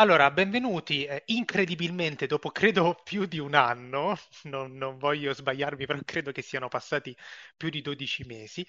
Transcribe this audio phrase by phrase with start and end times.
[0.00, 1.04] Allora, benvenuti.
[1.04, 6.40] Eh, incredibilmente, dopo credo più di un anno, non, non voglio sbagliarmi, però credo che
[6.40, 7.14] siano passati
[7.54, 8.66] più di 12 mesi,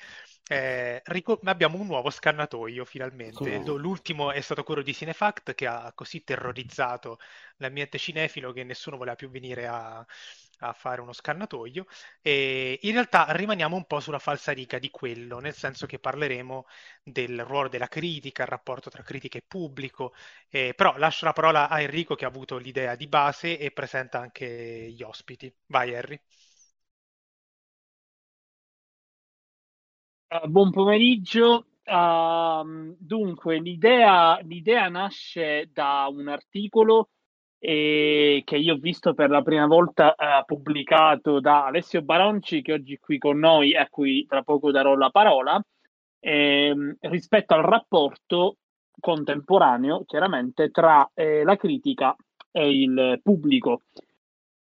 [0.49, 3.61] eh, rico- abbiamo un nuovo scannatoio finalmente.
[3.61, 3.79] Cool.
[3.79, 7.17] L'ultimo è stato quello di Cinefact che ha così terrorizzato
[7.57, 10.05] l'ambiente cinefilo che nessuno voleva più venire a,
[10.61, 11.85] a fare uno scannatoio.
[12.21, 16.65] E in realtà rimaniamo un po' sulla falsariga di quello, nel senso che parleremo
[17.03, 20.13] del ruolo della critica, il rapporto tra critica e pubblico.
[20.49, 24.19] Eh, però lascio la parola a Enrico che ha avuto l'idea di base e presenta
[24.19, 25.53] anche gli ospiti.
[25.67, 26.19] Vai, Henry.
[30.29, 31.65] Uh, buon pomeriggio.
[31.83, 37.09] Uh, dunque, l'idea, l'idea nasce da un articolo
[37.63, 42.73] eh, che io ho visto per la prima volta uh, pubblicato da Alessio Baronci, che
[42.73, 45.63] oggi è qui con noi e a cui tra poco darò la parola,
[46.19, 48.57] eh, rispetto al rapporto
[48.99, 52.15] contemporaneo, chiaramente, tra eh, la critica
[52.51, 53.81] e il pubblico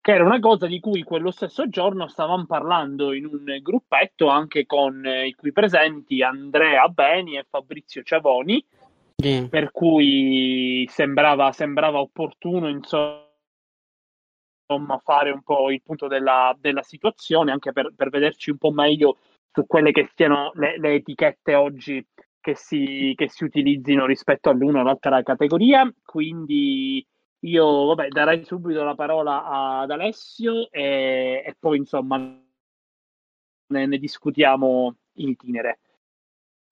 [0.01, 4.65] che era una cosa di cui quello stesso giorno stavamo parlando in un gruppetto anche
[4.65, 8.65] con i qui presenti Andrea Beni e Fabrizio Ciavoni,
[9.19, 9.47] Sì.
[9.49, 13.25] per cui sembrava, sembrava opportuno insomma
[15.03, 19.17] fare un po' il punto della, della situazione, anche per, per vederci un po' meglio
[19.51, 22.05] su quelle che siano le, le etichette oggi
[22.39, 25.91] che si, che si utilizzino rispetto all'una o all'altra categoria.
[26.03, 27.03] Quindi
[27.39, 34.95] io vabbè, darei subito la parola ad Alessio e, e poi insomma ne, ne discutiamo
[35.13, 35.79] in itinere.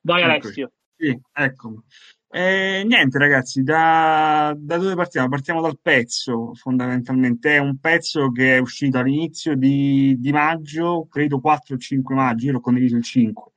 [0.01, 0.21] Vai.
[0.21, 0.71] Alessio.
[0.95, 1.83] Sì, ecco.
[2.37, 5.29] Eh, niente ragazzi, da, da dove partiamo?
[5.29, 7.55] Partiamo dal pezzo, fondamentalmente.
[7.55, 12.47] È un pezzo che è uscito all'inizio di, di maggio, credo 4 o 5 maggio,
[12.47, 13.51] io l'ho condiviso il 5.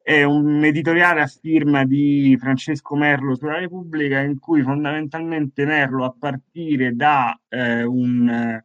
[0.00, 6.16] È un editoriale a firma di Francesco Merlo sulla Repubblica, in cui fondamentalmente Merlo, a
[6.18, 8.64] partire da eh, un, eh,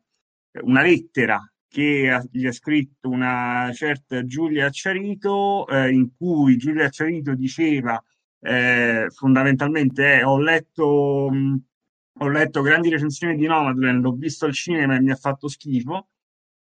[0.64, 1.38] una lettera
[1.68, 8.02] che ha- gli ha scritto una certa Giulia Acciarito, eh, in cui Giulia Acciarito diceva
[8.42, 11.62] eh, fondamentalmente eh, ho letto, mh,
[12.20, 16.10] ho letto grandi recensioni di Nomadland, l'ho visto al cinema e mi ha fatto schifo,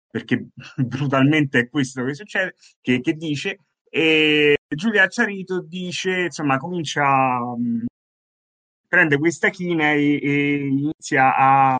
[0.09, 0.47] perché
[0.77, 3.59] brutalmente è questo che succede, che, che dice,
[3.89, 7.85] e Giulia Acciarito dice, insomma, comincia, mh,
[8.87, 11.77] prende questa china e, e inizia a,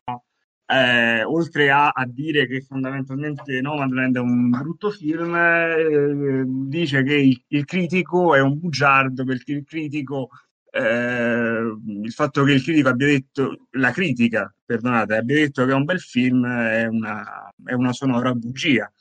[0.71, 7.15] eh, oltre a, a dire che fondamentalmente Nomadland è un brutto film, eh, dice che
[7.15, 10.29] il, il critico è un bugiardo perché il critico,
[10.69, 15.73] eh, il fatto che il critico abbia detto, la critica, perdonate, abbia detto che è
[15.75, 18.85] un bel film è una, è una sonora bugia.
[18.85, 18.91] A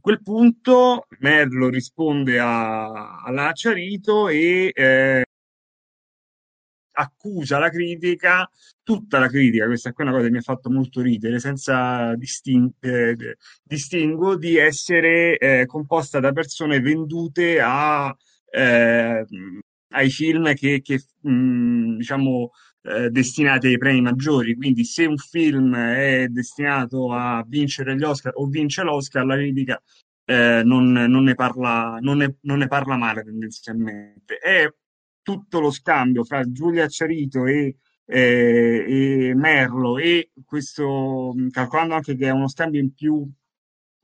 [0.00, 5.25] quel punto Merlo risponde a, alla Acciarito e eh,
[6.98, 8.48] accusa la critica,
[8.82, 12.72] tutta la critica, questa è una cosa che mi ha fatto molto ridere, senza distin-
[12.80, 18.14] eh, distinguo, di essere eh, composta da persone vendute a,
[18.50, 19.26] eh,
[19.90, 22.50] ai film che, che mh, diciamo,
[22.82, 24.54] eh, destinati ai premi maggiori.
[24.54, 29.82] Quindi, se un film è destinato a vincere gli Oscar o vince l'Oscar, la critica
[30.24, 34.38] eh, non, non ne parla, non ne, non ne parla male tendenzialmente.
[34.38, 34.68] È
[35.26, 38.84] tutto lo scambio fra Giulia Acciarito e, eh,
[39.28, 43.28] e Merlo e questo, calcolando anche che è uno scambio in più,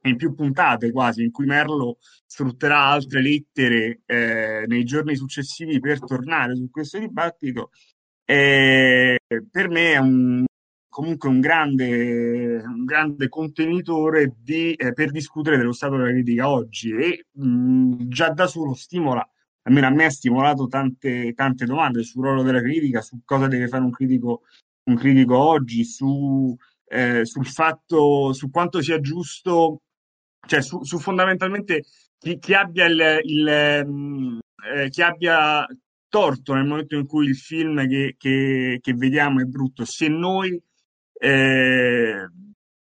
[0.03, 6.00] in più puntate quasi, in cui Merlo sfrutterà altre lettere eh, nei giorni successivi per
[6.00, 7.71] tornare su questo dibattito,
[8.25, 10.44] eh, per me è un,
[10.88, 16.91] comunque un grande, un grande contenitore di, eh, per discutere dello stato della critica oggi
[16.91, 19.25] e mh, già da solo stimola
[19.62, 23.69] almeno a me ha stimolato tante, tante domande sul ruolo della critica, su cosa deve
[23.69, 24.43] fare un critico,
[24.84, 26.56] un critico oggi, su,
[26.89, 29.83] eh, sul fatto, su quanto sia giusto,
[30.47, 31.85] cioè su, su fondamentalmente
[32.19, 34.38] chi, chi abbia il, il, mh,
[34.75, 35.67] eh, chi abbia
[36.09, 40.61] torto nel momento in cui il film che, che, che vediamo è brutto, se noi
[41.14, 42.29] eh,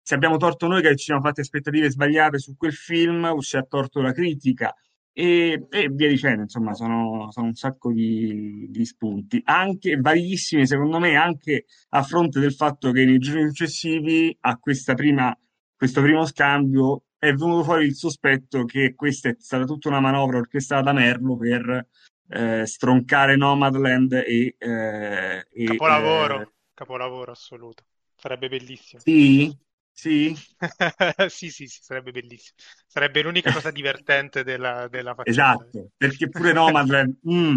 [0.01, 3.57] se abbiamo torto noi che ci siamo fatti aspettative sbagliate su quel film o se
[3.57, 4.73] ha torto la critica
[5.19, 10.99] e, e via dicendo, insomma, sono, sono un sacco di, di spunti, anche validissimi secondo
[10.99, 15.35] me, anche a fronte del fatto che nei giorni successivi a questa prima,
[15.75, 20.37] questo primo scambio è venuto fuori il sospetto che questa è stata tutta una manovra
[20.37, 21.87] orchestrata da Merlo per
[22.29, 27.85] eh, stroncare Nomadland e, eh, e Capolavoro, eh, capolavoro assoluto.
[28.15, 29.01] Sarebbe bellissimo.
[29.01, 29.51] sì,
[29.99, 30.31] Sì?
[31.27, 32.55] sì, sì, sì, sarebbe bellissimo.
[32.85, 35.53] Sarebbe l'unica cosa divertente della, della faccenda.
[35.55, 37.17] Esatto, perché pure Nomadland...
[37.27, 37.55] Mm,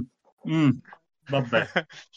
[0.49, 0.71] mm,
[1.29, 1.67] vabbè.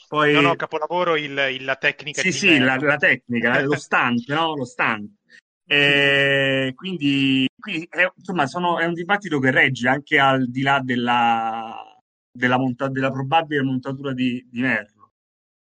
[0.08, 0.31] Poi...
[0.31, 2.22] No, no, capolavoro il, il, la tecnica.
[2.22, 4.56] Sì, sì, la, la, tecnica, lo stunt, no?
[4.56, 5.12] Lo stunt.
[5.66, 10.81] E quindi, quindi è, insomma, sono, è un dibattito che regge anche al di là
[10.84, 11.98] della,
[12.31, 15.12] della, monta- della probabile montatura di, di Merlo.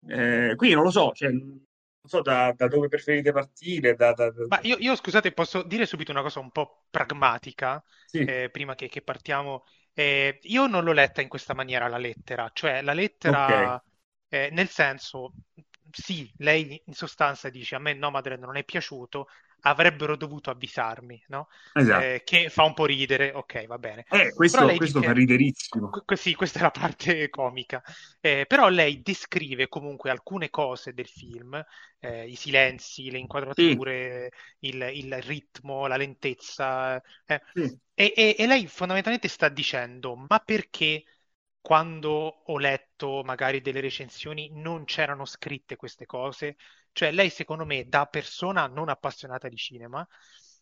[0.08, 1.32] Eh, quindi non lo so, cioè,
[2.04, 3.96] so da, da dove preferite partire.
[3.96, 8.20] Da, da, Ma io, io, scusate, posso dire subito una cosa un po' pragmatica, sì.
[8.20, 9.66] eh, prima che, che partiamo.
[9.94, 13.80] Eh, io non l'ho letta in questa maniera la lettera, cioè la lettera, okay.
[14.30, 15.34] eh, nel senso,
[15.92, 19.28] sì, lei in sostanza dice a me Nomadland non è piaciuto,
[19.65, 21.48] avrebbero dovuto avvisarmi, no?
[21.74, 22.04] Esatto.
[22.04, 24.06] Eh, che fa un po' ridere, ok, va bene.
[24.10, 25.89] Eh, questo, questo dice, fa riderissimo.
[25.89, 27.81] Qu- sì, questa è la parte comica.
[28.19, 31.62] Eh, però lei descrive comunque alcune cose del film,
[32.00, 34.68] eh, i silenzi, le inquadrature, sì.
[34.68, 37.01] il, il, ritmo, la lentezza.
[37.25, 37.80] Eh, sì.
[37.95, 41.04] E, e, e lei fondamentalmente sta dicendo, ma perché
[41.62, 42.10] quando
[42.45, 46.57] ho letto magari delle recensioni non c'erano scritte queste cose?
[46.94, 50.07] Cioè lei secondo me da persona non appassionata di cinema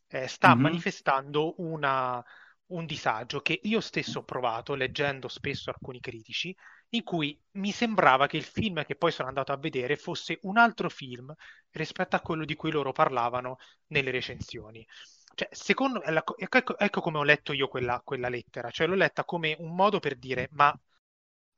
[0.07, 0.55] eh, sta Mhm.
[0.55, 2.23] manifestando una-
[2.67, 6.55] un disagio che io stesso ho provato leggendo spesso alcuni critici,
[6.89, 10.57] in cui mi sembrava che il film che poi sono andato a vedere fosse un
[10.57, 11.33] altro film
[11.71, 13.57] rispetto a quello di cui loro parlavano
[13.87, 14.85] nelle recensioni.
[15.33, 19.23] Cioè, secondo, ecco, ecco- ecco come ho letto io quella, quella lettera, cioè l'ho letta
[19.25, 20.77] come un modo per dire, ma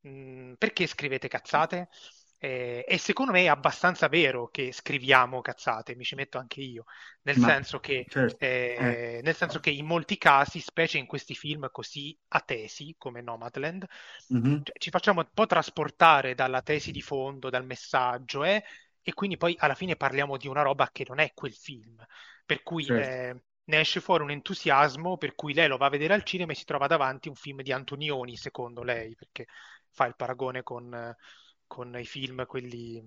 [0.01, 1.89] mh, perché scrivete cazzate?
[2.43, 6.83] Eh, e secondo me è abbastanza vero che scriviamo cazzate, mi ci metto anche io,
[7.21, 8.93] nel, Ma, senso che, certo, eh, eh.
[9.23, 13.85] nel senso che in molti casi, specie in questi film così atesi come Nomadland,
[14.29, 14.63] Mhm.
[14.63, 18.61] cioè, ci facciamo un po' trasportare dalla tesi di fondo, dal messaggio, eh,
[19.01, 22.03] e quindi poi alla fine parliamo di una roba che non è quel film.
[22.45, 22.93] Per cui Certo.
[22.93, 26.51] eh, ne esce fuori un entusiasmo per cui lei lo va a vedere al cinema
[26.51, 29.47] e si trova davanti un film di Antonioni, secondo lei, perché
[29.91, 31.15] fa il paragone con, eh,
[31.73, 33.03] con i film, quelli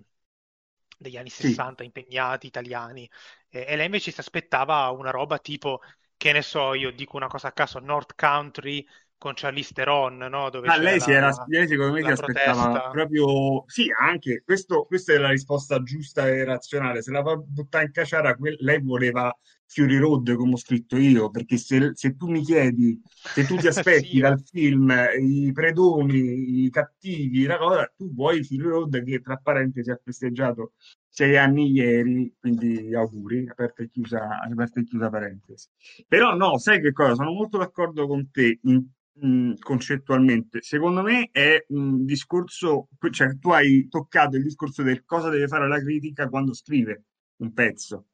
[0.98, 1.64] degli anni Sì.
[1.70, 3.08] 60, impegnati, italiani.
[3.48, 5.80] E, e lei invece si aspettava una roba tipo,
[6.16, 8.86] che ne so, io dico una cosa a caso, North Country
[9.18, 10.50] con Charlize Theron, no?
[10.50, 12.82] Dove Ma c'è lei, si era, lei secondo me si aspettava protesta.
[12.88, 13.62] proprio...
[13.68, 17.02] Sì, anche, questo, questa è la risposta giusta e razionale.
[17.02, 19.32] Se la fa buttare in caciara, que- lei voleva
[19.66, 23.68] Fury Road, come ho scritto io, perché se, se tu mi chiedi, se tu ti
[23.68, 29.20] aspetti Sì, dal film i predoni, i cattivi, la cosa, tu vuoi Fury Road che,
[29.20, 30.72] tra parentesi, ha festeggiato
[31.08, 35.68] sei anni ieri, quindi auguri, aperta e chiusa, aperta e chiusa parentesi.
[36.08, 37.14] Però no, sai che cosa?
[37.14, 38.84] Sono molto d'accordo con te in-
[39.20, 40.62] mh, concettualmente.
[40.62, 45.68] Secondo me è un discorso, cioè tu hai toccato il discorso del cosa deve fare
[45.68, 47.04] la critica quando scrive
[47.36, 48.06] un pezzo,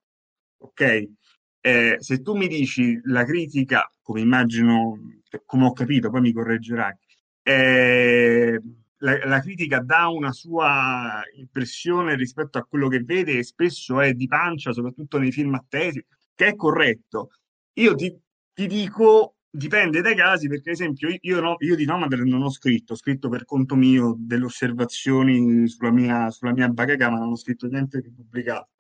[0.59, 1.09] ok?
[1.65, 4.99] Eh, se tu mi dici la critica, come immagino,
[5.45, 6.95] come ho capito, poi mi correggerai,
[7.43, 8.61] eh,
[8.99, 14.13] la, la critica dà una sua impressione rispetto a quello che vede e spesso è
[14.15, 17.31] di pancia, soprattutto nei film attesi, che è corretto.
[17.75, 18.17] Io ti,
[18.53, 22.51] ti dico, dipende dai casi, perché ad esempio io, no- io di Nomadland non ho
[22.51, 27.33] scritto, ho scritto per conto mio delle osservazioni sulla mia, sulla mia bacheca, ma non
[27.33, 28.71] ho scritto niente di pubblicato.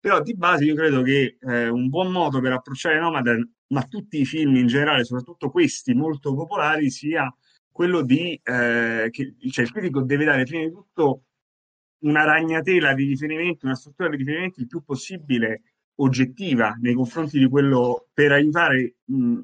[0.00, 4.20] Però di base io credo che eh, un buon modo per approcciare Nomadland, ma tutti
[4.20, 7.34] i film in generale, soprattutto questi molto popolari, sia
[7.70, 11.24] quello di eh, che cioè, il critico deve dare prima di tutto
[12.04, 15.62] una ragnatela di riferimenti, una struttura di riferimenti il più possibile
[15.96, 19.42] oggettiva nei confronti di quello per aiutare mh,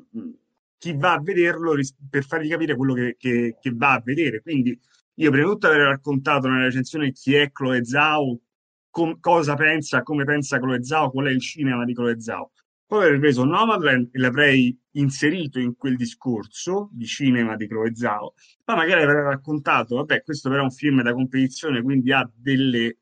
[0.81, 4.41] chi va a vederlo ris- per fargli capire quello che, che- che va a vedere.
[4.41, 4.79] Quindi
[5.15, 8.41] io prima di tutto aver raccontato nella recensione chi è Chloe Zhao,
[8.89, 12.53] com- cosa pensa, come pensa Chloe Zhao, qual è il cinema di Chloe Zhao.
[12.87, 18.35] Poi avrei preso Nomadland e l'avrei inserito in quel discorso di cinema di Chloe Zhao,
[18.65, 22.97] poi magari avrei raccontato, vabbè, questo però è un film da competizione, quindi ha delle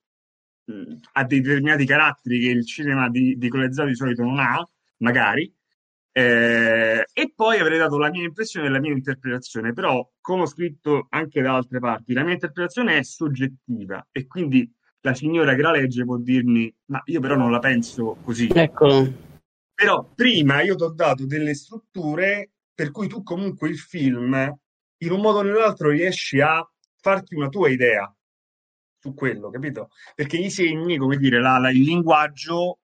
[1.12, 4.66] ha determinati caratteri che il cinema di, di Chloe Zhao di solito non ha,
[4.98, 5.50] magari,
[6.18, 10.46] eh, e poi avrei dato la mia impressione e la mia interpretazione, però come ho
[10.46, 14.68] scritto anche da altre parti, la mia interpretazione è soggettiva e quindi
[15.02, 18.48] la signora che la legge può dirmi, ma io però non la penso così.
[18.52, 19.26] Eccolo.
[19.72, 24.34] Però prima io ti ho dato delle strutture per cui tu comunque il film,
[24.98, 26.68] in un modo o nell'altro, riesci a
[27.00, 28.12] farti una tua idea
[28.98, 29.90] su quello, capito?
[30.16, 32.80] Perché i segni, come dire, la- la- il linguaggio,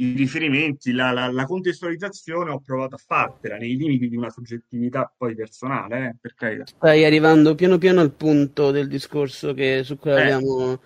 [0.00, 5.12] i riferimenti, la, la- la contestualizzazione ho provato a fartela nei limiti di una soggettività
[5.16, 6.64] poi personale, eh, per carità.
[6.66, 10.20] Stai arrivando piano piano al punto del discorso che, su cui Eh.
[10.20, 10.78] abbiamo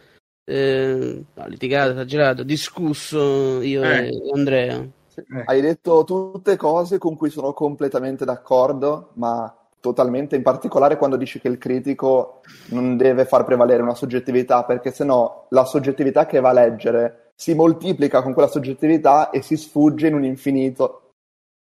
[0.45, 4.09] eh, litigato, esagerato, discusso io Eh.
[4.09, 4.79] e Andrea.
[4.81, 5.43] Eh.
[5.45, 11.39] Hai detto tutte cose con cui sono completamente d'accordo, ma totalmente, in particolare quando dici
[11.39, 12.41] che il critico
[12.71, 17.55] non deve far prevalere una soggettività, perché sennò la soggettività che va a leggere si
[17.55, 21.15] moltiplica con quella soggettività e si sfugge in un infinito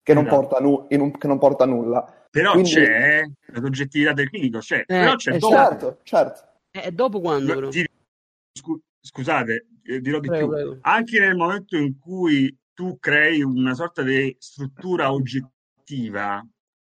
[0.02, 0.40] che non, Esatto.
[0.40, 2.26] porta, nu- in un- che non porta a nulla.
[2.30, 5.48] Però Quindi- c'è la soggettività del critico, c'è, però c'è esatto.
[5.48, 5.54] dopo.
[5.54, 6.48] Certo, certo.
[6.70, 7.68] Eh, dopo quando, però?
[7.68, 7.86] Ti-
[8.58, 10.54] scu- scusate, eh, dirò di Prego, più.
[10.56, 10.78] prego.
[10.82, 16.44] Anche nel momento in cui tu crei una sorta di struttura oggettiva,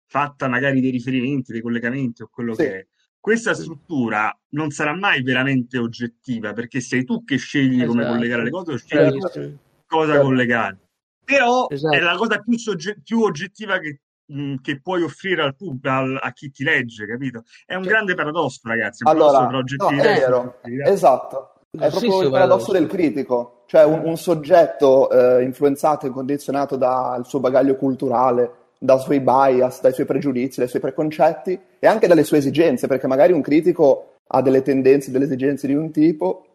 [0.07, 2.63] fatta magari dei riferimenti, dei collegamenti o quello Sì.
[2.63, 2.87] che è,
[3.21, 8.15] questa struttura non sarà mai veramente oggettiva, perché sei tu che scegli come Esatto.
[8.17, 9.59] collegare le cose o scegli Bravissimo.
[9.87, 10.27] cosa Certo.
[10.27, 10.79] collegare.
[11.25, 11.95] Però Esatto.
[11.95, 16.19] è la cosa più, sogge- più oggettiva che, mh, che puoi offrire al pub- al-
[16.21, 17.45] a chi ti legge, capito?
[17.67, 19.05] È un grande paradosso, ragazzi.
[19.05, 21.53] Un paradosso Allora, tra no, è vero, esatto.
[21.71, 22.73] È Lo proprio stesso il paradosso paradosso.
[22.73, 28.99] del critico, cioè un, un soggetto eh, influenzato e condizionato dal suo bagaglio culturale, dai
[28.99, 33.33] suoi bias, dai suoi pregiudizi, dai suoi preconcetti e anche dalle sue esigenze, perché magari
[33.33, 36.47] un critico ha delle tendenze, delle esigenze di un tipo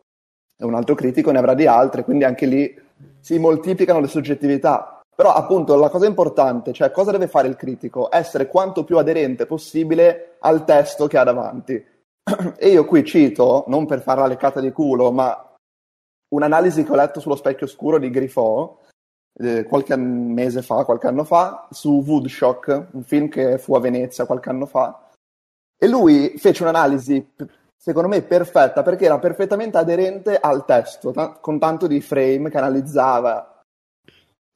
[0.57, 2.81] e un altro critico ne avrà di altre, quindi anche lì
[3.19, 5.01] si moltiplicano le soggettività.
[5.15, 8.11] Però appunto la cosa importante, cioè cosa deve fare il critico?
[8.11, 11.93] Essere quanto più aderente possibile al testo che ha davanti.
[12.57, 15.55] E io qui cito, non per fare la leccata di culo, ma
[16.33, 18.79] un'analisi che ho letto sullo specchio scuro di Griffo
[19.37, 24.25] eh, qualche mese fa, qualche anno fa, su Woodshock, un film che fu a Venezia
[24.25, 25.09] qualche anno fa.
[25.77, 27.33] E lui fece un'analisi,
[27.75, 32.57] secondo me, perfetta, perché era perfettamente aderente al testo, ta- con tanto di frame che
[32.57, 33.61] analizzava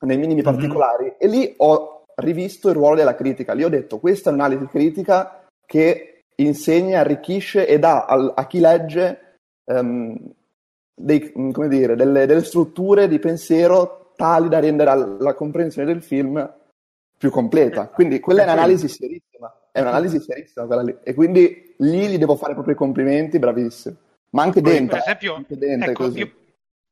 [0.06, 0.46] nei minimi Mhm.
[0.46, 1.16] particolari.
[1.18, 3.54] E lì ho rivisto il ruolo della critica.
[3.54, 8.60] Lì ho detto, questa è un'analisi critica che insegna, arricchisce e dà al- a chi
[8.60, 9.24] legge
[9.66, 10.18] ehm,
[10.96, 16.54] dei- come dire, delle, delle strutture di pensiero tali da rendere la comprensione del film
[17.18, 17.88] più completa.
[17.88, 20.98] Quindi quella è un'analisi serissima, è un'analisi serissima quella lì.
[21.04, 23.96] E quindi lì gli devo fare proprio i complimenti, bravissimo.
[24.32, 26.16] Ma anche Poi, dentro, Per esempio, anche dentro ecco, così.
[26.16, 26.34] io-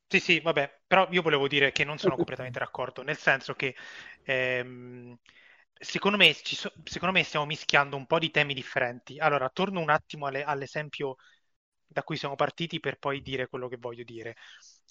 [0.08, 3.76] sì, sì, vabbè, però io volevo dire che non sono completamente d'accordo, nel senso che
[4.24, 5.18] ehm,
[5.74, 9.18] secondo me, ci so- secondo me stiamo mischiando un po' di temi differenti.
[9.20, 11.16] Allora, torno un attimo alle- all'esempio
[11.86, 14.36] da cui siamo partiti per poi dire quello che voglio dire.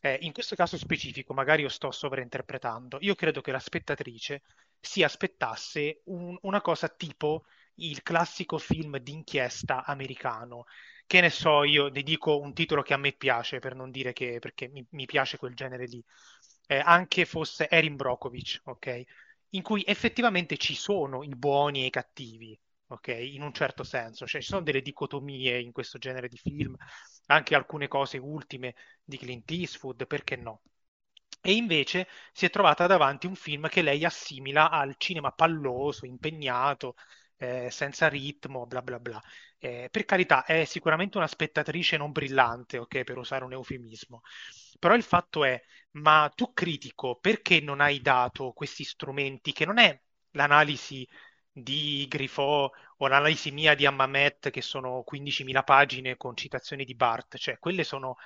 [0.00, 4.42] Eh, in questo caso specifico, magari io sto sovrainterpretando, io credo che la spettatrice
[4.78, 7.44] si aspettasse un- una cosa tipo
[7.76, 10.64] il classico film d'inchiesta americano
[11.06, 14.12] che ne so, io ne dico un titolo che a me piace per non dire
[14.12, 16.02] che perché mi, mi piace quel genere lì.
[16.66, 19.02] Eh, anche fosse Erin Brockovich, ok?
[19.50, 23.08] In cui effettivamente ci sono i buoni e i cattivi, ok?
[23.08, 26.76] In un certo senso, cioè ci sono delle dicotomie in questo genere di film,
[27.26, 28.74] anche alcune cose ultime
[29.04, 30.62] di Clint Eastwood, perché no?
[31.40, 36.96] E invece si è trovata davanti un film che lei assimila al cinema palloso, impegnato,
[37.36, 39.22] eh, senza ritmo, bla bla bla.
[39.58, 44.22] Eh, per carità, è sicuramente una spettatrice non brillante, ok, per usare un eufemismo.
[44.78, 45.60] Però il fatto è,
[45.92, 49.98] ma tu critico, perché non hai dato questi strumenti che non è
[50.32, 51.06] l'analisi
[51.58, 57.36] di Grifo o l'analisi mia di Hammamet che sono 15.000 pagine con citazioni di Barth,
[57.38, 58.16] cioè quelle sono,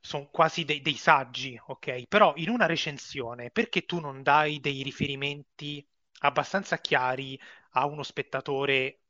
[0.00, 2.06] sono quasi dei, dei saggi, ok?
[2.08, 5.86] Però in una recensione, perché tu non dai dei riferimenti
[6.20, 7.38] abbastanza chiari
[7.72, 9.00] a uno spettatore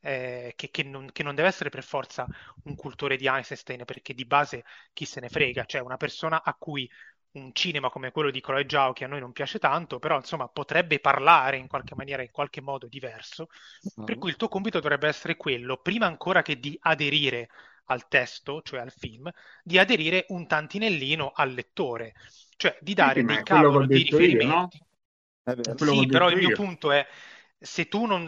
[0.00, 2.26] eh, che, che non, che non deve essere per forza
[2.64, 6.54] un cultore di Einstein, perché di base chi se ne frega, cioè una persona a
[6.54, 6.88] cui
[7.36, 10.48] un cinema come quello di Chloe Zhao, che a noi non piace tanto, però insomma
[10.48, 13.48] potrebbe parlare in qualche maniera, in qualche modo diverso,
[14.02, 17.48] per cui il tuo compito dovrebbe essere quello, prima ancora che di aderire
[17.86, 19.30] al testo, cioè al film,
[19.62, 22.14] di aderire un tantinellino al lettore,
[22.56, 24.74] cioè di dare Sì, dei cavolo di detto io, no?
[24.74, 24.78] riferimenti.
[25.74, 26.50] Sì, però il mio io.
[26.50, 27.06] punto è
[27.58, 28.24] se tu non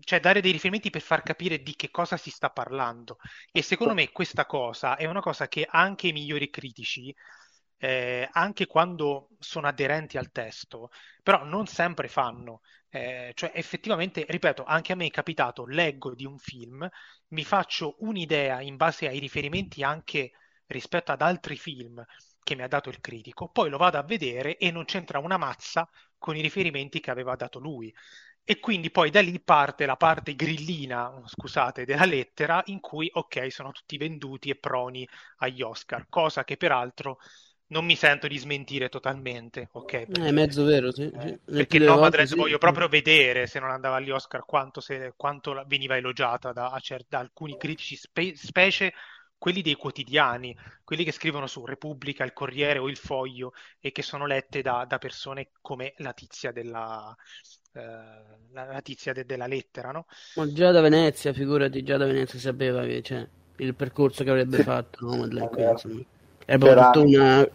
[0.00, 3.18] cioè dare dei riferimenti per far capire di che cosa si sta parlando.
[3.52, 7.14] E secondo me questa cosa è una cosa che anche i migliori critici,
[7.78, 10.90] eh, anche quando sono aderenti al testo,
[11.22, 12.60] però non sempre fanno.
[12.90, 16.88] Eh, cioè effettivamente, ripeto, anche a me è capitato, leggo di un film,
[17.28, 20.32] mi faccio un'idea in base ai riferimenti anche
[20.66, 22.02] rispetto ad altri film
[22.42, 25.36] che mi ha dato il critico, poi lo vado a vedere e non c'entra una
[25.36, 27.92] mazza con i riferimenti che aveva dato lui.
[28.44, 33.52] E quindi poi da lì parte la parte grillina, scusate, della lettera in cui, ok,
[33.52, 35.06] sono tutti venduti e proni
[35.38, 37.18] agli Oscar, cosa che peraltro
[37.68, 40.06] non mi sento di smentire totalmente, ok?
[40.08, 41.08] È Perché, mezzo vero, sì.
[41.12, 41.38] eh, sì.
[41.46, 42.34] Nel perché Nomadland sì.
[42.34, 47.18] voglio proprio vedere se non andava agli Oscar quanto, se- quanto veniva elogiata da, da
[47.18, 48.92] alcuni critici, spe- specie
[49.36, 54.02] quelli dei quotidiani, quelli che scrivono su Repubblica, il Corriere o il Foglio e che
[54.02, 57.14] sono lette da, da persone come la tizia della,
[57.72, 57.80] eh,
[58.50, 60.06] la, la tizia de- della lettera, no?
[60.38, 64.58] Ma già da Venezia, figurati, già da Venezia sapeva che c'è il percorso che avrebbe
[64.58, 64.62] Sì.
[64.62, 65.48] fatto no?
[65.48, 66.06] Madeleine, È quindi,
[66.48, 67.46] è C'era- proprio una...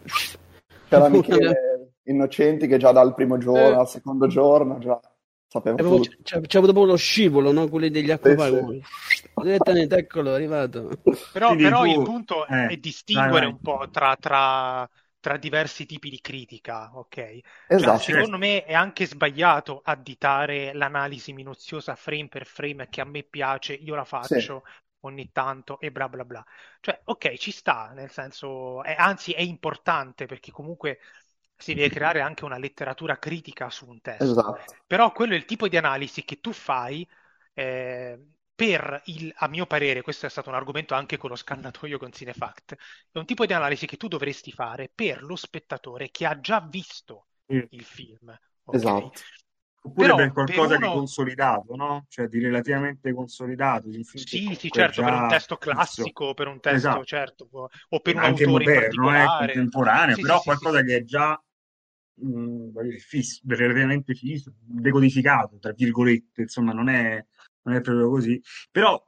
[0.88, 3.80] C'era una- Michele Innocenti che già dal primo giorno, Eh.
[3.80, 5.00] al secondo giorno, già
[5.48, 6.22] sapeva è proprio- tutto.
[6.22, 7.66] c'è, c'è avuto proprio lo scivolo, no?
[7.68, 8.82] Quelli degli acquapaghi.
[8.82, 10.90] Sì, Direttamente, eccolo, è arrivato.
[11.32, 13.50] Però, però il punto eh, è distinguere vai, vai.
[13.52, 17.14] un po' tra, tra- tra diversi tipi di critica, ok?
[17.14, 17.98] Cioè, Esatto.
[18.00, 23.72] secondo me è anche sbagliato additare l'analisi minuziosa frame per frame che a me piace,
[23.72, 24.62] io la faccio
[25.06, 26.44] ogni tanto e bla bla bla.
[26.80, 30.98] Cioè, ok, ci sta, nel senso, è- anzi è importante perché comunque
[31.56, 34.50] si deve creare anche una letteratura critica su un testo.
[34.54, 34.74] Esatto.
[34.86, 37.08] Però quello è il tipo di analisi che tu fai
[37.54, 38.18] eh,
[38.54, 42.12] per il, a mio parere, questo è stato un argomento anche con lo scannatoio con
[42.12, 42.74] Cinefact,
[43.12, 46.60] è un tipo di analisi che tu dovresti fare per lo spettatore che ha già
[46.60, 47.68] visto Mm.
[47.70, 48.36] il film.
[48.64, 48.80] ok?
[48.80, 49.22] Esatto.
[49.86, 52.06] Oppure Però per qualcosa per uno- di consolidato, no?
[52.08, 53.88] Cioè di relativamente consolidato.
[53.88, 56.60] di un film che Sì, sì, comunque certo, per un già testo classico, per un
[56.60, 57.04] testo, Esatto.
[57.04, 57.48] certo,
[57.88, 59.32] o per un Anche autore in moderno, eh, particolare.
[59.32, 61.40] contemporaneo, Sì, però sì, sì, qualcosa sì, che è già
[62.16, 67.24] mh, dire, fisso, relativamente fisso, decodificato, tra virgolette, insomma, non è,
[67.62, 68.40] non è proprio così.
[68.70, 69.02] Però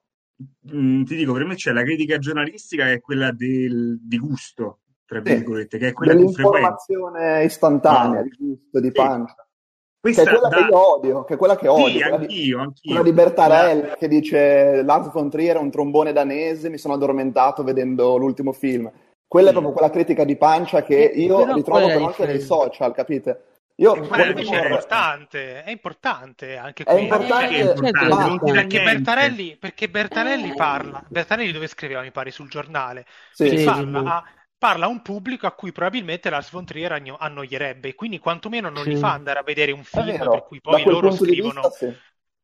[0.60, 4.80] mh, ti dico, per me c'è la critica giornalistica che è quella del, di gusto,
[5.04, 6.84] tra virgolette, che è quella più frequente.
[6.86, 8.22] Dell'informazione istantanea, No.
[8.22, 9.12] di gusto, di Sì.
[10.14, 10.22] Pancia.
[10.22, 12.16] Che Questa è quella da- che io odio, che è quella che odio, Sì, quella
[12.16, 12.80] di, anch'io, anch'io.
[12.94, 17.62] quella di Bertarelli che dice Lars von Trier è un trombone danese, mi sono addormentato
[17.64, 18.90] vedendo l'ultimo film.
[19.28, 19.56] Quella è Sì.
[19.58, 23.40] proprio quella critica di pancia che io però ritrovo è però anche nei social, capite?
[23.78, 27.02] Io è invece è importante, è importante anche È qui.
[27.02, 28.52] importante- Perché è importante?
[28.52, 28.82] Perché.
[28.82, 30.54] Bertarelli, perché Bertarelli Eh.
[30.54, 34.06] parla, Bertarelli dove scriveva, mi pare, sul giornale, Sì, Sì, parla, sì.
[34.06, 34.24] a,
[34.58, 38.84] parla a un pubblico a cui probabilmente Lars von Trier agno- annoierebbe, quindi quantomeno non
[38.84, 38.90] Sì.
[38.90, 41.86] li fa andare a vedere un film per cui poi loro scrivono, vista sì.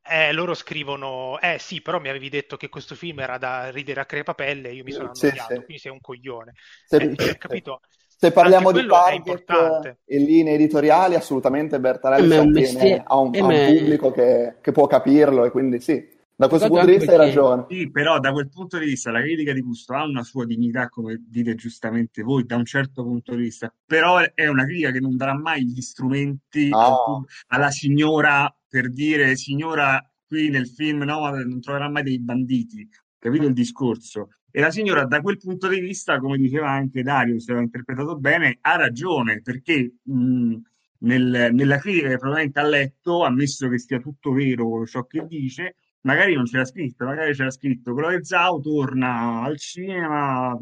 [0.03, 4.01] eh, loro scrivono, eh sì, però mi avevi detto che questo film era da ridere
[4.01, 5.63] a crepapelle e io mi sono annoiato, sì.
[5.63, 6.53] quindi sei un coglione.
[6.83, 7.81] Se, Eh, cioè, capito?
[8.07, 9.99] se parliamo Anche di target importante.
[10.05, 14.71] e linee editoriali, assolutamente Bertarelli Eh, si un a un, eh, a pubblico che, che
[14.71, 17.65] può capirlo e quindi sì, da questo Guarda punto di vista hai ragione.
[17.69, 20.89] Sì, però da quel punto di vista la critica di gusto ha una sua dignità,
[20.89, 24.99] come dite giustamente voi, da un certo punto di vista, però è una critica che
[24.99, 26.77] non darà mai gli strumenti No.
[26.79, 32.19] al pub- alla signora per dire signora qui nel film no, non troverà mai dei
[32.19, 32.87] banditi,
[33.19, 34.29] capito il discorso?
[34.55, 38.17] E la signora da quel punto di vista, come diceva anche Dario, se l'ho interpretato
[38.17, 40.55] bene, ha ragione, perché mh,
[40.99, 45.75] nel- nella critica che probabilmente ha letto, ammesso che sia tutto vero ciò che dice,
[46.03, 50.57] magari non c'era scritto, magari c'era scritto Chloe Zhao torna al cinema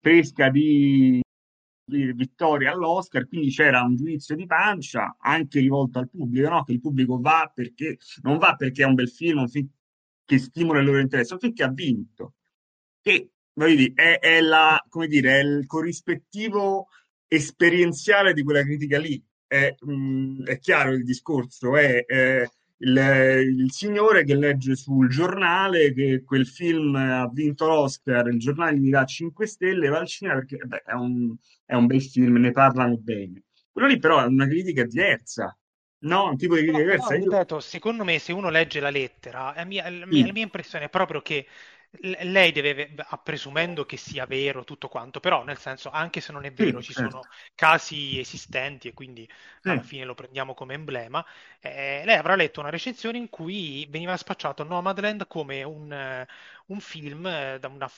[0.00, 1.20] fresca di,
[1.84, 6.64] di vittoria all'Oscar, quindi c'era un giudizio di pancia anche rivolto al pubblico, no?
[6.64, 9.68] Che il pubblico va perché non va perché è un bel film, un film
[10.24, 12.34] che stimola il loro interesse, un film ha vinto.
[13.00, 16.88] Che dire, è, è la, come dire, è il corrispettivo
[17.28, 19.22] esperienziale di quella critica lì.
[19.46, 22.44] È, mh, è chiaro il discorso, è, è
[22.78, 22.96] il,
[23.60, 28.90] il signore che legge sul giornale che quel film ha vinto l'Oscar, il giornale gli
[28.90, 31.34] dà 5 stelle, va al cinema perché beh, è, un,
[31.64, 33.44] è un bel film, ne parlano bene.
[33.72, 35.56] Quello lì però è una critica diversa,
[36.00, 36.28] no?
[36.30, 37.14] Un tipo di critica No, diversa.
[37.16, 40.22] Io- ripeto, secondo me se uno legge la lettera, la mia, la Sì.
[40.26, 41.46] la mia impressione è proprio che
[42.00, 46.52] lei deve, presumendo che sia vero tutto quanto, però nel senso, anche se non è
[46.58, 47.16] Sì, vero, ci certo.
[47.16, 49.28] sono casi esistenti e quindi
[49.64, 49.70] Sì.
[49.70, 51.24] alla fine lo prendiamo come emblema,
[51.60, 56.26] eh, lei avrà letto una recensione in cui veniva spacciato Nomadland come un, eh,
[56.66, 57.90] un film eh, da una,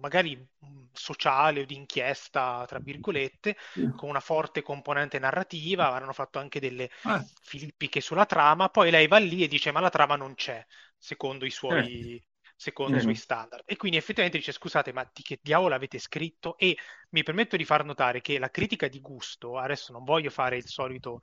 [0.00, 3.56] magari mm, sociale o di inchiesta, tra virgolette,
[3.94, 9.06] con una forte componente narrativa, avranno fatto anche delle Ah, filippiche sulla trama, poi lei
[9.08, 10.64] va lì e dice ma la trama non c'è,
[10.98, 12.22] secondo i suoi,
[12.60, 13.14] secondo i suoi Certo.
[13.14, 13.62] standard.
[13.64, 16.58] E quindi effettivamente dice scusate ma di che diavolo avete scritto?
[16.58, 16.76] E
[17.10, 20.66] mi permetto di far notare che la critica di gusto, adesso non voglio fare il
[20.66, 21.20] solito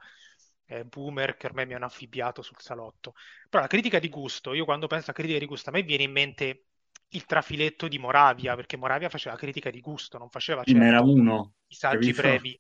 [0.66, 3.14] eh, boomer che ormai mi hanno affibbiato sul salotto,
[3.50, 6.04] però la critica di gusto, io quando penso a critica di gusto a me viene
[6.04, 6.66] in mente
[7.10, 11.02] il trafiletto di Moravia, perché Moravia faceva critica di gusto, non faceva ma era certo
[11.02, 12.60] uno, i saggi brevi.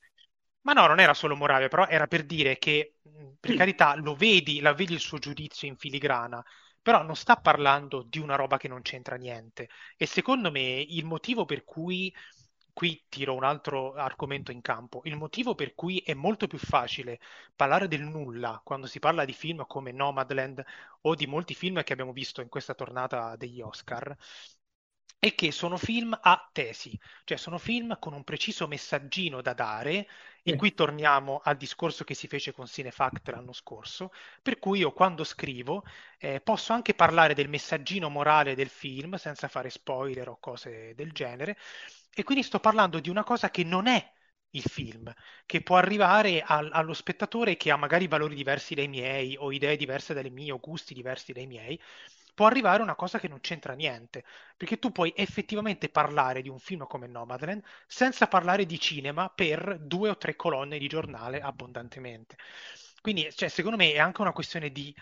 [0.61, 4.15] Ma no, non era solo Moravia, però era per dire che, mh, per carità, lo
[4.15, 6.43] vedi, la vedi il suo giudizio in filigrana,
[6.87, 9.67] però non sta parlando di una roba che non c'entra niente.
[9.97, 12.13] E secondo me il motivo per cui,
[12.71, 17.19] qui tiro un altro argomento in campo, il motivo per cui è molto più facile
[17.57, 20.63] parlare del nulla quando si parla di film come Nomadland
[21.01, 24.15] o di molti film che abbiamo visto in questa tornata degli Oscar,
[25.19, 30.07] e che sono film a tesi, cioè sono film con un preciso messaggino da dare,
[30.49, 34.93] e qui torniamo al discorso che si fece con Cinefact l'anno scorso, per cui io
[34.93, 35.83] quando scrivo
[36.17, 41.11] eh, posso anche parlare del messaggino morale del film senza fare spoiler o cose del
[41.11, 41.57] genere,
[42.13, 44.13] e quindi sto parlando di una cosa che non è
[44.51, 45.13] il film,
[45.45, 49.75] che può arrivare al, allo spettatore che ha magari valori diversi dai miei o idee
[49.75, 51.77] diverse dalle mie o gusti diversi dai miei,
[52.37, 54.23] può arrivare una cosa che non c'entra niente,
[54.55, 59.79] perché tu puoi effettivamente parlare di un film come Nomadland senza parlare di cinema per
[59.79, 62.35] due o tre colonne di giornale abbondantemente.
[63.01, 64.93] Quindi, cioè, secondo me è anche una questione di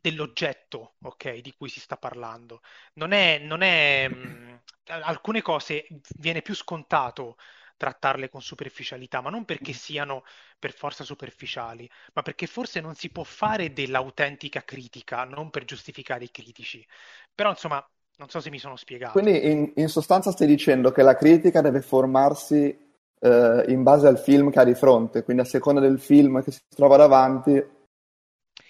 [0.00, 2.60] dell'oggetto, ok, di cui si sta parlando.
[2.94, 5.86] Non è, non è mh, alcune cose
[6.18, 7.36] viene più scontato
[7.76, 10.24] trattarle con superficialità, ma non perché siano
[10.58, 16.24] per forza superficiali, ma perché forse non si può fare dell'autentica critica, non per giustificare
[16.24, 16.86] i critici.
[17.34, 19.12] Però insomma, non so se mi sono spiegato.
[19.12, 22.76] Quindi in, in sostanza stai dicendo che la critica deve formarsi
[23.20, 26.52] eh, in base al film che ha di fronte, quindi a seconda del film che
[26.52, 27.52] si trova davanti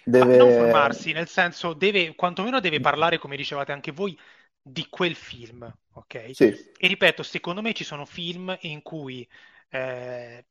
[0.05, 0.37] deve...
[0.37, 4.19] Ma non formarsi, nel senso, deve, quantomeno deve parlare, come dicevate anche voi,
[4.64, 6.31] di quel film, ok?
[6.33, 6.44] Sì.
[6.46, 9.29] E ripeto, secondo me ci sono film in cui
[9.68, 10.46] eh,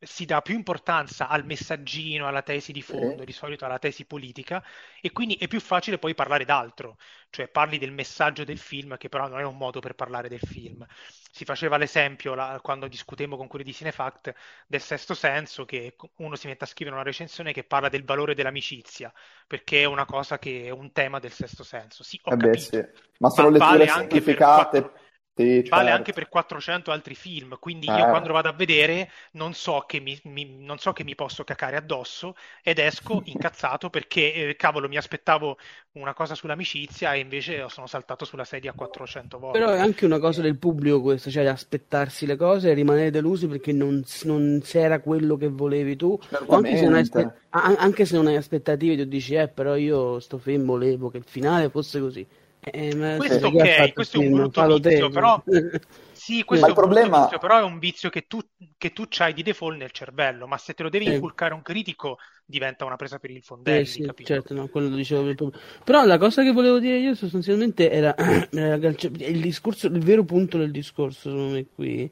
[0.00, 4.62] si dà più importanza al messaggino, alla tesi di fondo, di solito alla tesi politica,
[5.00, 6.96] e quindi è più facile poi parlare d'altro,
[7.30, 10.40] cioè parli del messaggio del film, che però non è un modo per parlare del
[10.40, 10.84] film.
[11.30, 14.34] Si faceva l'esempio la- quando discutemmo con quelli di Cinefact
[14.66, 18.34] del sesto senso, che uno si mette a scrivere una recensione che parla del valore
[18.34, 19.12] dell'amicizia,
[19.46, 22.02] perché è una cosa che è un tema del sesto senso.
[22.02, 22.84] Sì, ho Eh beh, capito, sì.
[23.18, 24.50] Ma sono ma vale letture per semplificate.
[24.50, 24.92] quattro-
[25.38, 26.14] Sì, Vale anche certo.
[26.14, 28.06] per 400 altri film, quindi io Eh.
[28.06, 31.44] quando lo vado a vedere non so che mi, mi- non so che mi posso
[31.44, 35.58] cacare addosso ed esco incazzato perché, eh, cavolo, mi aspettavo
[35.92, 39.66] una cosa sull'amicizia e invece sono saltato sulla sedia 400 volte.
[39.66, 43.46] Però è anche una cosa del pubblico questo, cioè aspettarsi le cose e rimanere delusi
[43.48, 48.14] perché non, non era quello che volevi tu, anche se non hai, aspe- anche se
[48.16, 51.98] non hai aspettative, tu dici, eh, però io sto film volevo che il finale fosse
[52.00, 52.26] così.
[52.72, 55.42] Eh, ma Questo ok, questo è un brutto vizio, però
[56.10, 58.40] sì, questo Ma è un problema- vizio, però è un vizio che tu,
[58.76, 61.10] che tu c'hai di default nel cervello, ma se te lo devi Sì.
[61.10, 64.88] inculcare a un critico diventa una presa per il Eh fondelli, sì, certo, no, quello
[64.88, 65.60] lo dicevo per.
[65.84, 68.14] Però la cosa che volevo dire io sostanzialmente era,
[68.50, 72.10] era cioè, il discorso, il vero punto del discorso, secondo me, qui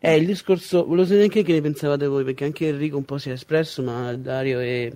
[0.00, 3.16] è il discorso, volevo sapere anche che ne pensavate voi, perché anche Enrico un po'
[3.16, 4.92] si è espresso, ma Dario e,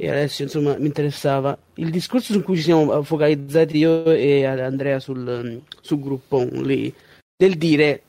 [0.00, 1.56] e Alessio, insomma, mi interessava.
[1.74, 6.92] Il discorso su cui ci siamo focalizzati io e Andrea sul, sul gruppo lì,
[7.36, 8.02] del dire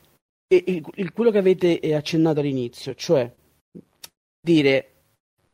[0.48, 3.30] il- il- quello che avete accennato all'inizio, cioè
[4.40, 4.88] dire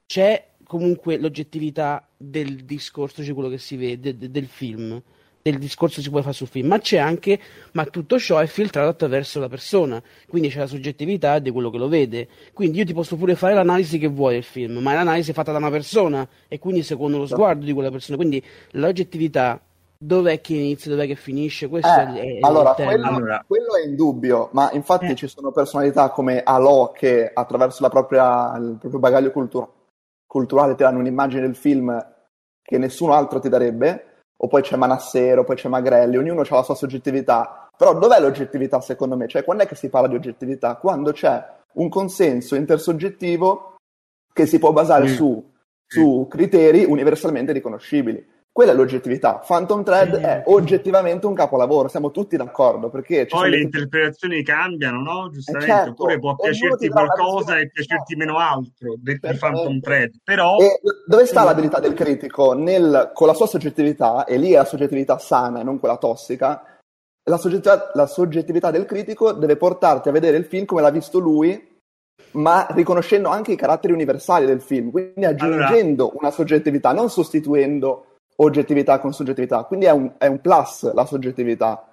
[0.06, 5.02] c'è comunque l'oggettività del discorso, cioè quello che si vede, de- del film,
[5.52, 7.40] del discorso si può fare sul film, ma c'è anche,
[7.74, 11.78] ma tutto ciò è filtrato attraverso la persona, quindi c'è la soggettività di quello che
[11.78, 12.28] lo vede.
[12.54, 15.52] Quindi io ti posso pure fare l'analisi che vuoi del film, ma l'analisi è fatta
[15.52, 18.18] da una persona e quindi secondo lo sguardo di quella persona.
[18.18, 19.62] Quindi l'oggettività
[20.00, 21.68] dov'è che inizia, dov'è che finisce?
[21.68, 23.44] Questo è, Eh, è- è allora, quello, Allora.
[23.48, 25.16] quello è indubbio, ma infatti Eh.
[25.16, 29.68] ci sono personalità come Alò che attraverso la propria- il proprio bagaglio cultu-
[30.26, 32.06] culturale ti danno un'immagine del film
[32.62, 36.64] che nessuno altro ti darebbe, o poi c'è Manassero, poi c'è Magrelli, ognuno ha la
[36.64, 37.70] sua soggettività.
[37.76, 39.28] Però dov'è l'oggettività secondo me?
[39.28, 40.76] Cioè, quando è che si parla di oggettività?
[40.76, 43.76] Quando c'è un consenso intersoggettivo
[44.34, 45.14] che si può basare Mm.
[45.14, 45.52] su,
[45.86, 48.26] su criteri universalmente riconoscibili.
[48.58, 49.40] Quella è l'oggettività.
[49.46, 50.20] Phantom Thread Eh.
[50.22, 55.30] è oggettivamente un capolavoro, siamo tutti d'accordo, perché Poi le dei- interpretazioni cambiano, no?
[55.30, 59.38] Giustamente, certo, oppure può piacerti qualcosa e piacerti meno altro de- di Certamente.
[59.40, 60.12] Phantom Thread.
[60.24, 62.54] Però E dove sta l'abilità del critico?
[62.54, 66.64] Nel- con la sua soggettività, e lì è la soggettività sana e non quella tossica,
[67.30, 71.20] la soggettività, la soggettività del critico deve portarti a vedere il film come l'ha visto
[71.20, 71.78] lui,
[72.32, 78.06] ma riconoscendo anche i caratteri universali del film, quindi aggiungendo una soggettività, non sostituendo
[78.38, 79.64] oggettività con soggettività.
[79.66, 81.84] Quindi è un, è un plus la soggettività.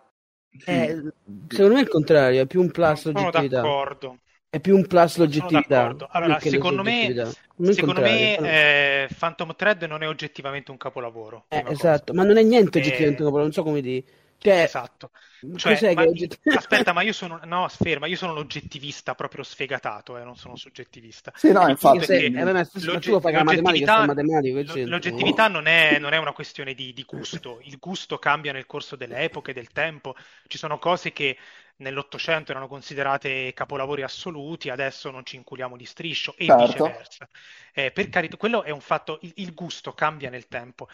[0.66, 1.02] Eh,
[1.48, 3.60] secondo me è il contrario, è più un plus Sono l'oggettività.
[3.60, 4.20] d'accordo.
[4.48, 5.50] È più un plus Sono l'oggettività.
[5.50, 6.06] d'accordo.
[6.10, 7.14] Allora, secondo me.
[7.56, 11.46] Non secondo me eh, Phantom Thread non è oggettivamente un capolavoro.
[11.48, 12.12] Eh, esatto, cosa.
[12.12, 14.04] ma non è niente Eh, oggettivamente un capolavoro, non so come dire.
[14.38, 15.10] Cioè, Esatto.
[15.56, 16.02] Cioè, ma-
[16.56, 21.32] aspetta, ma io sono no, ferma, io sono l'oggettivista proprio sfegatato, eh, non sono soggettivista.
[21.34, 22.12] Sì, no, Il infatti.
[22.12, 22.30] Eh,
[24.86, 28.96] l'oggettività non è, non è una questione di, di gusto, il gusto cambia nel corso
[28.96, 30.14] delle epoche, del tempo,
[30.46, 31.36] ci sono cose che
[31.76, 36.56] nell'Ottocento erano considerate capolavori assoluti, adesso non ci inculiamo di striscio e Certo.
[36.56, 37.28] viceversa.
[37.72, 40.88] Eh, per carità, quello è un fatto, il, il gusto cambia nel tempo.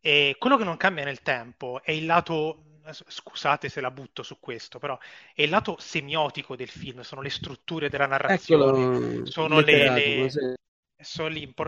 [0.00, 4.38] E quello che non cambia nel tempo è il lato scusate se la butto su
[4.40, 4.98] questo, però
[5.34, 10.54] è il lato semiotico del film, sono le strutture della narrazione, Eccolo, sono le, le-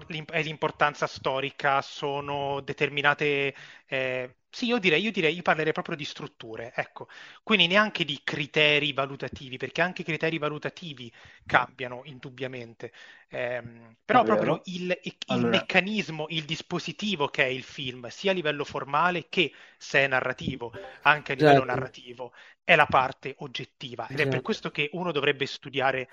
[0.09, 3.55] l'im- è l'importanza storica, sono determinate...
[3.87, 7.07] eh, sì, io direi, io direi, io parlerei proprio di strutture, ecco.
[7.45, 11.13] Quindi neanche di criteri valutativi, perché anche i criteri valutativi
[11.47, 12.93] cambiano indubbiamente.
[13.29, 18.35] Ehm, però proprio il, il Allora, meccanismo, il dispositivo che è il film, sia a
[18.35, 22.33] livello formale che se è narrativo, anche a livello Esatto, narrativo,
[22.65, 24.11] è la parte oggettiva.
[24.11, 24.43] Ed è per esatto.
[24.43, 26.09] questo che uno dovrebbe studiare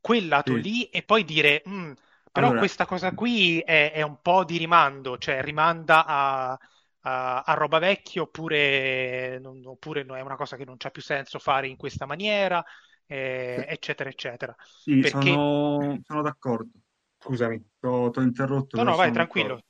[0.00, 0.54] quel lato sì.
[0.54, 1.92] lì e poi dire, "Mm,
[2.38, 6.52] però Allora, questa cosa qui è, è un po' di rimando, cioè rimanda a,
[7.00, 11.02] a- a roba vecchia oppure, non, oppure no, è una cosa che non c'ha più
[11.02, 12.64] senso fare in questa maniera,
[13.06, 14.54] eh, eccetera, eccetera.
[14.74, 15.46] sì, Perché...
[15.82, 16.70] sono, sono d'accordo.
[17.18, 19.60] Scusami, ti ho interrotto, No, no, vai, tranquillo.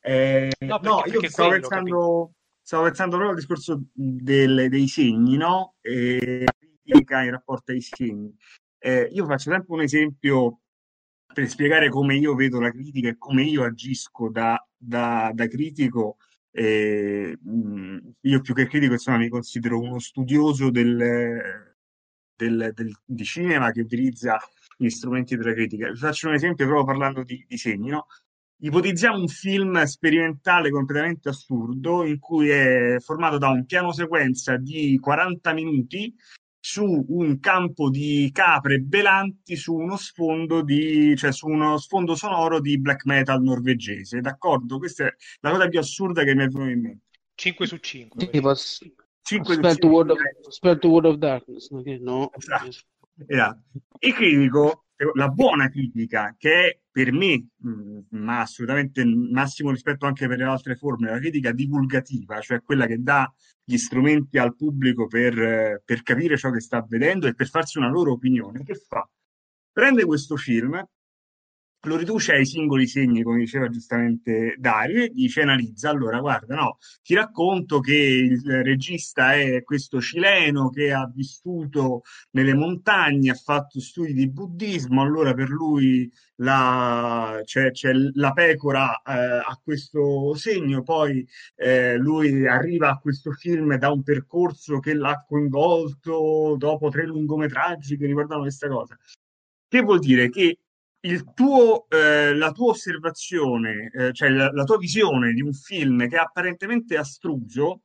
[0.00, 3.82] Eh, No, no, perché, io perché è stavo quello, pensando, stavo pensando proprio al discorso
[3.92, 5.74] del- dei segni, no?
[5.80, 8.34] E critica in rapporto ai segni.
[8.78, 10.60] Eh, io faccio sempre un esempio
[11.36, 16.16] per spiegare come io vedo la critica e come io agisco da, da- da critico.
[16.50, 17.36] Eh,
[18.22, 20.96] io più che critico, insomma, mi considero uno studioso del,
[22.34, 24.38] del- del- di cinema che utilizza
[24.78, 25.90] gli strumenti della critica.
[25.90, 28.06] Vi faccio un esempio proprio parlando di, di segni, no?
[28.58, 34.98] Ipotizziamo un film sperimentale completamente assurdo in cui è formato da un piano sequenza di
[34.98, 36.14] 40 minuti
[36.68, 42.58] su un campo di capre belanti su uno sfondo di, cioè su uno sfondo sonoro
[42.60, 44.78] di black metal norvegese, d'accordo?
[44.78, 47.04] Questa è la cosa più assurda che mi è venuta in mente.
[47.36, 48.30] 5 su 5.
[48.30, 48.80] Tipo, s-
[49.22, 51.86] 5 su spell to word of, 5 spell to word of darkness, ok?
[52.00, 52.32] No.
[52.36, 52.68] Esatto.
[53.28, 53.62] Esatto.
[54.00, 57.48] Il critico, la buona critica, che è per me,
[58.10, 63.02] ma assolutamente massimo rispetto anche per le altre forme, la critica divulgativa, cioè quella che
[63.02, 63.30] dà
[63.62, 67.90] gli strumenti al pubblico per, per capire ciò che sta vedendo e per farsi una
[67.90, 69.06] loro opinione, che fa?
[69.70, 70.82] Prende questo film,
[71.82, 76.78] lo riduce ai singoli segni, come diceva giustamente Dario, e dice, analizza, allora guarda, no,
[77.02, 83.80] ti racconto che il regista è questo cileno che ha vissuto nelle montagne, ha fatto
[83.80, 90.82] studi di buddismo, allora per lui la, c'è, c'è la pecora eh, a questo segno,
[90.82, 97.06] poi eh, lui arriva a questo film da un percorso che l'ha coinvolto dopo tre
[97.06, 98.96] lungometraggi che riguardano questa cosa.
[99.68, 100.58] Che vuol dire che
[101.34, 106.16] tuo, eh, la tua osservazione, eh, cioè la, la tua visione di un film che
[106.16, 107.82] è apparentemente astruso,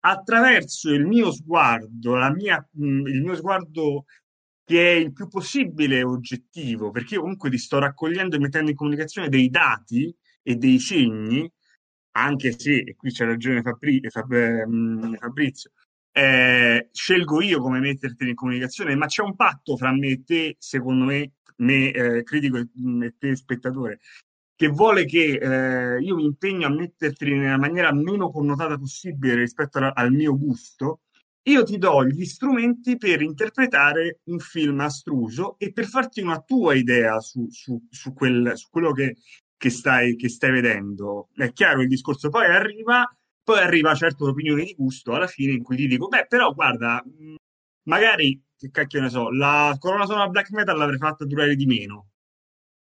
[0.00, 4.04] attraverso il mio sguardo, mia, mh, il mio sguardo
[4.64, 8.76] che è il più possibile oggettivo, perché io comunque ti sto raccogliendo e mettendo in
[8.76, 11.50] comunicazione dei dati e dei segni,
[12.12, 15.70] anche se, e qui c'è ragione Fabri- Fab- ehm, Fabrizio,
[16.12, 20.56] eh, scelgo io come metterti in comunicazione, ma c'è un patto fra me e te,
[20.58, 22.68] secondo me, me eh, critico e
[23.04, 23.98] e te spettatore,
[24.54, 25.38] che vuole che
[25.96, 30.36] eh, io mi impegno a metterti nella maniera meno connotata possibile rispetto alla- al mio
[30.36, 31.02] gusto,
[31.48, 36.74] io ti do gli strumenti per interpretare un film astruso e per farti una tua
[36.74, 39.16] idea su, su- su quel- su quello che,
[39.56, 41.28] che stai, che stai vedendo.
[41.34, 43.04] È chiaro il discorso, poi arriva,
[43.48, 47.02] poi arriva certo l'opinione di gusto alla fine in cui ti dico, beh, però guarda,
[47.02, 47.36] mh,
[47.84, 52.08] magari, che cacchio ne so, la colonna sonora black metal l'avrei fatta durare di meno.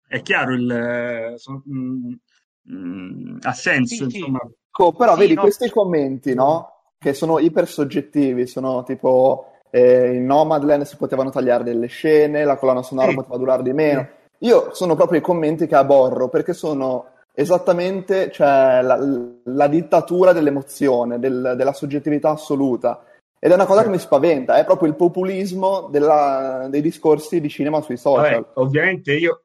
[0.08, 0.70] È chiaro il...
[0.70, 2.14] eh, so- mh,
[2.62, 4.18] mh, ha senso, Sì, sì.
[4.18, 4.40] insomma.
[4.70, 5.42] Ecco, però Sì, vedi no.
[5.42, 6.72] questi commenti, no?
[6.98, 12.56] Che sono iper soggettivi, sono tipo eh, in Nomadland si potevano tagliare delle scene, la
[12.56, 13.14] colonna sonora Sì.
[13.14, 14.08] poteva durare di meno.
[14.38, 18.98] Io sono proprio i commenti che aborro perché sono esattamente cioè, la,
[19.44, 23.04] la dittatura dell'emozione, del- della soggettività assoluta.
[23.38, 27.48] Ed è una cosa che mi spaventa, è proprio il populismo della- dei discorsi di
[27.50, 28.32] cinema sui social.
[28.32, 29.42] Vabbè, ovviamente io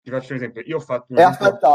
[0.00, 1.68] ti faccio un esempio, io ho fatto un E aspetta,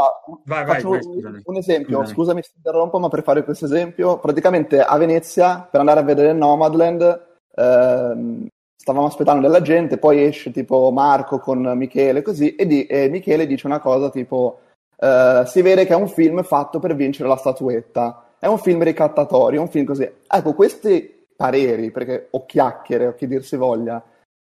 [0.44, 2.14] Vai, vai, un- un esempio, Scusami.
[2.14, 6.32] scusami se interrompo, ma per fare questo esempio, praticamente a Venezia, per andare a vedere
[6.32, 8.46] Nomadland, ehm,
[8.76, 13.46] stavamo aspettando della gente, poi esce tipo Marco con Michele così, e, di- e Michele
[13.46, 14.60] dice una cosa tipo,
[15.00, 18.82] eh, si vede che è un film fatto per vincere la statuetta, è un film
[18.82, 20.10] ricattatorio, un film così.
[20.26, 24.02] Ecco, questi pareri, perché o chiacchiere, o che dir si voglia,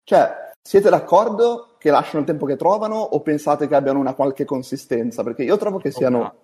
[0.04, 4.44] cioè, siete d'accordo che lasciano il tempo che trovano o pensate che abbiano una qualche
[4.44, 5.22] consistenza?
[5.24, 6.34] Perché io trovo che siano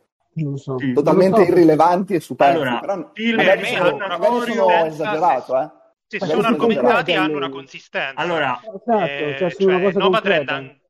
[0.56, 0.78] so.
[0.78, 0.92] Sì.
[0.92, 1.50] totalmente so.
[1.50, 5.70] irrilevanti e superflui, Allora, però film magari sono, hanno una magari sono consistenza, esagerato, eh.
[6.12, 8.20] Se Magari sono argomentati hanno una consistenza.
[8.20, 10.54] Allora, Esatto, Eh, cioè cioè, concreta.
[10.54, 10.80] han-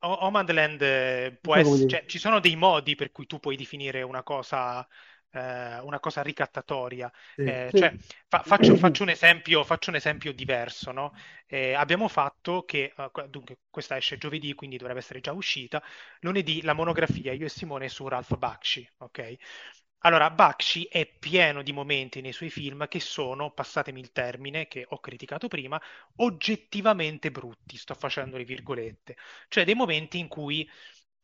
[0.00, 4.02] O- Nomadland, eh, può essere, cioè, ci sono dei modi per cui tu puoi definire
[4.02, 4.86] una cosa
[5.30, 7.10] eh, una cosa ricattatoria.
[7.36, 7.42] Sì.
[7.42, 7.78] Eh, Sì.
[7.78, 7.94] cioè,
[8.28, 11.12] fa- faccio, faccio un esempio, faccio un esempio diverso, no?
[11.46, 15.82] Eh, abbiamo fatto che, eh, dunque, questa esce giovedì, quindi dovrebbe essere già uscita.
[16.20, 19.36] Lunedì la monografia, io e Simone, su Ralph Bakshi, ok?
[20.02, 24.84] Allora, Bakshi è pieno di momenti nei suoi film che sono, passatemi il termine che
[24.88, 25.80] ho criticato prima,
[26.16, 29.16] oggettivamente brutti, sto facendo le virgolette,
[29.48, 30.68] cioè dei momenti in cui,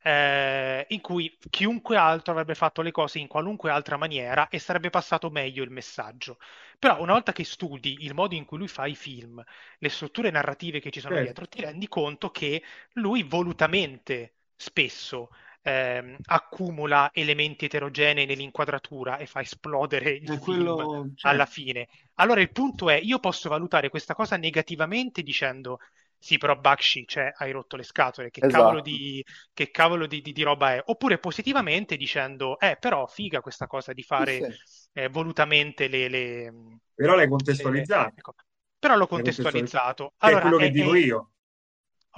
[0.03, 4.89] eh, in cui chiunque altro avrebbe fatto le cose in qualunque altra maniera e sarebbe
[4.89, 6.37] passato meglio il messaggio.
[6.77, 9.41] Però una volta che studi il modo in cui lui fa i film,
[9.79, 11.17] le strutture narrative che ci sono Certo.
[11.17, 12.61] dietro, ti rendi conto che
[12.93, 15.29] lui volutamente spesso
[15.65, 21.45] ehm, accumula elementi eterogenei nell'inquadratura e fa esplodere il quello, alla certo.
[21.45, 21.87] fine.
[22.15, 25.79] Allora il punto è, io posso valutare questa cosa negativamente dicendo
[26.17, 28.81] sì, però Bakshi, cioè, hai rotto le scatole, che cavolo Esatto.
[28.81, 29.23] di,
[29.53, 30.81] che cavolo di, di- di roba è?
[30.85, 34.57] Oppure positivamente dicendo, eh, però figa questa cosa di fare sì.
[34.93, 36.53] eh, volutamente le, le-
[36.93, 38.15] Però l'hai le- contestualizzato.
[38.15, 38.33] ecco.
[38.79, 40.13] Però l'ho contestualizzato.
[40.21, 41.31] Che è Allora, quello che è- dico è- io.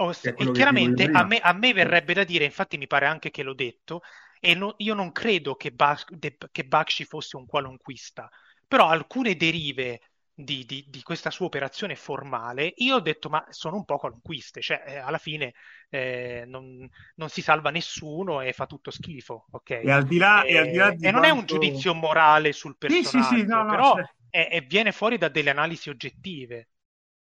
[0.00, 3.42] Oh, e chiaramente a me, a me verrebbe da dire, infatti mi pare anche che
[3.42, 4.02] l'ho detto,
[4.40, 8.28] e no- io non credo che, Bas- de- che Bakshi fosse un qualunquista,
[8.66, 10.00] però alcune derive
[10.32, 14.60] di, di- di questa sua operazione formale, io ho detto, ma sono un po' qualunquiste,
[14.60, 15.54] cioè eh, alla fine
[15.90, 19.70] eh, non, non si salva nessuno e fa tutto schifo, ok?
[19.80, 21.46] E al di là, e al di là E, di e non è un quanto...
[21.46, 24.14] giudizio morale sul Sì, sì, sì, no, personaggio, no, però certo.
[24.30, 26.68] è- è- viene fuori da delle analisi oggettive.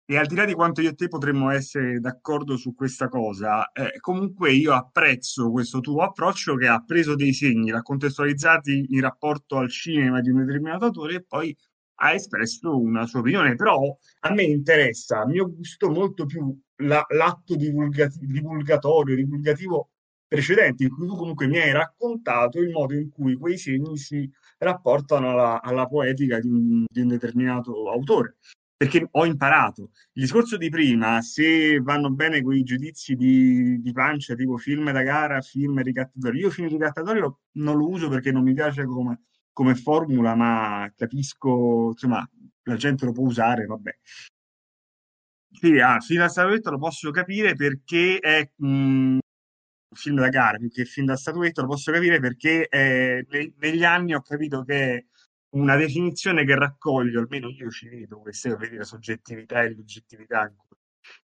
[0.06, 3.72] E al di là di quanto io e te potremmo essere d'accordo su questa cosa,
[3.72, 9.00] eh, comunque io apprezzo questo tuo approccio che ha preso dei segni, l'ha contestualizzati in
[9.02, 11.56] rapporto al cinema di un determinato autore e poi
[12.02, 13.56] ha espresso una sua opinione.
[13.56, 19.92] Però a me interessa, a mio gusto, molto più la- l'atto divulgati- divulgatorio, divulgativo
[20.28, 24.30] precedente, in cui tu comunque mi hai raccontato il modo in cui quei segni si
[24.58, 28.38] rapportano alla, alla poetica di un, di un determinato autore.
[28.84, 29.91] Perché ho imparato.
[30.12, 35.04] Il discorso di prima, se vanno bene quei giudizi di, di pancia, tipo film da
[35.04, 37.22] gara, film ricattatori, io film ricattatori
[37.54, 42.30] non lo uso perché non mi piace come, come formula, ma capisco, insomma,
[42.63, 43.98] la gente lo può usare, vabbè.
[45.50, 49.19] Sì, ah, film da statuetta lo posso capire perché è mm,
[49.93, 53.84] film da gara più che film da statuetta, lo posso capire perché eh, ne- negli
[53.86, 55.06] anni ho capito che è
[55.54, 60.52] una definizione che raccoglie, almeno io ci vedo queste, vedi la soggettività e l'oggettività,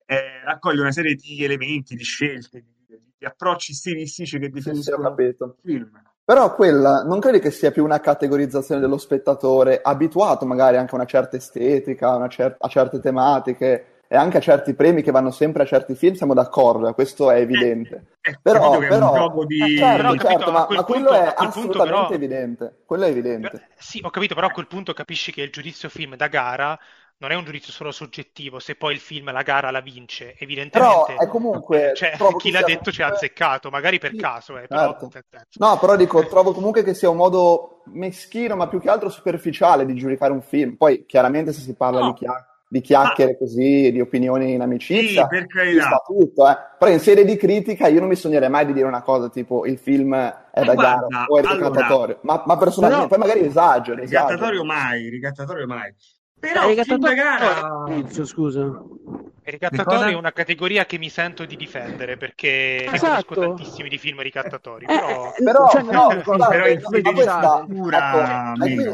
[0.07, 4.63] eh, raccoglie una serie di elementi, di scelte, di, di approcci stilistici che Sì, sì,
[4.65, 5.45] definiscono capito.
[5.45, 6.03] il film.
[6.25, 10.97] Però quella non credi che sia più una categorizzazione dello spettatore abituato magari anche a
[10.97, 15.31] una certa estetica, una cer- a certe tematiche e anche a certi premi che vanno
[15.31, 16.15] sempre a certi film?
[16.15, 18.07] Siamo d'accordo, questo è evidente.
[18.21, 19.77] Eh, ho Però, è un però, gioco eh, di...
[19.79, 21.85] certo, Però ho capito, certo, ma, quel ma quello punto- è a quel punto assolutamente
[22.07, 22.77] però- evidente.
[22.87, 23.49] Quello è evidente.
[23.51, 26.79] Per- sì, ho capito, però a quel punto capisci che il giudizio film da gara
[27.19, 30.43] non è un giudizio solo soggettivo, se poi il film la gara la vince, Però
[30.45, 31.93] evidentemente è comunque...
[31.97, 35.39] cioè, chi l'ha sia detto ci ha azzeccato, magari per Sì, caso, eh, però certo.
[35.59, 39.87] No, però dico, trovo comunque che sia un modo meschino, ma più che altro superficiale
[39.87, 40.77] di giudicare un film.
[40.77, 42.07] Poi, chiaramente, se si parla No.
[42.09, 45.87] di, chia- di chiacchiere così, di opinioni in amicizia, Sì, per ci carità.
[45.87, 46.57] sta tutto, eh.
[46.79, 49.67] Però in sede di critica io non mi sognerei mai di dire una cosa tipo
[49.67, 52.19] il film è da guarda, gara o è allora- ricattatorio.
[52.23, 54.65] Ma, ma personalmente, Però- poi magari esagero, Ricattatorio esagero.
[54.65, 55.95] mai, ricattatorio mai.
[56.39, 57.85] Però Eh, film da ricattatorio- gara...
[57.95, 58.61] Inizio, scusa.
[58.61, 63.25] Il ricattatorio è una categoria che mi sento di difendere perché ne Esatto.
[63.33, 67.13] conosco tantissimi di film ricattatori, Eh, però eh, Però, cioè, no, però fede ma di
[67.15, 68.19] questa- cultura ecco.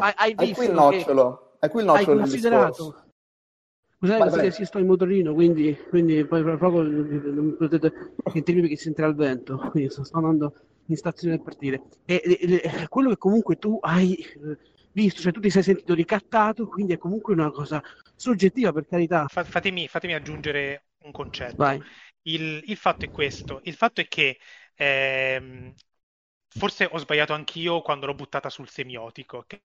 [0.03, 2.65] Hai- hai è qui visto il che- nocciolo, è qui il hai nocciolo del considerato
[2.69, 3.02] discorso.
[4.03, 4.51] Scusate, Vai, sì, vai.
[4.51, 7.93] sì, sto in motorino, quindi, quindi poi fra poco non mi potete
[8.33, 10.53] sentirmi perché si entra il vento, quindi sto, andando
[10.87, 11.83] in stazione per partire.
[12.03, 14.57] E, e- e- quello che comunque tu hai eh,
[14.91, 17.81] visto, cioè tu ti sei sentito ricattato, quindi è comunque una cosa
[18.15, 19.25] soggettiva per carità.
[19.27, 21.57] fa- fatemi, fatemi aggiungere un concetto.
[21.57, 21.83] Vai.
[22.23, 24.39] Il, il fatto è questo, il fatto è che
[24.75, 25.73] ehm,
[26.55, 29.61] forse ho sbagliato anch'io quando l'ho buttata sul semiotico, ok?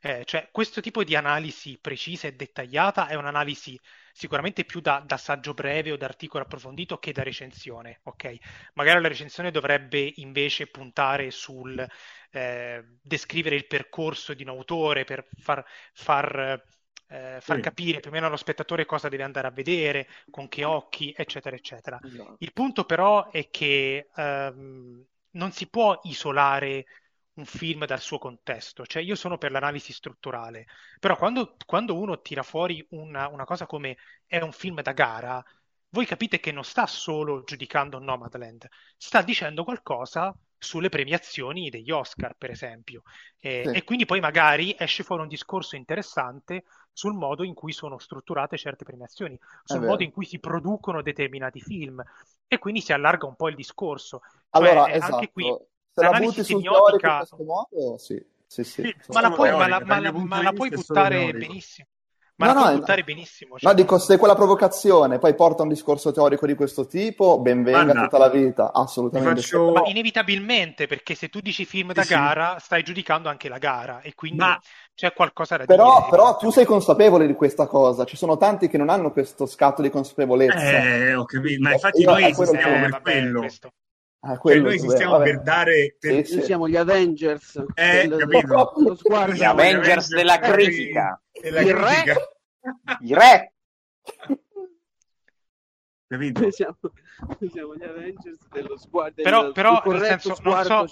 [0.00, 3.78] Eh, cioè questo tipo di analisi precisa e dettagliata è un'analisi
[4.12, 8.36] sicuramente più da, da saggio breve o da articolo approfondito che da recensione, ok?
[8.74, 11.86] Magari la recensione dovrebbe invece puntare sul
[12.30, 16.62] eh, descrivere il percorso di un autore per far, far
[17.08, 17.60] eh, far Sì.
[17.60, 21.54] capire più o meno allo spettatore cosa deve andare a vedere, con che occhi, eccetera,
[21.56, 22.00] eccetera.
[22.04, 22.38] Esatto.
[22.38, 26.86] Il punto però è che ehm, non si può isolare
[27.34, 30.66] un film dal suo contesto, cioè io sono per l'analisi strutturale,
[30.98, 35.42] però quando, quando uno tira fuori una, una cosa come è un film da gara,
[35.90, 38.66] voi capite che non sta solo giudicando Nomadland,
[38.96, 43.02] sta dicendo qualcosa sulle premiazioni degli Oscar, per esempio.
[43.38, 43.76] Eh, Sì.
[43.76, 48.56] E quindi poi magari esce fuori un discorso interessante sul modo in cui sono strutturate
[48.56, 52.02] certe premiazioni, sul modo in cui si producono determinati film
[52.54, 54.20] e quindi si allarga un po' il discorso.
[54.50, 55.66] Cioè, Allora, eh, anche qui esatto.
[55.94, 58.22] Se la butti sul teorico in questo modo, sì.
[58.46, 58.82] Sì, sì.
[58.82, 61.86] Sì, ma la puoi, ma la, ma la- ma la puoi buttare benissimo.
[62.36, 63.58] Ma No, la puoi no, buttare benissimo.
[63.58, 67.40] cioè, No, dico, se quella provocazione poi porta a un discorso teorico di questo tipo,
[67.40, 69.40] ben venga Guarda, tutta la vita, assolutamente.
[69.42, 69.72] faccio...
[69.72, 72.14] Ma inevitabilmente, perché se tu dici film da Sì, sì.
[72.14, 74.58] gara, stai giudicando anche la gara e quindi Ma-
[74.94, 76.10] c'è qualcosa da Però, dire.
[76.10, 79.80] però tu sei consapevole di questa cosa, ci sono tanti che non hanno questo scatto
[79.82, 80.58] di consapevolezza.
[80.58, 83.38] Eh, ho capito, ma infatti Io- noi esistiamo Eh, per vabbè, quello.
[83.40, 83.72] questo.
[84.24, 85.24] Ah, Cioè, noi esistiamo vabbè.
[85.24, 85.96] per dare...
[85.98, 86.12] Per...
[86.12, 86.34] Sì, sì.
[86.36, 87.64] Noi siamo gli Avengers.
[87.74, 88.72] Eh, del- capito?
[88.76, 89.34] Lo sguardo.
[89.34, 91.20] Gli Avengers della critica.
[91.40, 92.16] Della Il critica.
[93.00, 93.52] I re.
[96.06, 96.40] Capito?
[96.40, 96.76] Noi siamo,
[97.40, 99.22] noi siamo gli Avengers dello sguardo.
[99.22, 100.86] Però- del- però, nel senso, non so-.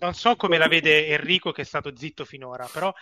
[0.00, 2.92] Non so come la vede Enrico che è stato zitto finora, però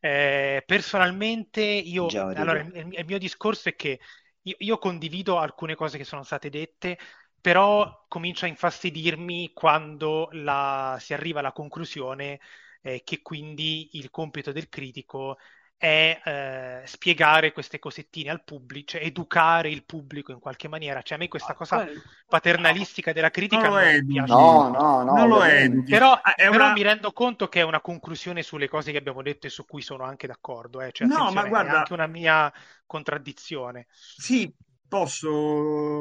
[0.00, 4.00] eh, personalmente io, Già, allora, il, il mio discorso è che
[4.42, 6.98] io, io condivido alcune cose che sono state dette,
[7.46, 12.40] però comincia a infastidirmi quando la- si arriva alla conclusione
[12.82, 15.38] eh, che quindi il compito del critico
[15.76, 21.02] è eh, spiegare queste cosettine al pubblico, cioè educare il pubblico in qualche maniera.
[21.02, 25.02] Cioè a me questa cosa Quello- paternalistica della critica Non lo non piace No, no,
[25.04, 25.12] no.
[25.14, 25.82] non lo.
[25.84, 28.98] Però, Ah, è però una- mi rendo conto che è una conclusione sulle cose che
[28.98, 30.80] abbiamo detto e su cui sono anche d'accordo.
[30.80, 30.90] eh.
[30.90, 32.52] Cioè, No, ma guarda- è anche una mia
[32.86, 33.86] contraddizione.
[33.92, 34.52] Sì,
[34.88, 36.00] posso,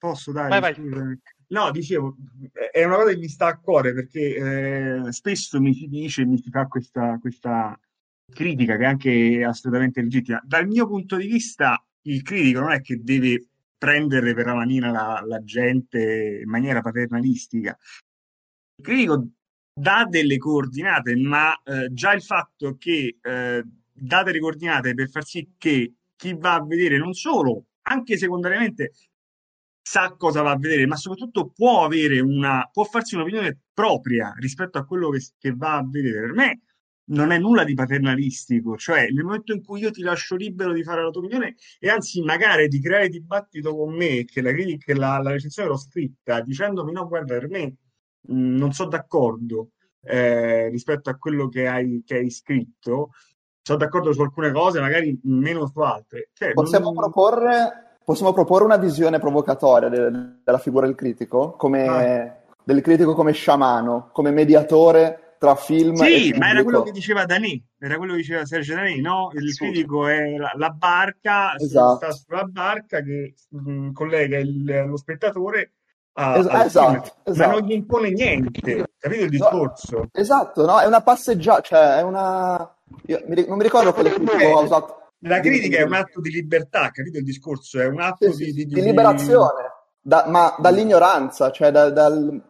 [0.00, 1.18] posso dare, Vai, vai.
[1.48, 2.16] No, dicevo,
[2.72, 4.36] è una cosa che mi sta a cuore perché
[5.06, 7.78] eh, spesso mi si dice, mi si fa questa, questa
[8.32, 10.40] critica che è anche assolutamente legittima.
[10.44, 14.90] Dal mio punto di vista, il critico non è che deve prendere per la manina
[14.90, 17.76] la, la gente in maniera paternalistica.
[18.76, 19.28] Il critico
[19.72, 25.24] dà delle coordinate, ma eh, già il fatto che eh, dà delle coordinate per far
[25.24, 28.92] sì che chi va a vedere non solo, anche secondariamente,
[29.82, 34.78] sa cosa va a vedere, ma soprattutto può avere una, può farsi un'opinione propria rispetto
[34.78, 36.20] a quello che, che va a vedere.
[36.20, 36.60] Per me
[37.10, 40.84] non è nulla di paternalistico, cioè nel momento in cui io ti lascio libero di
[40.84, 44.94] fare la tua opinione e anzi magari di creare dibattito con me, che la critica,
[44.96, 47.76] la, la recensione l'ho scritta dicendomi no, guarda, per me
[48.20, 49.70] mh, non sono d'accordo
[50.02, 53.10] eh, rispetto a quello che hai, che hai scritto,
[53.62, 56.30] sono d'accordo su alcune cose, magari meno su altre.
[56.32, 60.10] Cioè, Possiamo non- proporre, possiamo proporre una visione provocatoria de-
[60.42, 62.36] della figura del critico, come, Ah.
[62.64, 67.24] del critico come sciamano, come mediatore tra film e Sì, ma era quello che diceva
[67.24, 69.30] Danì, era quello che diceva Sergio Danì, no?
[69.34, 69.58] Il Sì.
[69.64, 71.96] critico è la, la barca, Esatto.
[71.96, 75.72] sta sulla barca che mh, collega il- lo spettatore
[76.14, 77.50] a, Es- al esatto, film, ma esatto.
[77.52, 80.08] non gli impone niente, capito il No, discorso?
[80.12, 80.80] Esatto, no?
[80.80, 82.74] È una passeggiata, cioè è una...
[83.06, 84.99] io mi non mi ricordo quale critico ha usato...
[85.20, 87.80] La di- critica è un atto di libertà, capito il discorso?
[87.80, 89.62] È un atto Sì, sì, di, sì, di liberazione,
[90.00, 92.42] da- ma dall'ignoranza, cioè da- dal,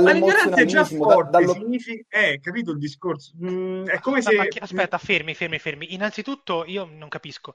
[0.00, 2.04] Ma l'ignoranza è già dall'emozionalismo, da- forte, dallo- significa...
[2.20, 3.32] Eh, capito il discorso?
[3.42, 4.50] Mm, è come Aspetta, se...
[4.60, 5.94] aspetta, fermi, fermi, fermi.
[5.94, 7.54] Innanzitutto io non capisco.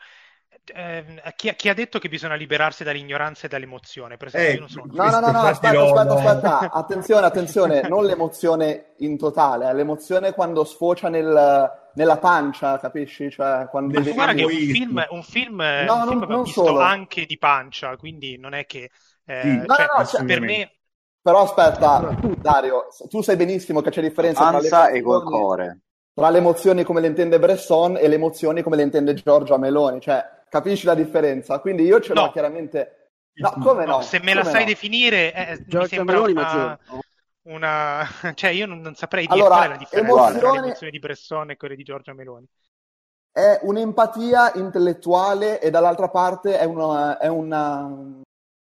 [0.73, 4.17] Ehm, chi, chi ha detto che bisogna liberarsi dall'ignoranza e dall'emozione?
[4.17, 4.85] Per esempio, Eh, io non sono...
[4.89, 10.33] No, no, no, no, aspetta, aspetta, aspetta, attenzione, attenzione, non l'emozione in totale, è l'emozione
[10.33, 13.29] quando sfocia nel- nella pancia, capisci?
[13.29, 16.65] Cioè, quando vedi- Guarda che un film, un film, No, un non- film non visto
[16.65, 16.79] solo.
[16.79, 18.89] anche di pancia, quindi non è che...
[19.25, 19.57] eh, Sì.
[19.65, 20.71] No, cioè, no, no, cioè- per me...
[21.21, 25.79] Però aspetta, Dario, tu sai benissimo che c'è differenza tra le e col emozioni, cuore.
[26.13, 30.01] tra le emozioni come le intende Bresson e le emozioni come le intende Giorgia Meloni,
[30.01, 30.21] cioè,
[30.53, 31.57] capisci la differenza?
[31.59, 32.31] Quindi io ce l'ho No.
[32.31, 33.09] chiaramente...
[33.37, 33.95] No, come no?
[33.95, 34.67] No, se me la Come sai no?
[34.67, 36.79] definire, eh, mi sembra Meloni una,
[37.47, 38.05] una...
[38.35, 40.91] Cioè, io non, non saprei dire Allora, qual è la differenza tra le emozioni- emozioni
[40.91, 42.45] di Bresson e quelle di Giorgia Meloni.
[43.31, 47.89] È un'empatia intellettuale e dall'altra parte è, una- è una-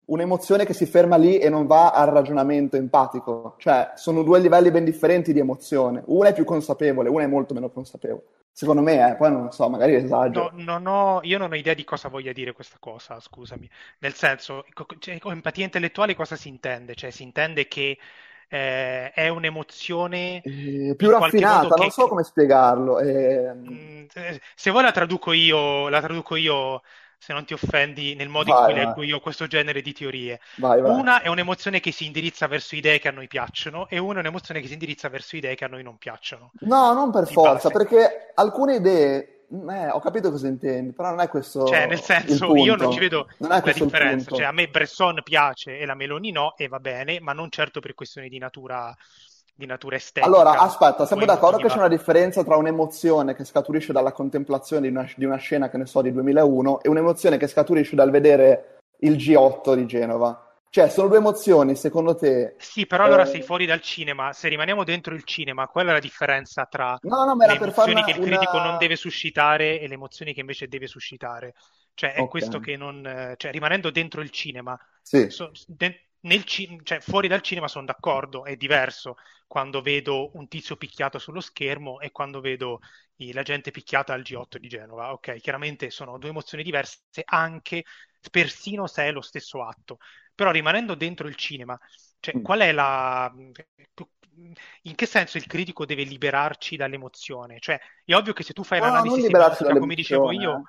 [0.08, 3.56] un'emozione che si ferma lì e non va al ragionamento empatico.
[3.58, 6.04] Cioè, sono due livelli ben differenti di emozione.
[6.08, 8.24] Una è più consapevole, una è molto meno consapevole.
[8.52, 10.50] Secondo me, eh, poi non so, magari esagero.
[10.50, 13.70] No, non ho, io non ho idea di cosa voglia dire questa cosa, scusami.
[14.00, 14.66] Nel senso,
[15.00, 16.96] cioè, con empatia intellettuale cosa si intende?
[16.96, 17.98] Cioè, si intende che
[18.50, 23.00] eh, è un'emozione Eh, più raffinata, modo non che- so come spiegarlo.
[23.00, 24.10] eh,
[24.56, 26.82] Se vuoi la traduco io, la traduco io,
[27.18, 28.86] se non ti offendi, nel modo in Vai, cui vai.
[28.86, 30.40] leggo io questo genere di teorie.
[30.56, 30.82] vai.
[30.82, 34.20] Una è un'emozione che si indirizza verso idee che a noi piacciono e una è
[34.20, 36.56] un'emozione che si indirizza verso idee che a noi non piacciono.
[36.60, 37.72] No, non per Di forza, base.
[37.72, 42.56] perché alcune idee, eh, ho capito cosa intendi, però non è questo Cioè, nel senso,
[42.56, 44.32] io non ci vedo Non la differenza.
[44.32, 47.80] Cioè, a me Bresson piace e la Meloni no, e va bene, ma non certo
[47.80, 48.96] per questioni di natura
[49.58, 50.26] di natura estetica.
[50.26, 54.96] Allora, aspetta, siamo d'accordo che c'è una differenza tra un'emozione che scaturisce dalla contemplazione di
[54.96, 58.78] una, di una scena, che ne so, di 2001 e un'emozione che scaturisce dal vedere
[59.00, 60.44] il G8 di Genova.
[60.70, 62.56] Cioè, sono due emozioni, secondo te?
[62.60, 64.32] Sì, però allora Eh, sei fuori dal cinema.
[64.34, 68.04] Se rimaniamo dentro il cinema, qual è la differenza tra No, no, le emozioni una,
[68.04, 71.54] che il critico una- non deve suscitare e le emozioni che invece deve suscitare?
[71.96, 72.30] Cioè, è Ok.
[72.30, 73.04] questo che non...
[73.06, 75.30] eh, Cioè, rimanendo dentro il cinema, Sì.
[75.30, 80.48] so- de- nel ci- cioè, fuori dal cinema sono d'accordo, è diverso quando vedo un
[80.48, 82.80] tizio picchiato sullo schermo e quando vedo
[83.18, 85.12] i- la gente picchiata al G8 di Genova.
[85.14, 87.84] Ok, chiaramente sono due emozioni diverse, anche
[88.32, 89.98] persino se è lo stesso atto.
[90.36, 91.78] Però rimanendo dentro il cinema,
[92.20, 92.42] cioè, Mm.
[92.42, 93.32] qual è la...
[94.84, 97.60] In che senso il critico deve liberarci dall'emozione?
[97.60, 100.62] Cioè, è ovvio che se tu fai No, l'analisi semiotica, come dicevo io,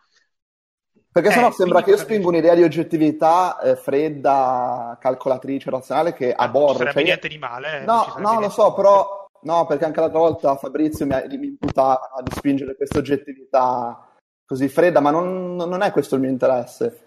[1.11, 6.33] Perché Eh, sennò sembra che io spingo un'idea di oggettività eh, fredda, calcolatrice, razionale che
[6.33, 6.75] Ah, non aborro.
[6.79, 9.85] sarebbe Cioè, io- niente di male, eh, non No, no, lo so, però no, perché
[9.85, 14.07] anche l'altra volta Fabrizio mi, mi imputava no, di spingere questa oggettività
[14.45, 17.07] così fredda, ma non, non è questo il mio interesse.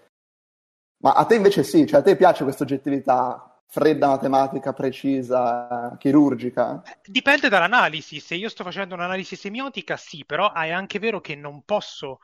[1.02, 6.82] Ma a te invece sì, cioè a te piace questa oggettività fredda, matematica, precisa, chirurgica?
[7.04, 8.20] Dipende dall'analisi.
[8.20, 12.20] Se io sto facendo un'analisi semiotica, sì, però è anche vero che non posso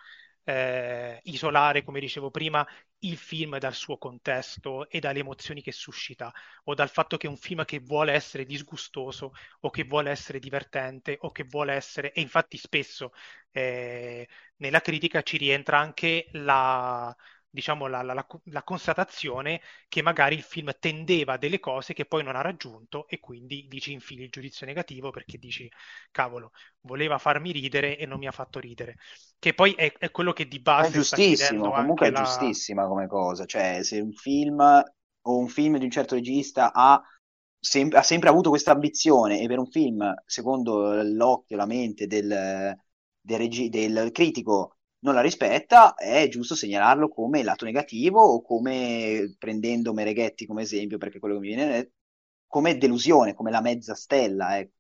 [0.49, 2.67] eh, isolare, come dicevo prima,
[3.01, 6.33] il film dal suo contesto e dalle emozioni che suscita,
[6.65, 10.39] o dal fatto che è un film che vuole essere disgustoso, o che vuole essere
[10.39, 12.13] divertente, o che vuole essere...
[12.13, 13.13] E infatti spesso
[13.51, 14.27] eh,
[14.57, 17.15] nella critica ci rientra anche la...
[17.51, 22.05] Diciamo la, la- la- la constatazione che magari il film tendeva a delle cose che
[22.05, 25.71] poi non ha raggiunto e quindi dici infili il giudizio negativo perché dici
[26.11, 28.97] cavolo, voleva farmi ridere e non mi ha fatto ridere.
[29.39, 32.55] Che poi è, è quello che di È base sta giustissimo, comunque è la...
[32.55, 37.03] giustissima come cosa, cioè se un film o un film di un certo regista ha,
[37.59, 42.77] sem- ha sempre avuto questa ambizione e per un film, secondo l'occhio, la mente del,
[43.21, 49.35] del regi- del critico non la rispetta, è giusto segnalarlo come lato negativo o come,
[49.39, 51.89] prendendo Mereghetti come esempio, perché quello che mi viene è
[52.47, 54.73] come delusione, come la mezza stella, ecco,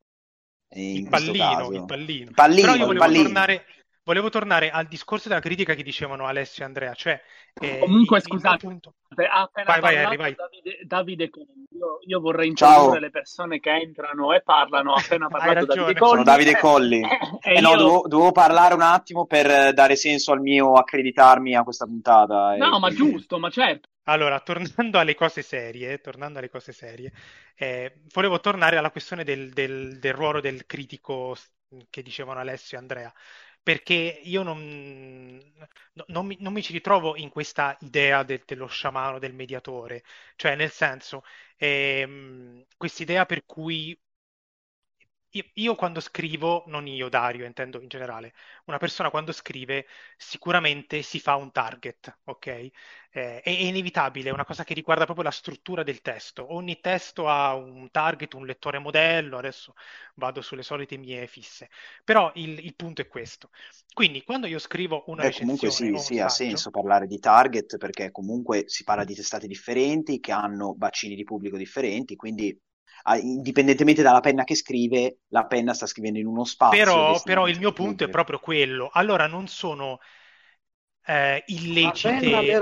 [0.71, 2.29] Il pallino, il pallino.
[2.29, 3.23] Il pallino, Però io volevo pallino.
[3.25, 3.65] tornare,
[4.09, 7.21] volevo tornare al discorso della critica che dicevano Alessio e Andrea, cioè
[7.61, 10.35] eh, Comunque, il- il scusate, appena Vai, vai, parlato Harry, vai.
[10.35, 11.67] Davide, Davide Colli.
[11.79, 14.95] Io, io vorrei introdurre le persone che entrano e parlano.
[14.95, 15.93] Appena Hai parlato ragione.
[15.93, 16.11] Davide Colli.
[16.11, 17.01] Sono Davide Eh, Colli.
[17.03, 20.73] e Eh no, io- dovevo, dovevo parlare un attimo per eh, dare senso al mio
[20.73, 22.55] accreditarmi a questa puntata.
[22.55, 23.89] e No, ma giusto, ma certo.
[24.05, 27.13] Allora, tornando alle cose serie, tornando alle cose serie,
[27.57, 31.37] eh, volevo tornare alla questione del, del- del ruolo del critico
[31.91, 33.13] che dicevano Alessio e Andrea,
[33.69, 35.39] perché io non,
[35.95, 40.03] no- non mi, non mi ci ritrovo in questa idea del- dello sciamano, del mediatore,
[40.37, 41.23] cioè nel senso,
[41.57, 43.99] ehm, quest'idea per cui
[45.31, 48.35] io, io quando scrivo, non io, Dario, intendo in generale,
[48.67, 52.47] una persona quando scrive sicuramente si fa un target, ok?
[52.47, 52.71] Eh,
[53.11, 56.53] è, è inevitabile, è una cosa che riguarda proprio la struttura del testo.
[56.55, 59.75] Ogni testo ha un target, un lettore modello, adesso
[60.15, 61.69] vado sulle solite mie fisse.
[62.05, 63.51] Però il, il punto è questo.
[63.93, 67.77] Quindi quando io scrivo una Eh, comunque sì, sì, ha saggio, senso parlare di target
[67.77, 72.57] perché comunque si parla di testate differenti che hanno bacini di pubblico differenti, quindi
[73.21, 77.59] indipendentemente dalla penna che scrive, la penna sta scrivendo in uno spazio Però, però il
[77.59, 78.89] mio punto è proprio quello.
[78.93, 79.99] Allora non sono
[81.07, 82.61] eh, illecite,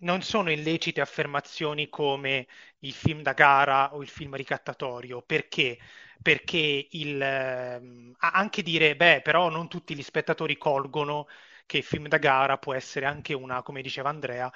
[0.00, 2.46] non sono illecite affermazioni come
[2.80, 5.22] il film da gara o il film ricattatorio.
[5.22, 5.78] Perché?
[6.22, 11.26] Perché il, a- anche dire, beh, però non tutti gli spettatori colgono
[11.66, 14.50] che il film da gara può essere anche una, come diceva Andrea,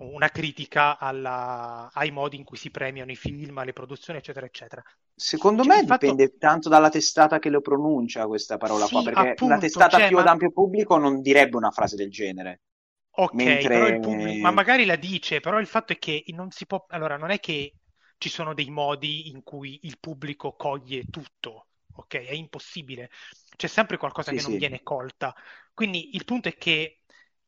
[0.00, 4.82] una critica alla- ai modi in cui si premiano i film, le produzioni, eccetera, eccetera.
[5.14, 9.02] Secondo Cioè, me il fatto- dipende tanto dalla testata che lo pronuncia questa parola qua,
[9.02, 11.94] Sì, perché una appunto, testata cioè, più ma- ad ampio pubblico non direbbe una frase
[11.96, 12.62] del genere.
[13.12, 16.86] Ok, Mentre- pubblico, ma magari la dice, però il fatto è che non si può,
[16.88, 17.74] allora non è che
[18.18, 22.14] ci sono dei modi in cui il pubblico coglie tutto, ok?
[22.16, 23.10] È impossibile,
[23.56, 24.56] c'è sempre qualcosa Sì, che non sì.
[24.56, 25.34] viene colta.
[25.74, 27.00] Quindi il punto è che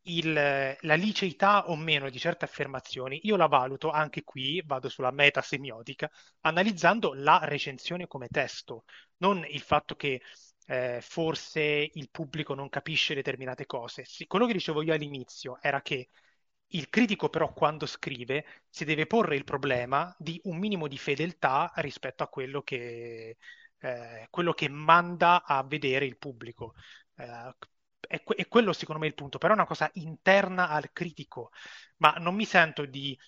[0.03, 0.33] il-
[0.81, 5.43] la liceità o meno di certe affermazioni, io la valuto anche qui, vado sulla meta
[5.43, 8.85] semiotica, analizzando la recensione come testo,
[9.19, 10.21] non il fatto che
[10.67, 14.05] eh, forse il pubblico non capisce determinate cose.
[14.05, 16.09] Sì, quello che dicevo io all'inizio era che
[16.75, 21.71] il critico però quando scrive si deve porre il problema di un minimo di fedeltà
[21.77, 23.37] rispetto a quello che,
[23.79, 26.75] eh, quello che manda a vedere il pubblico.
[27.17, 27.55] Eh,
[28.09, 31.51] è, que- è quello secondo me il punto, però è una cosa interna al critico,
[31.99, 33.19] ma non mi sento di,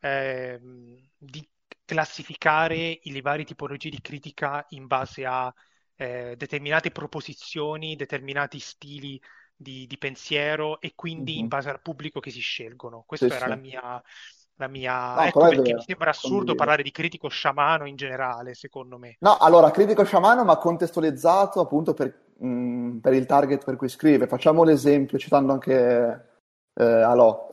[0.00, 1.48] ehm, di
[1.84, 5.52] classificare le varie tipologie di critica in base a
[5.96, 9.20] eh, determinate proposizioni, determinati stili
[9.54, 11.48] di, di pensiero e quindi in Mhm.
[11.48, 13.02] base al pubblico che si scelgono.
[13.06, 13.50] Questa Sì, era sì.
[13.50, 14.02] la mia,
[14.60, 15.14] la mia...
[15.14, 16.54] No, Ecco perché vero, mi sembra assurdo condivido.
[16.54, 19.16] parlare di critico sciamano in generale, secondo me.
[19.20, 24.26] No, allora, critico sciamano, ma contestualizzato appunto per, mh, per il target per cui scrive.
[24.26, 26.28] Facciamo l'esempio, citando anche
[26.74, 27.48] eh, Alò.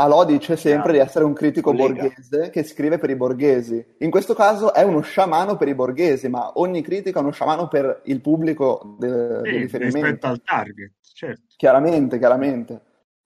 [0.00, 2.02] Alò dice sempre di essere un critico Collega.
[2.04, 3.84] borghese che scrive per i borghesi.
[3.98, 7.66] In questo caso è uno sciamano per i borghesi, ma ogni critico è uno sciamano
[7.66, 9.98] per il pubblico de- Sì, di riferimento.
[10.00, 11.42] rispetto al target, certo.
[11.56, 12.80] Chiaramente, chiaramente.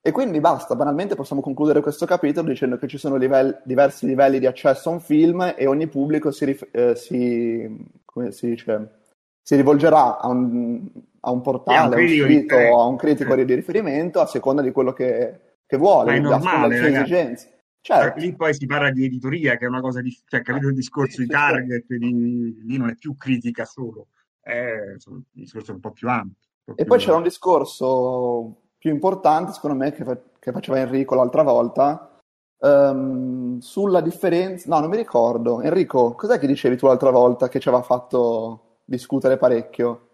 [0.05, 4.40] E quindi basta, banalmente possiamo concludere questo capitolo dicendo che ci sono livelli- diversi livelli
[4.40, 8.98] di accesso a un film e ogni pubblico si, rif- eh, si- come si dice,
[9.40, 10.88] si rivolgerà a un,
[11.20, 14.92] a un portale, a un sito, a un critico di riferimento a seconda di quello
[14.92, 17.00] che, che vuole, Ma è a seconda normale, ragazzi.
[17.00, 17.59] esigenze.
[17.80, 20.11] Certo, Lì poi si parla di editoria, che è una cosa di...
[20.26, 22.62] cioè, capito il discorso Sì, di target, di...
[22.64, 24.09] lì non è più critica solo,
[24.40, 26.34] è un discorso un po' più ampio.
[26.64, 30.80] po' E più- poi c'era un discorso più importante, secondo me, che, fa- che faceva
[30.80, 32.18] Enrico l'altra volta,
[32.59, 34.68] ehm, sulla differenza...
[34.68, 35.61] No, non mi ricordo.
[35.61, 40.09] Enrico, cos'è che dicevi tu l'altra volta che ci aveva fatto discutere parecchio?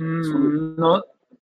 [0.00, 1.04] Mm, Sul- no,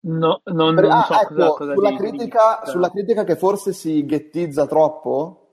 [0.00, 2.02] no, non, Per- non ah, so cosa, ecco, cosa sulla dici.
[2.02, 5.47] critica, sulla critica che forse si ghettizza troppo?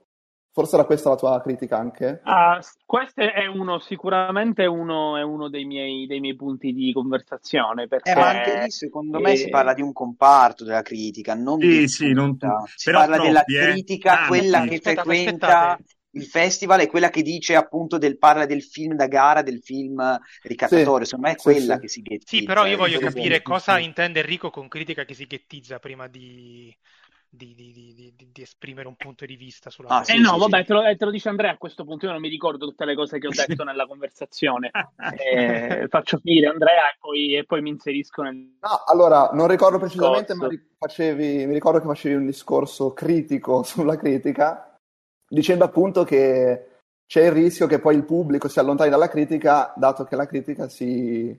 [0.56, 2.20] Forse era questa la tua critica anche?
[2.28, 7.88] Ah, questo è uno, sicuramente uno, è uno dei miei, dei miei punti di conversazione,
[7.88, 11.34] perché Eh, ma anche lì secondo me si eh, parla di un comparto della critica,
[11.36, 12.38] non Sì, di sì, non.
[12.76, 13.62] Si Però parla della troppi, eh.
[13.74, 14.28] critica, Tanti.
[14.28, 15.84] quella che Aspettate, frequenta aspettate.
[16.12, 20.18] il festival e quella che dice appunto del parla del film da gara, del film
[20.44, 21.06] ricattatorio.
[21.06, 21.80] Secondo me è sì, quella sì.
[21.80, 22.34] che si ghettizza.
[22.38, 26.08] Sì, però io eh, voglio capire cosa intende Enrico con critica che si ghettizza prima
[26.08, 26.76] di,
[27.36, 30.14] di- di- di- di- di esprimere un punto di vista sulla Ah, cosa.
[30.14, 30.66] Eh sì, no, sì, vabbè, sì.
[30.66, 32.06] te lo, eh, te lo dice Andrea a questo punto.
[32.06, 34.72] Io non mi ricordo tutte le cose che ho detto nella conversazione.
[35.18, 39.78] Eh, faccio finire Andrea e poi, e poi mi inserisco nel No, allora, non ricordo
[39.78, 40.50] precisamente, ma discorso.
[40.50, 44.76] ri- facevi, mi ricordo che facevi un discorso critico sulla critica,
[45.28, 46.70] dicendo appunto che
[47.08, 50.68] c'è il rischio che poi il pubblico si allontani dalla critica, dato che la critica
[50.68, 51.38] si,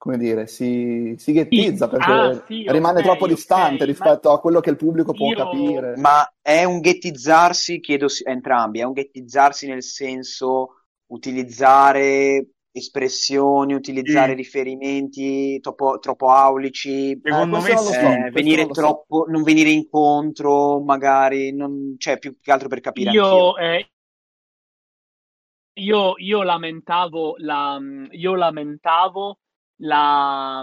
[0.00, 4.32] come dire, si, si ghettizza, Sì, perché ah, sì, rimane ok, troppo distante ok, rispetto
[4.32, 5.96] a quello che il pubblico può Io- capire.
[5.98, 14.34] Ma è un ghettizzarsi, chiedo entrambi, è un ghettizzarsi nel senso utilizzare espressioni, utilizzare Sì.
[14.34, 17.92] riferimenti troppo, troppo aulici, Secondo Eh, me sì.
[17.94, 18.88] so, eh, venire non lo so.
[18.88, 23.10] troppo, non venire incontro, magari, non, cioè più che altro per capire.
[23.12, 23.90] Io, eh,
[25.80, 27.78] io, io lamentavo la,
[28.10, 29.38] io lamentavo
[29.80, 30.62] la,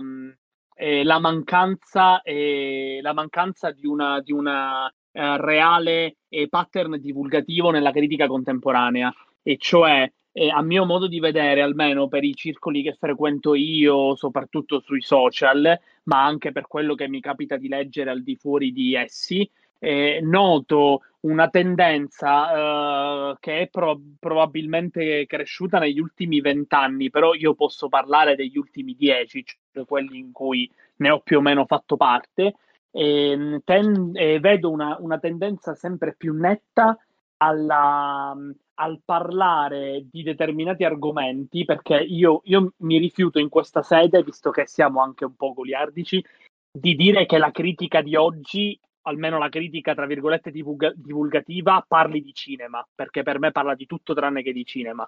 [0.76, 7.72] eh, la mancanza, eh, la mancanza di una, di una eh, reale eh, pattern divulgativo
[7.72, 12.84] nella critica contemporanea, e cioè, eh, a mio modo di vedere, almeno per i circoli
[12.84, 18.11] che frequento io, soprattutto sui social, ma anche per quello che mi capita di leggere
[18.11, 19.49] al di fuori di essi,
[19.80, 27.54] eh, noto una tendenza eh, che è pro- probabilmente cresciuta negli ultimi vent'anni, però io
[27.54, 31.98] posso parlare degli ultimi dieci, cioè quelli in cui ne ho più o meno fatto
[31.98, 32.56] parte.
[32.92, 36.98] E, ten- e vedo una, una tendenza sempre più netta
[37.38, 38.36] alla,
[38.76, 44.68] al parlare di determinati argomenti, perché io, io mi rifiuto in questa sede, visto che
[44.68, 46.24] siamo anche un po' goliardici,
[46.72, 52.22] di dire che la critica di oggi, almeno la critica tra virgolette divulga- divulgativa, parli
[52.22, 55.08] di cinema, perché per me parla di tutto tranne che di cinema.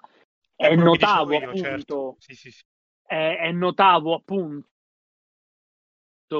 [0.56, 2.16] È E notavo io, appunto, certo.
[2.18, 2.62] Sì, sì, sì.
[3.06, 4.66] e, e notavo appunto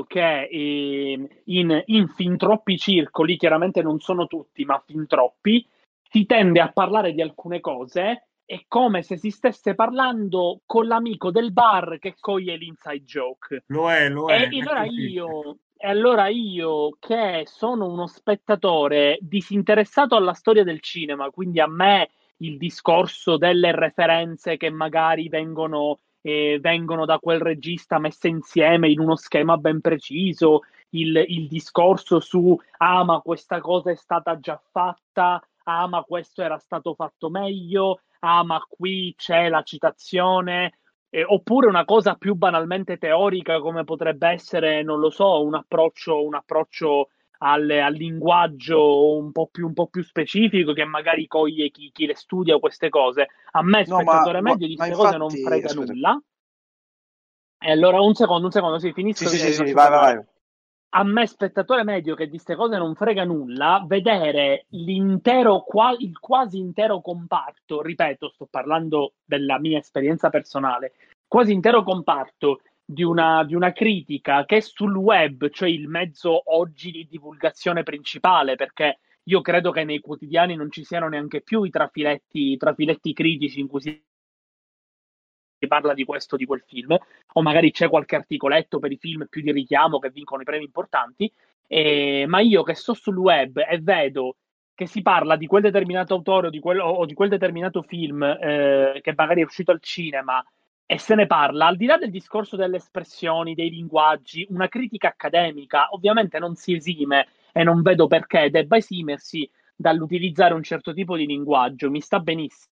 [0.06, 5.66] che eh, in, in fin troppi circoli, chiaramente non sono tutti, ma fin troppi,
[6.02, 11.30] si tende a parlare di alcune cose è come se si stesse parlando con l'amico
[11.30, 13.62] del bar che coglie l'inside joke.
[13.68, 14.46] Lo è, lo E è.
[14.48, 15.08] allora è così.
[15.08, 21.66] io, e allora io, che sono uno spettatore disinteressato alla storia del cinema, quindi a
[21.66, 28.90] me il discorso delle referenze che magari vengono, eh, vengono da quel regista messe insieme
[28.90, 34.38] in uno schema ben preciso, il, il discorso su ah, ma questa cosa è stata
[34.38, 40.74] già fatta, ah, ma questo era stato fatto meglio, ah, ma qui c'è la citazione.
[41.12, 46.24] Eh, oppure una cosa più banalmente teorica come potrebbe essere, non lo so, un approccio,
[46.24, 47.08] un approccio
[47.38, 52.06] al, al linguaggio un po, più, un po' più specifico che magari coglie chi, chi
[52.06, 53.26] le studia queste cose.
[53.52, 55.92] A me, No, ma- spettatore ma- medio, di queste cose non infatti- frega aspetta.
[55.92, 56.22] nulla.
[57.62, 59.28] E allora un secondo, un secondo, sì, finisco.
[59.28, 60.24] sì, sì, sì, vai, vai, vai.
[60.92, 65.64] A me, spettatore medio che di queste cose non frega nulla, vedere l'intero,
[65.98, 70.94] il quasi intero comparto, ripeto, sto parlando della mia esperienza personale,
[71.28, 76.90] quasi intero comparto di una, di una critica che sul web, cioè il mezzo oggi
[76.90, 81.70] di divulgazione principale, perché io credo che nei quotidiani non ci siano neanche più i
[81.70, 84.02] trafiletti, i trafiletti critici in cui si
[85.66, 86.96] parla di questo o di quel film,
[87.32, 90.64] o magari c'è qualche articoletto per i film più di richiamo che vincono i premi
[90.64, 91.32] importanti,
[91.66, 94.36] eh, ma io che sto sul web e vedo
[94.74, 98.22] che si parla di quel determinato autore o di quel, o di quel determinato film
[98.22, 100.42] eh, che magari è uscito al cinema
[100.86, 105.08] e se ne parla, al di là del discorso delle espressioni, dei linguaggi, una critica
[105.08, 111.16] accademica ovviamente non si esime e non vedo perché debba esimersi dall'utilizzare un certo tipo
[111.16, 112.66] di linguaggio, mi sta benissimo,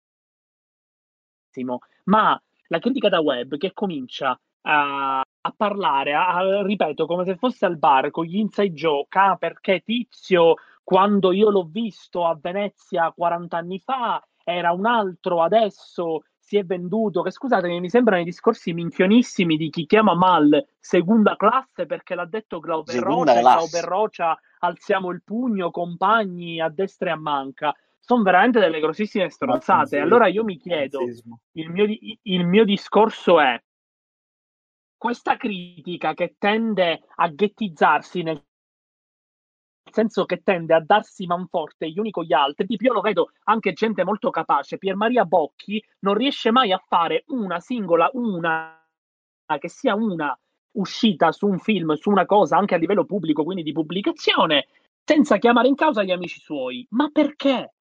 [2.05, 7.35] ma la critica da web che comincia a, a parlare, a, a, ripeto, come se
[7.35, 12.37] fosse al bar con gli inside joke, ah, perché Tizio, quando io l'ho visto a
[12.39, 18.21] Venezia 40 anni fa, era un altro, adesso si è venduto, che scusatemi, mi sembrano
[18.21, 23.83] i discorsi minchionissimi di chi chiama Mal seconda classe perché l'ha detto Glauber Rocha, Glauber
[23.83, 27.75] Rocha, alziamo il pugno, compagni a destra e a manca
[28.07, 29.99] sono veramente delle grossissime stronzate.
[29.99, 31.01] Allora io mi chiedo,
[31.51, 31.85] il mio,
[32.21, 33.61] il mio discorso è,
[34.95, 38.41] questa critica che tende a ghettizzarsi nel
[39.91, 42.65] senso che tende a darsi manforte gli uni con gli altri.
[42.65, 44.77] Tipo, io lo vedo anche gente molto capace.
[44.77, 48.81] Pier Maria Bocchi non riesce mai a fare una singola, una
[49.59, 50.37] che sia una
[50.77, 54.67] uscita su un film, su una cosa anche a livello pubblico, quindi di pubblicazione,
[55.03, 56.87] senza chiamare in causa gli amici suoi.
[56.91, 57.73] Ma perché?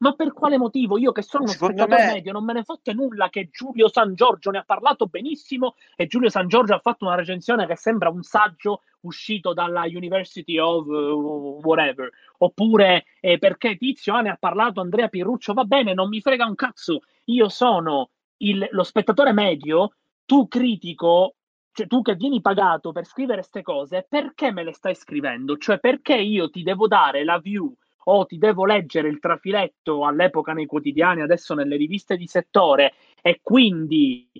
[0.00, 0.96] Ma per quale motivo?
[0.96, 2.12] Io che sono uno Secondo spettatore me...
[2.14, 6.06] medio non me ne fotte nulla che Giulio San Giorgio ne ha parlato benissimo e
[6.06, 10.86] Giulio San Giorgio ha fatto una recensione che sembra un saggio uscito dalla University of
[10.86, 12.10] uh, whatever.
[12.38, 16.46] Oppure eh, perché Tizio ah, ne ha parlato Andrea Pirruccio, va bene, non mi frega
[16.46, 17.02] un cazzo.
[17.24, 21.34] Io sono il, lo spettatore medio, tu critico
[21.72, 25.56] cioè tu che vieni pagato per scrivere queste cose, perché me le stai scrivendo?
[25.56, 27.72] Cioè perché io ti devo dare la view
[28.04, 33.40] o ti devo leggere il trafiletto all'epoca nei quotidiani, adesso nelle riviste di settore e
[33.42, 34.30] quindi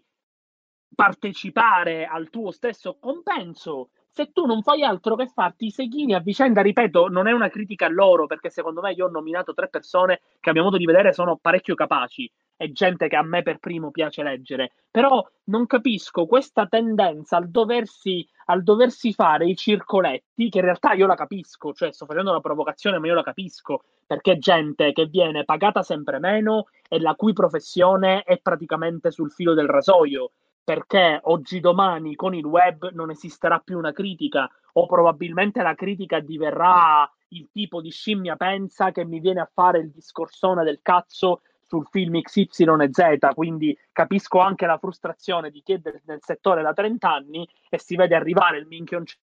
[0.94, 3.90] partecipare al tuo stesso compenso?
[4.12, 7.48] Se tu non fai altro che farti i seghini a vicenda, ripeto, non è una
[7.48, 10.76] critica a loro, perché secondo me io ho nominato tre persone che a mio modo
[10.76, 12.30] di vedere sono parecchio capaci
[12.62, 17.48] e gente che a me per primo piace leggere, però non capisco questa tendenza al
[17.48, 22.28] doversi, al doversi fare i circoletti, che in realtà io la capisco, cioè sto facendo
[22.28, 27.14] una provocazione, ma io la capisco, perché gente che viene pagata sempre meno e la
[27.14, 30.32] cui professione è praticamente sul filo del rasoio
[30.62, 36.20] perché oggi domani con il web non esisterà più una critica o probabilmente la critica
[36.20, 41.40] diverrà il tipo di scimmia pensa che mi viene a fare il discorsone del cazzo
[41.70, 46.72] sul film XYZ, quindi capisco anche la frustrazione di chi è del, del settore da
[46.72, 49.20] 30 anni e si vede arrivare il minchioncello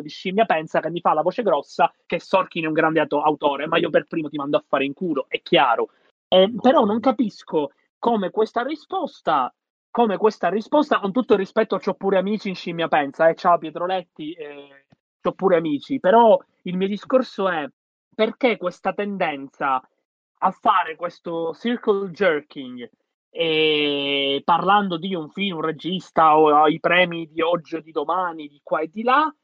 [0.00, 3.66] di scimmia pensa che mi fa la voce grossa che Sorkin è un grande autore,
[3.66, 5.88] ma io per primo ti mando a fare in culo, è chiaro.
[6.28, 9.52] Eh, però non capisco come questa risposta,
[9.90, 13.58] come questa risposta, con tutto il rispetto, ho pure amici in scimmia pensa, eh, ciao
[13.58, 14.86] Pietroletti, eh,
[15.20, 17.68] ho pure amici, però il mio discorso è
[18.14, 19.82] perché questa tendenza
[20.38, 22.90] a fare questo circle jerking
[23.30, 28.46] e parlando di un film, un regista o ai premi di oggi o di domani,
[28.46, 29.34] di qua e di là,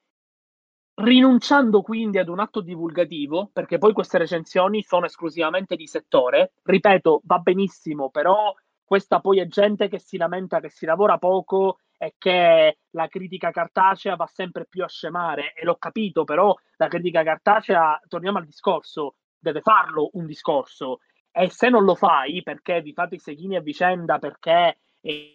[0.95, 7.23] rinunciando quindi ad un atto divulgativo, perché poi queste recensioni sono esclusivamente di settore, ripeto,
[7.25, 12.15] va benissimo, però questa poi è gente che si lamenta che si lavora poco e
[12.19, 17.23] che la critica cartacea va sempre più a scemare, e l'ho capito, però la critica
[17.23, 21.01] cartacea, torniamo al discorso, deve farlo un discorso,
[21.33, 24.79] e se non lo fai perché vi fate i seghini a vicenda, perché...
[25.01, 25.35] Eh,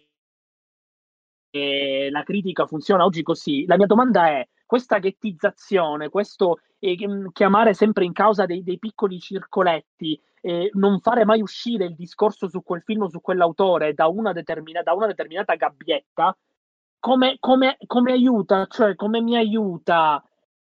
[2.10, 6.96] la critica funziona oggi così, la mia domanda è questa ghettizzazione, questo eh,
[7.32, 12.48] chiamare sempre in causa dei, dei piccoli circoletti, eh, non fare mai uscire il discorso
[12.48, 16.36] su quel film o su quell'autore da una, determina, da una determinata gabbietta,
[16.98, 20.22] come, come, come aiuta, cioè come mi aiuta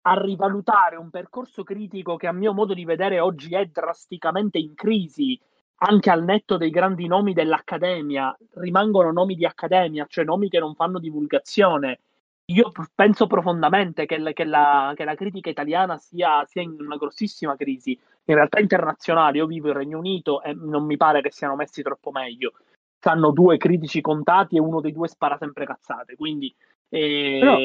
[0.09, 4.75] a rivalutare un percorso critico che a mio modo di vedere oggi è drasticamente in
[4.75, 5.39] crisi,
[5.79, 10.75] anche al netto dei grandi nomi dell'accademia, rimangono nomi di accademia, cioè nomi che non
[10.75, 12.01] fanno divulgazione
[12.49, 17.57] io penso profondamente che, che, la, che la, critica italiana sia, sia, in una grossissima
[17.57, 17.99] crisi.
[18.25, 21.83] In realtà internazionale, io vivo in Regno Unito e non mi pare che siano messi
[21.83, 22.53] troppo meglio.
[23.01, 26.15] Hanno due critici contati e uno dei due spara sempre cazzate.
[26.15, 26.55] Quindi
[26.89, 27.59] E- Però-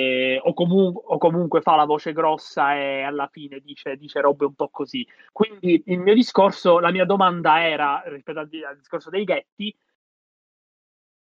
[0.50, 4.56] o, comu- o comunque fa la voce grossa e alla fine dice, dice robe un
[4.56, 5.06] po' così.
[5.32, 9.76] Quindi il mio discorso, la mia domanda era, rispetto al, al discorso dei ghetti,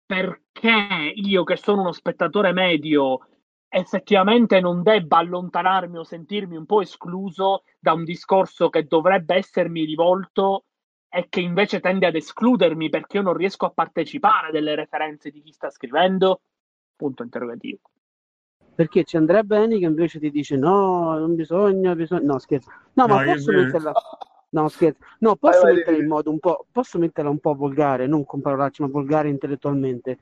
[0.06, 3.20] perché io che sono uno spettatore medio
[3.68, 9.84] effettivamente non debba allontanarmi o sentirmi un po' escluso da un discorso che dovrebbe essermi
[9.84, 10.66] rivolto
[11.08, 15.42] e che invece tende ad escludermi perché io non riesco a partecipare delle referenze di
[15.42, 16.42] chi sta scrivendo?
[17.04, 17.80] Punto interrogativo.
[18.74, 22.22] Perché c'è Andrea Beni che invece ti dice no, non bisogna, bisogna...
[22.22, 22.70] No, scherzo.
[22.94, 23.92] No, ma No, posso metterla...
[24.48, 24.98] No, scherzo.
[25.18, 26.64] No, posso Vai, vai, metterla in modo un po'...
[26.72, 30.18] Posso metterla un po' volgare, non con parolacce, ma volgare intellettualmente.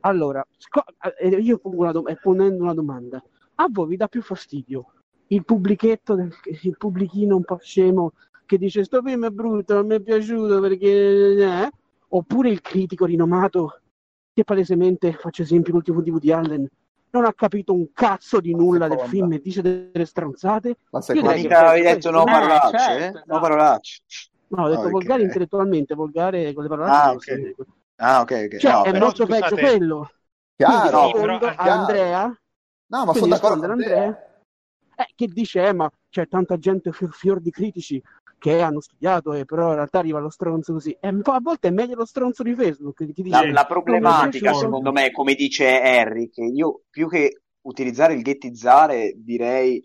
[0.00, 0.84] Allora, sco-
[1.18, 3.24] eh, io pongo una dom- eh, ponendo una domanda.
[3.54, 4.92] A voi vi dà più fastidio
[5.28, 8.12] il pubblichetto, del- il pubblichino un po' scemo
[8.44, 10.90] che dice sto film è brutto, non mi è piaciuto perché...
[11.42, 11.70] eh?"
[12.08, 13.80] Oppure il critico rinomato
[14.36, 16.68] che palesemente, faccio esempio l'ultimo di Woody Allen,
[17.08, 20.68] non ha capito un cazzo di nulla del film e dice delle stronzate.
[20.68, 21.28] La Ma seconda.
[21.30, 22.78] direi mica avevi detto no questo- Eh, parolacce?
[22.78, 23.06] certo, eh?
[23.06, 23.24] esatto.
[23.32, 24.00] No parolacce.
[24.48, 24.90] No, ho detto Ok.
[24.90, 26.90] volgare intellettualmente, volgare con le parole.
[26.90, 27.54] Ah, ok.
[27.96, 28.56] Ah, ok, ok.
[28.58, 30.10] Cioè, No, è però- molto scusate- peggio quello.
[30.54, 31.70] Chiaro, no, però- a chiaro.
[31.70, 32.40] Andrea,
[32.88, 33.70] No, ma sono d'accordo con.
[33.70, 34.28] Andrea,
[34.96, 38.02] eh, che dice, eh, ma c'è tanta gente fior, fior di critici
[38.38, 40.96] che hanno studiato e però in realtà arriva lo stronzo così.
[41.00, 43.46] E po' a volte è meglio lo stronzo di Facebook che ti dice...
[43.46, 49.14] La, la problematica, secondo me, come dice Harry, che io più che utilizzare il ghettizzare,
[49.16, 49.82] direi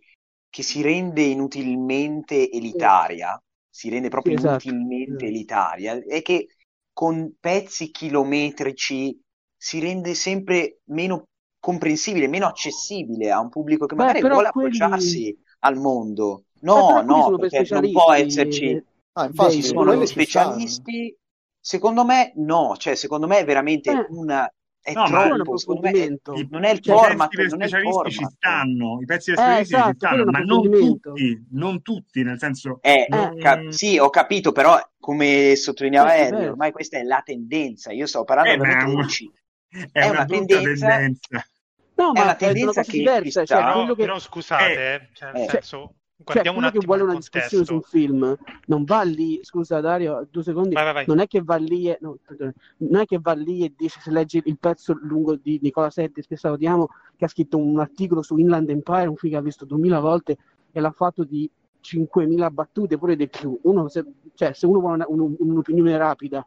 [0.50, 4.70] che si rende inutilmente elitaria, si rende proprio Sì, esatto.
[4.70, 6.48] inutilmente elitaria, e che
[6.94, 9.20] con pezzi chilometrici
[9.56, 11.28] si rende sempre meno
[11.60, 16.44] comprensibile, meno accessibile a un pubblico che Beh, magari vuole quelli- approcciarsi al mondo.
[16.62, 18.84] Eh, No, no, sono per perché non può esserci eh,
[19.14, 20.06] Ah, infatti, Dei- sono stanno.
[20.06, 21.16] specialisti.
[21.60, 24.06] Secondo me no, cioè secondo me è veramente Eh.
[24.10, 24.52] una
[24.84, 26.18] è No, ma- troppo, secondo me è-.
[26.40, 29.74] I- non è il I Cioè, format, il specialisti ci stanno, i pezzi Eh, specialisti
[29.76, 32.80] esatto, ci stanno, ma non tutti, non tutti, nel senso...
[32.82, 36.50] Eh, non- ca- sì, ho capito, però come sottolineava diverso.
[36.52, 37.92] ormai questa è la tendenza.
[37.92, 39.32] Io sto parlando Eh, ma è veramente una- ci-
[39.70, 41.46] è è una una tendenza- tendenza.
[41.96, 43.46] No, È ma una è tendenza cosa che diversa.
[43.46, 45.48] Cioè, Però, quello che, però scusate, eh, cioè, nel eh.
[45.50, 49.80] senso, guardiamo un quello che vuole una discussione su un film non va lì, scusa
[49.80, 51.06] Dario, due secondi, Vai, vai, vai.
[51.08, 52.18] non è che va lì e, no,
[52.78, 56.22] non è che va lì e dice se leggi il pezzo lungo di Nicola Setti,
[56.22, 59.66] spesso salutiamo, che ha scritto un articolo su Inland Empire, un film che ha visto
[59.66, 60.38] 2000 volte
[60.72, 61.50] e l'ha fatto di
[61.82, 63.58] 5.000 battute, pure di più.
[63.64, 64.06] Uno, se,
[64.36, 66.46] cioè, se uno vuole una- un- un'opinione rapida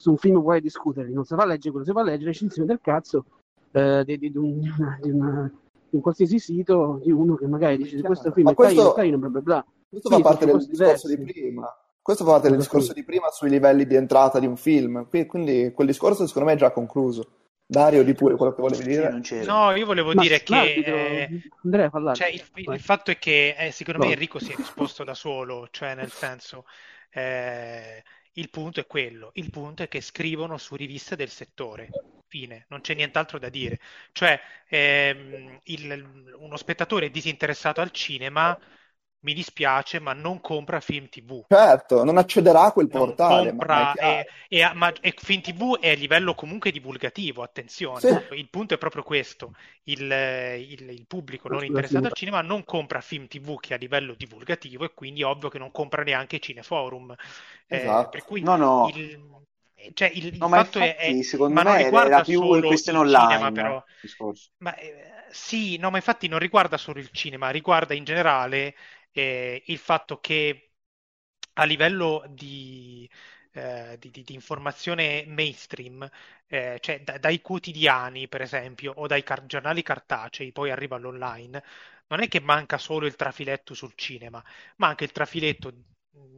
[0.00, 2.30] su un film vuole discutere, non si va a leggere quello, si va a leggere
[2.30, 3.24] recensione del cazzo
[3.72, 4.60] eh, di, di- di un,
[5.02, 5.50] di una-
[5.90, 8.06] di un qualsiasi sito di uno che magari dice Chiaro.
[8.06, 9.66] questo film Ma è questo- carino, bla bla bla.
[9.88, 11.76] Questo Sì, fa parte del discorso di prima.
[12.02, 15.06] Questo fa parte del discorso di prima sui livelli di entrata di un film.
[15.08, 17.32] Qui- Quindi quel discorso secondo me è già concluso.
[17.70, 19.10] Dario, di pure quello che volevi dire.
[19.44, 22.16] No, io volevo Ma dire che eh, Andrea, parlare.
[22.16, 24.12] cioè, il, il fatto è che eh, secondo me No.
[24.12, 26.64] Enrico si è risposto da solo, cioè nel senso
[27.10, 31.90] eh, il punto è quello, il punto è che scrivono su riviste del settore,
[32.28, 33.78] fine, non c'è nient'altro da dire.
[34.12, 38.58] Cioè ehm, il- uno spettatore disinteressato al cinema,
[39.20, 41.44] mi dispiace, ma non compra film TV.
[41.46, 45.42] Certo, non accederà a quel Non portale, ma- compra ma e, e- ma e Film
[45.42, 48.00] TV è a livello comunque divulgativo, attenzione.
[48.00, 48.08] Sì.
[48.30, 49.52] Il punto è proprio questo:
[49.84, 53.78] il, il- il pubblico non interessato al cinema non compra film TV che è a
[53.78, 57.14] livello divulgativo e quindi è ovvio che non compra neanche Cineforum.
[57.66, 58.08] Eh, Esatto.
[58.08, 58.88] per cui No, no.
[58.88, 59.18] il,
[59.94, 62.24] cioè, il, il No, ma fatto è, infatti, è- secondo ma non me riguarda era
[62.24, 63.52] più solo questione il cinema, online.
[63.52, 63.82] però.
[64.00, 64.50] il.
[64.58, 68.74] Ma eh, sì, no, ma infatti non riguarda solo il cinema, riguarda in generale
[69.12, 70.72] eh, il fatto che
[71.54, 73.08] a livello di,
[73.52, 76.08] eh, di- di- di informazione mainstream,
[76.46, 81.62] eh, cioè da- dai quotidiani, per esempio, o dai car- giornali cartacei, poi arriva all'online,
[82.08, 84.42] non è che manca solo il trafiletto sul cinema,
[84.76, 85.72] ma anche il trafiletto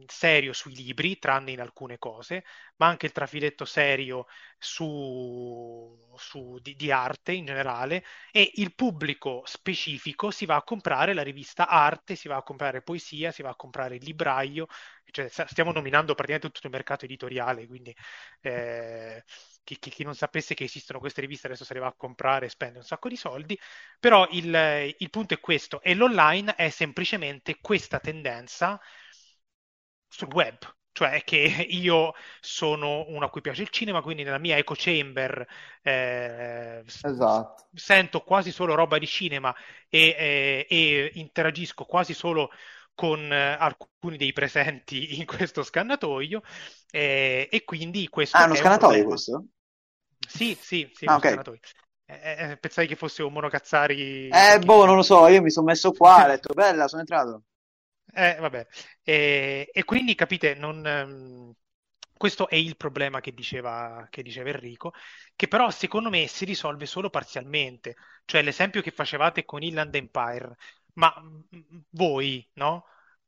[0.07, 2.43] serio sui libri, tranne in alcune cose,
[2.77, 4.25] ma anche il trafiletto serio
[4.57, 11.13] su, su- di, di arte in generale e il pubblico specifico si va a comprare
[11.13, 14.67] la rivista Arte, si va a comprare poesia, si va a comprare il libraio,
[15.11, 17.95] cioè, stiamo nominando praticamente tutto il mercato editoriale, quindi
[18.41, 19.23] eh,
[19.63, 22.45] chi, chi- chi non sapesse che esistono queste riviste adesso se le va a comprare
[22.45, 23.57] e spende un sacco di soldi,
[23.99, 28.79] però il, il punto è questo, e l'online è semplicemente questa tendenza
[30.11, 30.57] sul web.
[30.93, 31.37] Cioè che
[31.69, 35.45] io sono uno a cui piace il cinema, quindi nella mia echo chamber
[35.81, 37.69] eh, Esatto.
[37.73, 39.55] sento quasi solo roba di cinema
[39.89, 42.49] e, eh, e interagisco quasi solo
[42.93, 46.41] con eh, alcuni dei presenti in questo scannatoio
[46.91, 49.05] eh, e quindi questo Ah, è uno un scannatoio problema.
[49.05, 49.45] questo?
[50.27, 51.25] Sì, sì, sì, Ah, uno ok.
[51.25, 51.59] scannatoio.
[52.05, 54.33] Eh, eh, pensai che fosse un monocazzari.
[54.33, 57.43] Eh, boh, non lo so, io mi sono messo qua, ho detto, bella, sono entrato.
[58.13, 58.67] Eh, vabbè.
[59.03, 61.53] E, e quindi capite, non, ehm,
[62.17, 64.93] questo è il problema che diceva, che diceva Enrico,
[65.35, 67.95] che però secondo me si risolve solo parzialmente.
[68.25, 70.55] Cioè l'esempio che facevate con Inland Empire,
[70.93, 72.85] ma mm, voi, no?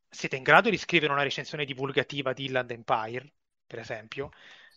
[0.09, 3.33] Siete in grado di scrivere una recensione divulgativa di Inland Empire,
[3.65, 4.29] per esempio?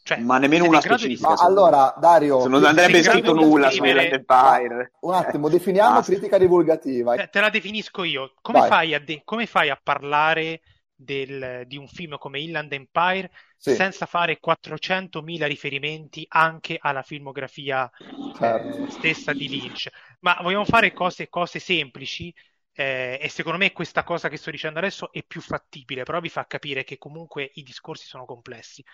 [0.07, 1.31] Cioè, Ma nemmeno una di- specifica.
[1.31, 1.35] Me.
[1.41, 4.93] allora, Dario, Se non andrebbe scritto di nulla su scrivere- Land Empire.
[5.01, 6.13] un attimo, definiamo Basta.
[6.13, 7.17] critica divulgativa.
[7.17, 8.33] Te, te la definisco io.
[8.41, 10.61] Come fai a, de- come fai a parlare
[10.95, 17.91] del- di un film come Inland Empire Sì, senza fare 400.000 riferimenti anche alla filmografia
[17.91, 18.91] eh, certo.
[18.91, 19.89] stessa di Lynch?
[20.21, 22.33] Ma vogliamo fare cose, cose semplici?
[22.79, 26.29] eh, e secondo me questa cosa che sto dicendo adesso è più fattibile, però vi
[26.29, 28.85] fa capire che comunque i discorsi sono complessi.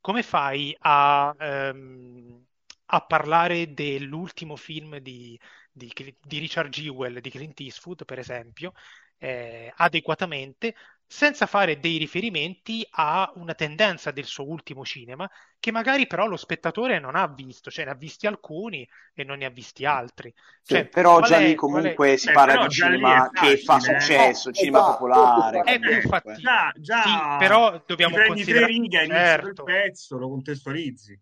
[0.00, 2.46] Come fai a, ehm,
[2.86, 5.38] a parlare dell'ultimo film di,
[5.70, 8.72] di, di Richard Jewell, di Clint Eastwood, per esempio,
[9.18, 10.74] eh, adeguatamente,
[11.10, 15.28] senza fare dei riferimenti a una tendenza del suo ultimo cinema,
[15.58, 19.38] che magari però lo spettatore non ha visto, cioè ne ha visti alcuni e non
[19.38, 20.32] ne ha visti altri.
[20.60, 20.74] Sì.
[20.74, 23.80] Cioè, Però già lì qual è- comunque si Eh, parla di cinema che fa eh.
[23.80, 25.60] successo, Eh, cinema esatto, popolare.
[25.62, 26.08] È più comunque.
[26.08, 26.42] fattibile.
[26.42, 29.46] Già, già Sì, però dobbiamo considerare- righe Certo.
[29.46, 31.20] del pezzo, lo contestualizzi.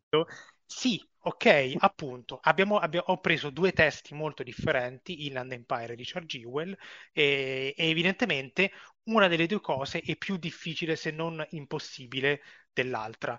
[0.68, 6.26] Sì, ok, appunto, abbiamo, abbia- ho preso due testi molto differenti, Inland Empire e Richard
[6.26, 6.76] Jewell,
[7.12, 8.72] e, e evidentemente
[9.04, 12.42] una delle due cose è più difficile se non impossibile
[12.72, 13.38] dell'altra.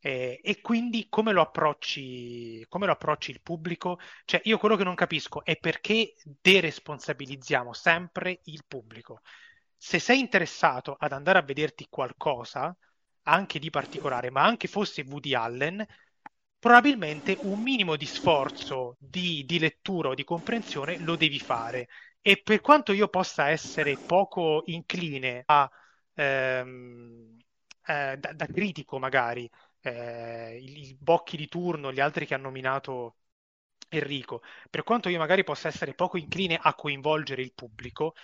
[0.00, 3.98] Eh, e quindi come lo approcci, come lo approcci il pubblico?
[4.24, 9.20] Cioè, io quello che non capisco è perché deresponsabilizziamo sempre il pubblico.
[9.76, 12.76] Se sei interessato ad andare a vederti qualcosa,
[13.22, 15.84] anche di particolare, ma anche fosse Woody Allen,
[16.58, 21.88] probabilmente un minimo di sforzo di, di lettura o di comprensione lo devi fare.
[22.20, 25.70] E per quanto io possa essere poco incline a,
[26.14, 27.36] ehm,
[27.86, 29.48] eh, da, da critico magari,
[29.80, 33.16] eh, il, il Bocchi di turno, gli altri che ha nominato
[33.90, 38.14] Enrico, per quanto io magari possa essere poco incline a coinvolgere il pubblico,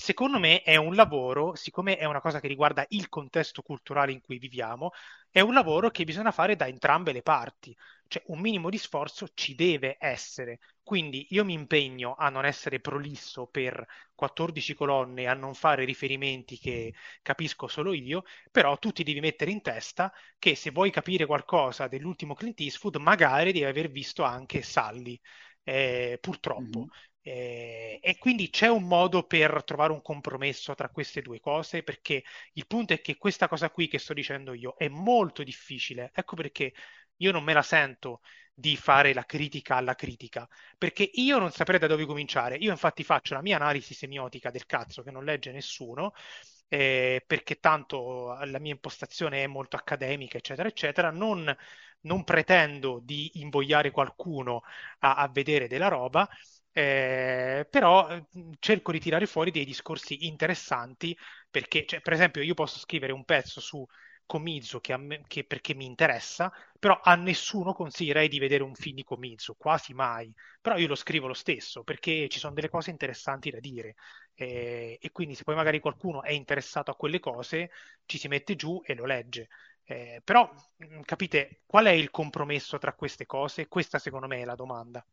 [0.00, 4.20] secondo me è un lavoro, siccome è una cosa che riguarda il contesto culturale in
[4.20, 4.90] cui viviamo,
[5.30, 7.76] è un lavoro che bisogna fare da entrambe le parti,
[8.08, 10.58] cioè un minimo di sforzo ci deve essere.
[10.82, 13.84] Quindi io mi impegno a non essere prolisso per
[14.14, 19.50] 14 colonne, a non fare riferimenti che capisco solo io, però tu ti devi mettere
[19.50, 24.62] in testa che se vuoi capire qualcosa dell'ultimo Clint Eastwood, magari devi aver visto anche
[24.62, 25.18] Sully,
[25.64, 26.80] eh, purtroppo.
[26.80, 26.90] Mhm.
[27.24, 32.24] Eh, e quindi c'è un modo per trovare un compromesso tra queste due cose, perché
[32.54, 36.10] il punto è che questa cosa qui che sto dicendo io è molto difficile.
[36.14, 36.72] Ecco perché
[37.16, 38.20] io non me la sento
[38.54, 42.56] di fare la critica alla critica, perché io non saprei da dove cominciare.
[42.56, 46.12] Io infatti faccio la mia analisi semiotica del cazzo che non legge nessuno,
[46.68, 51.10] eh, perché tanto la mia impostazione è molto accademica, eccetera, eccetera.
[51.10, 51.54] Non,
[52.02, 54.62] non pretendo di invogliare qualcuno
[55.00, 56.28] a, a vedere della roba.
[56.74, 58.24] Eh, però eh,
[58.58, 61.16] cerco di tirare fuori dei discorsi interessanti
[61.50, 63.86] perché, cioè, per esempio, io posso scrivere un pezzo su
[64.24, 64.96] Comiso che,
[65.26, 69.92] che perché mi interessa, però a nessuno consiglierei di vedere un film di Comiso, quasi
[69.92, 70.32] mai.
[70.62, 73.94] Però io lo scrivo lo stesso perché ci sono delle cose interessanti da dire.
[74.34, 77.70] Eh, e quindi se poi magari qualcuno è interessato a quelle cose,
[78.06, 79.48] ci si mette giù e lo legge.
[79.84, 83.68] Eh, però mh, capite qual è il compromesso tra queste cose?
[83.68, 85.04] Questa secondo me è la domanda.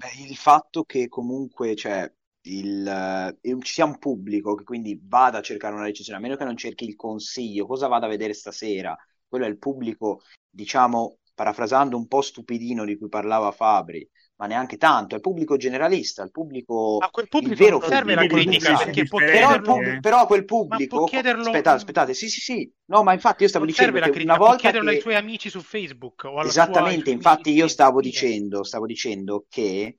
[0.00, 2.10] Beh, il fatto che comunque cioè,
[2.46, 6.36] il, eh, ci sia un pubblico che quindi vada a cercare una recensione, a meno
[6.36, 8.96] che non cerchi il consiglio, cosa vado a vedere stasera?
[9.28, 14.08] Quello è il pubblico, diciamo, parafrasando un po' stupidino di cui parlava Fabri,
[14.40, 18.14] ma neanche tanto, è il pubblico generalista, il pubblico, A quel pubblico vero non serve
[18.14, 18.36] la pubblico.
[18.40, 20.00] critica Sì, perché può sì, Però, chiederlo, pub- eh.
[20.00, 23.48] però quel ma può pubblico, chiederlo, aspettate, aspettate, sì, sì, sì, no, ma infatti io
[23.48, 25.50] stavo non dicendo serve la che una critica, può volta chiederlo ai che suoi amici
[25.50, 29.98] su Facebook o alla ai Esattamente, amici infatti io stavo dicendo, stavo dicendo che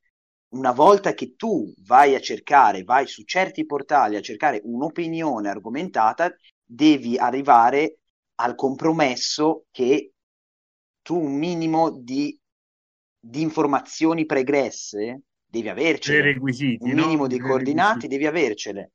[0.54, 6.36] una volta che tu vai a cercare, vai su certi portali a cercare un'opinione argomentata,
[6.66, 8.00] devi arrivare
[8.36, 10.14] al compromesso che
[11.02, 12.38] tu un minimo di,
[13.24, 17.08] di informazioni pregresse devi avercele, Prerequisiti, un no?
[17.08, 18.92] minimo di coordinati devi avercele.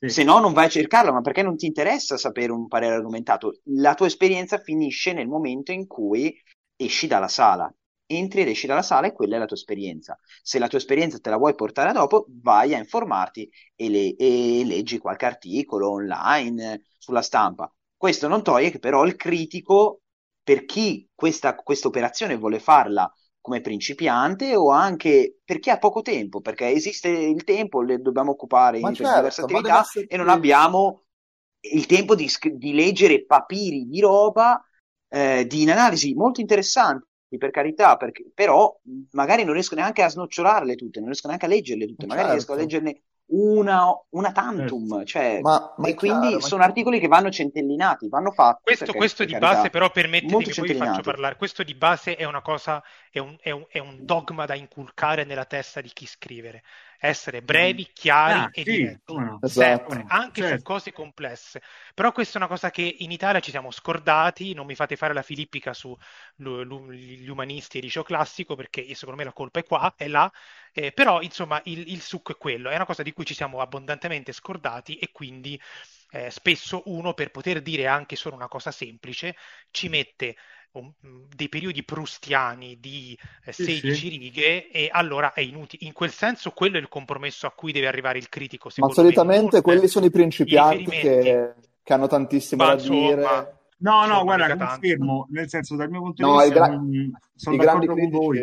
[0.00, 0.10] Sì.
[0.10, 3.60] Se no, non vai a cercarlo, ma perché non ti interessa sapere un parere argomentato?
[3.76, 6.34] La tua esperienza finisce nel momento in cui
[6.76, 7.72] esci dalla sala.
[8.06, 10.18] Entri ed esci dalla sala e quella è la tua esperienza.
[10.42, 14.16] Se la tua esperienza te la vuoi portare a dopo, vai a informarti e, le-
[14.16, 17.72] e leggi qualche articolo online eh, sulla stampa.
[17.96, 20.00] Questo non toglie che però il critico,
[20.42, 21.54] per chi questa
[21.84, 27.82] operazione vuole farla come principiante o anche perché ha poco tempo, perché esiste il tempo,
[27.82, 31.04] le dobbiamo occupare Ma in certo, diverse attività essere e non abbiamo
[31.72, 34.62] il tempo di, di leggere papiri di roba,
[35.08, 37.06] eh, di analisi molto interessanti,
[37.38, 38.74] per carità, perché- però
[39.12, 42.30] magari non riesco neanche a snocciolarle tutte, non riesco neanche a leggerle tutte, Ma magari
[42.30, 42.56] riesco a certo.
[42.56, 47.30] leggerne una, una tantum, cioè, Ma, ma e quindi chiaro, ma sono articoli che vanno
[47.30, 51.36] centellinati, vanno fatti, Questo, perché, questo di base, però, permettetemi, molto poi vi faccio parlare.
[51.36, 55.24] Questo di base è una cosa, è un, è un- è un dogma da inculcare
[55.24, 56.62] nella testa di chi scrivere.
[57.02, 59.00] Essere brevi, chiari Ah, e sì, diretti.
[59.04, 59.40] come no.
[59.40, 59.44] Esatto.
[59.46, 60.62] Sempre, anche su Certo.
[60.62, 61.62] cose complesse.
[61.94, 65.14] Però questa è una cosa che in Italia ci siamo scordati, non mi fate fare
[65.14, 69.94] la filippica sugli umanisti e il liceo classico, perché secondo me la colpa è qua,
[69.96, 70.30] è là,
[70.72, 73.60] eh, però insomma il, il succo è quello, è una cosa di cui ci siamo
[73.60, 75.58] abbondantemente scordati e quindi
[76.10, 79.34] eh, spesso uno per poter dire anche solo una cosa semplice
[79.70, 80.36] ci mette
[80.72, 80.92] un-
[81.34, 84.08] dei periodi prustiani di eh, Sì, 16 sì.
[84.08, 85.84] righe e allora è inutile.
[85.86, 88.88] In quel senso quello è il compromesso a cui deve arrivare il critico, Ma me.
[88.88, 91.54] solitamente non quelli sono i principianti che,
[91.84, 93.58] che hanno tantissimo Ma da insomma, dire.
[93.78, 96.78] No, no, insomma, guarda, confermo, nel senso, dal mio punto di No, i, vista, gra-
[97.34, 98.38] sono i grandi critici,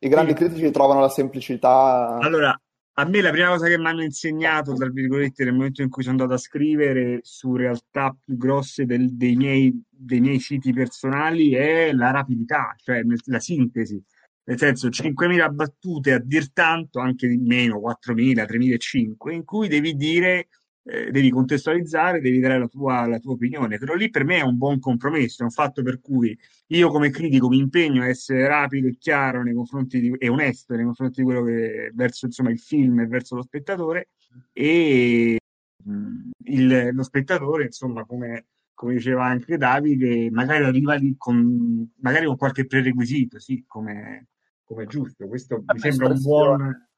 [0.00, 0.34] i grandi Sì.
[0.34, 2.18] critici trovano la semplicità.
[2.24, 2.58] Allora,
[2.94, 6.02] a me la prima cosa che mi hanno insegnato, tra virgolette, nel momento in cui
[6.02, 11.52] sono andato a scrivere su realtà più grosse del- dei miei, dei miei siti personali
[11.54, 14.02] è la rapidità, cioè la sintesi.
[14.44, 19.94] Nel senso, 5.000 battute a dir tanto, anche di meno, 4.000, 3.500, in cui devi
[19.94, 20.48] dire,
[20.84, 23.78] eh, devi contestualizzare, devi dare la tua, la tua opinione.
[23.78, 26.36] Però lì per me è un buon compromesso, è un fatto per cui
[26.68, 30.74] io come critico mi impegno a essere rapido e chiaro nei confronti di, e onesto
[30.74, 34.08] nei confronti di quello che verso insomma il film e verso lo spettatore.
[34.52, 35.38] E
[35.84, 42.26] mh, il- lo spettatore insomma come, come diceva anche Davide magari arriva lì con magari
[42.26, 44.28] con qualche prerequisito sì come,
[44.64, 45.26] come è giusto.
[45.28, 46.88] Questo mi Vabbè, sembra un buon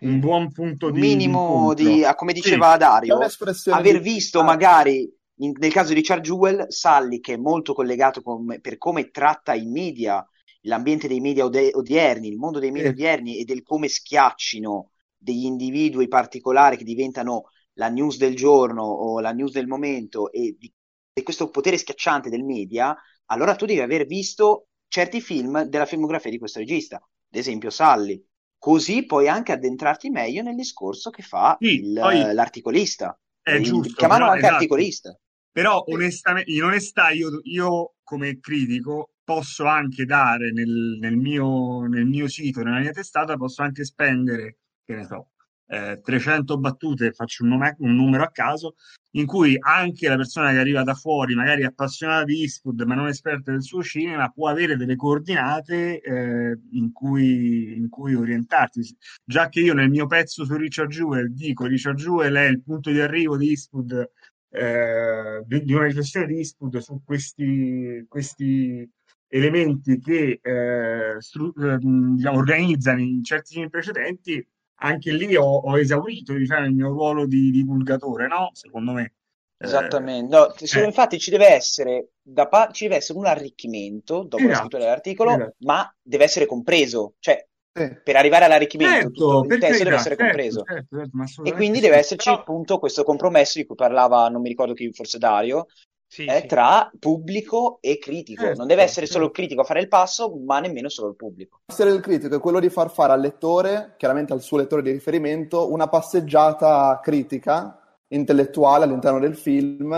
[0.00, 2.04] un buon punto un di minimo di, incontro.
[2.04, 2.40] ah, come sì.
[2.40, 6.66] diceva C'è Dario, un'espressione aver di visto ah, magari in- nel caso di Richard Jewell,
[6.68, 10.26] Sully, che è molto collegato con- per come tratta i media,
[10.62, 12.90] l'ambiente dei media ode- odierni, il mondo dei media sì.
[12.90, 19.20] odierni e del come schiaccino degli individui particolari che diventano la news del giorno o
[19.20, 20.72] la news del momento e di,
[21.12, 26.30] di questo potere schiacciante del media, allora tu devi aver visto certi film della filmografia
[26.30, 28.22] di questo regista, ad esempio Sully.
[28.62, 33.64] Così puoi anche addentrarti meglio nel discorso che fa sì il- poi l'articolista, è il-
[33.64, 34.54] giusto chiamano anche esatto.
[34.54, 35.18] articolista.
[35.50, 42.06] Però onestamente, in onestà io, io come critico posso anche dare nel, nel mio, nel
[42.06, 45.31] mio sito, nella mia testata, posso anche spendere, che ne so,
[45.66, 48.74] eh, 300 battute, faccio un, nome- un numero a caso,
[49.14, 53.08] in cui anche la persona che arriva da fuori, magari appassionata di Eastwood, ma non
[53.08, 58.96] esperta del suo cinema, può avere delle coordinate eh, in cui, in cui orientarsi.
[59.24, 62.90] Già che io nel mio pezzo su Richard Jewell dico Richard Jewell è il punto
[62.90, 64.10] di arrivo di Eastwood
[64.52, 68.88] eh, di, di una riflessione di Eastwood su questi, questi
[69.28, 74.46] elementi che eh, stru- ehm, diciamo, organizzano in certi film precedenti,
[74.82, 78.50] anche lì ho, ho esaurito diciamo, il mio ruolo di divulgatore, no?
[78.52, 79.14] Secondo me.
[79.58, 84.24] Eh, Esattamente, no, eh, infatti ci deve essere, da pa- ci deve essere un arricchimento
[84.24, 85.54] dopo la esatto, scrittura dell'articolo, esatto.
[85.58, 87.88] ma deve essere compreso, cioè sì.
[88.02, 91.42] per arrivare all'arricchimento tutto Certo, il per testo deve carità, essere certo, compreso certo, certo,
[91.42, 94.92] e quindi deve esserci Però, appunto questo compromesso di cui parlava, non mi ricordo chi,
[94.92, 95.66] forse Dario,
[96.12, 96.46] sì, eh, sì.
[96.46, 98.42] tra pubblico e critico.
[98.42, 101.16] Non deve Certo, essere solo il critico a fare il passo, ma nemmeno solo il
[101.16, 101.60] pubblico.
[101.66, 104.90] essere del critico è quello di far fare al lettore, chiaramente al suo lettore di
[104.90, 109.94] riferimento, una passeggiata critica, intellettuale all'interno del film.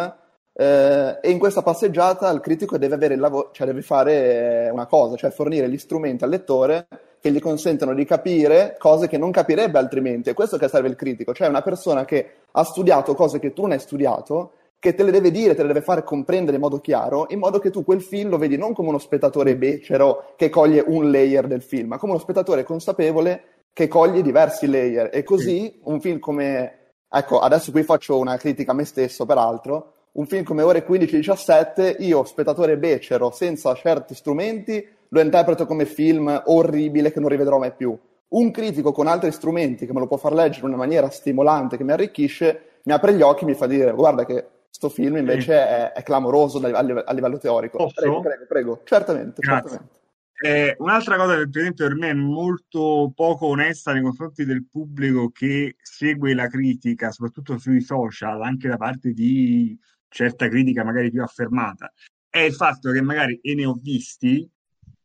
[0.56, 4.70] eh, e in questa passeggiata il critico deve avere il lavoro, cioè deve fare eh,
[4.70, 6.86] una cosa, cioè fornire gli strumenti al lettore
[7.20, 10.30] che gli consentono di capire cose che non capirebbe altrimenti.
[10.30, 13.62] È questo che serve il critico, cioè una persona che ha studiato cose che tu
[13.62, 14.52] non hai studiato,
[14.84, 17.58] che te le deve dire, te le deve fare comprendere in modo chiaro, in modo
[17.58, 21.46] che tu quel film lo vedi non come uno spettatore becero che coglie un layer
[21.46, 25.08] del film, ma come uno spettatore consapevole che coglie diversi layer.
[25.10, 29.92] E così un film come, ecco, adesso qui faccio una critica a me stesso, peraltro,
[30.12, 36.42] un film come Ore 15-17, io, spettatore becero, senza certi strumenti, lo interpreto come film
[36.44, 37.98] orribile che non rivedrò mai più.
[38.28, 41.78] Un critico con altri strumenti che me lo può far leggere in una maniera stimolante,
[41.78, 45.16] che mi arricchisce, mi apre gli occhi e mi fa dire guarda che sto film
[45.18, 47.76] invece è, è clamoroso a, live- a livello teorico.
[47.76, 47.94] Posso?
[47.94, 48.80] Prego, prego, prego.
[48.84, 50.02] Certamente, certamente.
[50.36, 54.66] Eh, un'altra cosa che per esempio per me è molto poco onesta nei confronti del
[54.68, 59.78] pubblico che segue la critica, soprattutto sui social, anche da parte di
[60.08, 61.92] certa critica magari più affermata,
[62.28, 64.48] è il fatto che magari, e ne ho visti,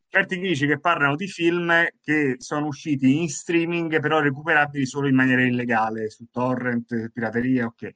[0.08, 1.72] certi critici che parlano di film
[2.02, 7.91] che sono usciti in streaming, però recuperabili solo in maniera illegale, su torrent, pirateria, ok.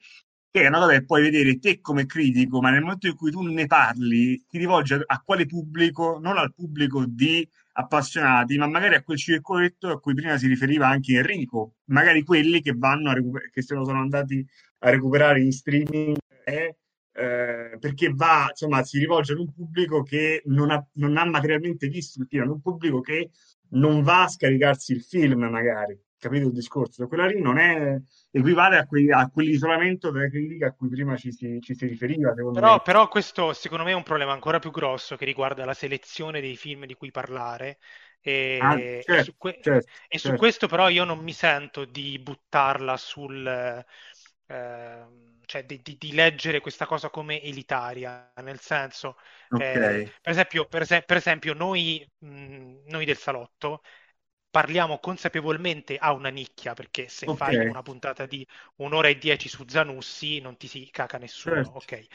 [0.54, 3.32] Che è una cosa che puoi vedere te come critico, ma nel momento in cui
[3.32, 6.20] tu ne parli, ti rivolgi a, a quale pubblico?
[6.22, 10.86] Non al pubblico di appassionati, ma magari a quel circoletto a cui prima si riferiva
[10.86, 14.46] anche Enrico, magari quelli che vanno a recuper- che sono andati
[14.78, 16.76] a recuperare in streaming eh,
[17.12, 21.88] eh, perché va, insomma, si rivolge ad un pubblico che non ha, non ha materialmente
[21.88, 23.30] visto il film, ad un pubblico che
[23.70, 25.98] non va a scaricarsi il film, magari.
[26.24, 27.06] Capito il discorso?
[27.06, 31.30] Quella lì non è equivale a, quei, a quell'isolamento della critica a cui prima ci
[31.30, 32.32] si, ci si riferiva.
[32.32, 36.40] Però, però, questo secondo me è un problema ancora più grosso che riguarda la selezione
[36.40, 37.76] dei film di cui parlare.
[38.22, 40.38] E, ah, certo, e, su, que- certo, e su certo.
[40.38, 43.84] questo però io non mi sento di buttarla sul...
[44.46, 45.04] Eh,
[45.44, 49.18] cioè di, di, di, leggere questa cosa come elitaria, nel senso,
[49.50, 50.00] okay.
[50.00, 53.82] eh, per, esempio, per, es- per, esempio, noi, mh, noi, del salotto
[54.54, 57.28] parliamo consapevolmente a una nicchia, perché se okay.
[57.28, 61.76] fai una puntata di un'ora e dieci su Zanussi non ti si caca nessuno, certo.
[61.76, 62.06] ok?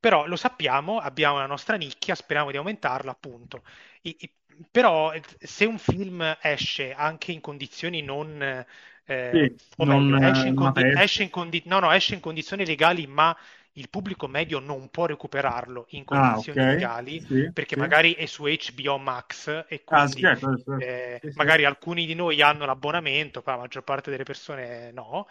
[0.00, 3.64] Però lo sappiamo, abbiamo la nostra nicchia, speriamo di aumentarla, appunto.
[4.02, 4.32] I, i,
[4.70, 8.64] però se un film esce anche in condizioni non
[9.06, 12.20] eh, sì, non, meglio, esce in, non condi- esce, in condi- no, no, esce in
[12.20, 13.36] condizioni legali, ma
[13.74, 16.74] il pubblico medio non può recuperarlo in condizioni ah, okay.
[16.74, 17.80] legali sì, perché sì.
[17.80, 20.78] magari è su HBO Max e ah, quindi certo, certo.
[20.78, 25.26] Eh, magari alcuni di noi hanno l'abbonamento, ma la maggior parte delle persone no.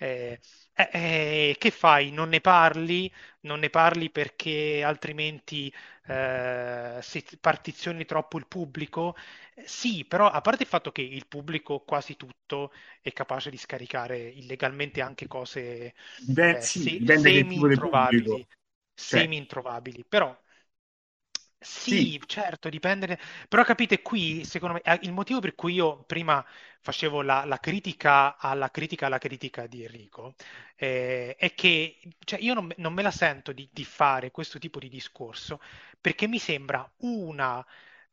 [0.00, 0.38] Eh,
[0.74, 2.10] eh, che fai?
[2.12, 3.12] Non ne parli?
[3.40, 5.72] Non ne parli perché altrimenti
[6.06, 9.16] eh, si partizioni troppo il pubblico?
[9.64, 14.18] Sì, però a parte il fatto che il pubblico quasi tutto è capace di scaricare
[14.18, 15.94] illegalmente anche cose
[16.36, 18.46] Beh, eh, sì, se- semi-introvabili,
[19.06, 19.28] Cioè.
[19.34, 20.36] semi-introvabili, però
[21.60, 22.22] sì, Sì.
[22.26, 23.18] certo, dipende.
[23.48, 26.44] Però capite, qui, secondo me, eh, il motivo per cui io prima
[26.80, 30.34] facevo la, la critica alla critica alla critica di Enrico
[30.76, 34.78] eh, è che cioè, io non, non me la sento di, di fare questo tipo
[34.78, 35.60] di discorso
[36.00, 37.64] perché mi sembra una...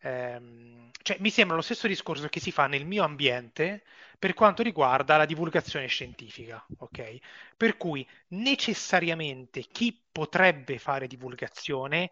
[0.01, 3.83] ehm, cioè, mi sembra lo stesso discorso che si fa nel mio ambiente
[4.17, 7.17] per quanto riguarda la divulgazione scientifica, ok?
[7.57, 12.09] Per cui necessariamente chi potrebbe fare divulgazione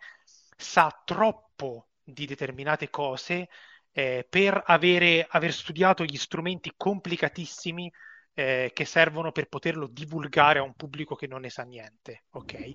[0.64, 3.50] sa troppo di determinate cose
[3.92, 7.92] eh, per avere, aver studiato gli strumenti complicatissimi
[8.34, 12.72] eh, che servono per poterlo divulgare a un pubblico che non ne sa niente, ok?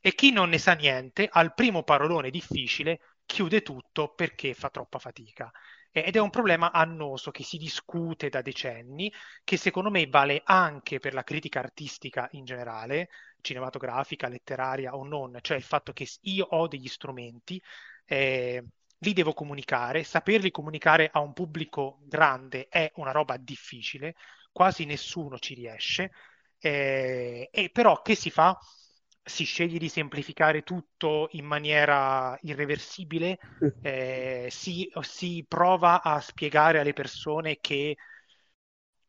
[0.00, 4.98] E chi non ne sa niente, al primo parolone difficile, chiude tutto perché fa troppa
[4.98, 5.50] fatica.
[5.90, 9.12] Ed è un problema annoso che si discute da decenni,
[9.44, 13.08] che secondo me vale anche per la critica artistica in generale,
[13.40, 17.60] cinematografica, letteraria o non, cioè il fatto che io ho degli strumenti,
[18.06, 18.64] eh,
[18.98, 24.14] li devo comunicare, saperli comunicare a un pubblico grande è una roba difficile,
[24.52, 26.12] quasi nessuno ci riesce,
[26.58, 28.56] eh, e però che si fa?
[29.28, 33.38] Si sceglie di semplificare tutto in maniera irreversibile,
[33.80, 37.96] eh, si, si prova a spiegare alle persone che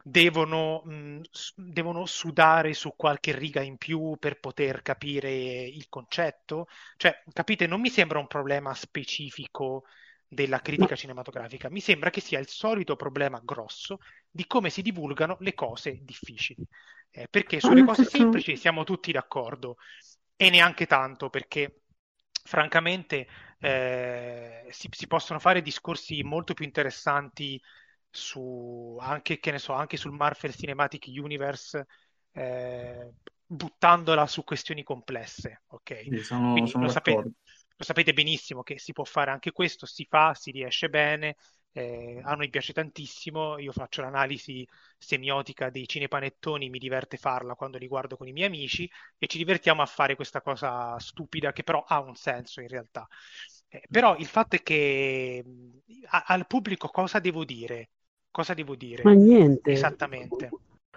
[0.02, 1.22] devono, mh,
[1.56, 6.68] devono sudare su qualche riga in più per poter capire il concetto.
[6.98, 9.84] Cioè, capite, non mi sembra un problema specifico
[10.28, 13.98] della critica cinematografica, mi sembra che sia il solito problema grosso
[14.30, 16.64] di come si divulgano le cose difficili.
[17.12, 19.78] Eh, perché sulle cose semplici siamo tutti d'accordo
[20.36, 21.82] e neanche tanto perché
[22.44, 23.28] francamente
[23.60, 27.60] eh, si, si possono fare discorsi molto più interessanti
[28.10, 31.86] su anche, che ne so, anche sul Marvel Cinematic Universe,
[32.32, 33.12] eh,
[33.46, 36.04] buttandola su questioni complesse, ok?
[36.04, 37.22] Sì, sono, sono lo, sapete,
[37.76, 41.36] lo sapete benissimo che si può fare anche questo, si fa, si riesce bene,
[41.72, 44.68] eh, a noi piace tantissimo, io faccio l'analisi
[44.98, 49.38] semiotica dei cinepanettoni, mi diverte farla quando li guardo con i miei amici e ci
[49.38, 53.08] divertiamo a fare questa cosa stupida che però ha un senso in realtà.
[53.68, 55.80] Eh, però il fatto è che mh,
[56.10, 57.92] a- al pubblico cosa devo dire?
[58.32, 59.04] Cosa devo dire?
[59.04, 59.72] Ma niente.
[59.72, 60.50] Esattamente.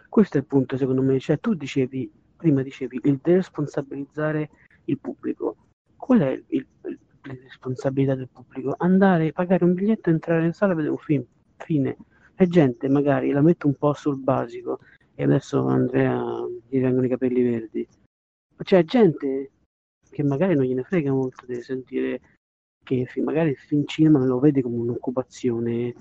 [0.08, 1.18] Questo è il punto, secondo me.
[1.18, 4.50] Cioè, tu dicevi, prima dicevi, il deresponsabilizzare
[4.86, 5.56] il pubblico.
[5.96, 6.44] Qual è il,
[6.84, 8.74] il- responsabilità del pubblico?
[8.78, 11.24] Andare, pagare un biglietto, entrare in sala e vedere un film.
[11.56, 11.96] Fine.
[12.34, 14.80] E gente, magari, la metto un po' sul basico.
[15.14, 16.20] E adesso Andrea
[16.68, 17.86] gli vengono i capelli verdi.
[18.64, 19.50] Cioè, gente
[20.10, 22.20] che magari non gliene frega molto di sentire
[22.84, 25.94] che magari il film cinema lo vede come un'occupazione.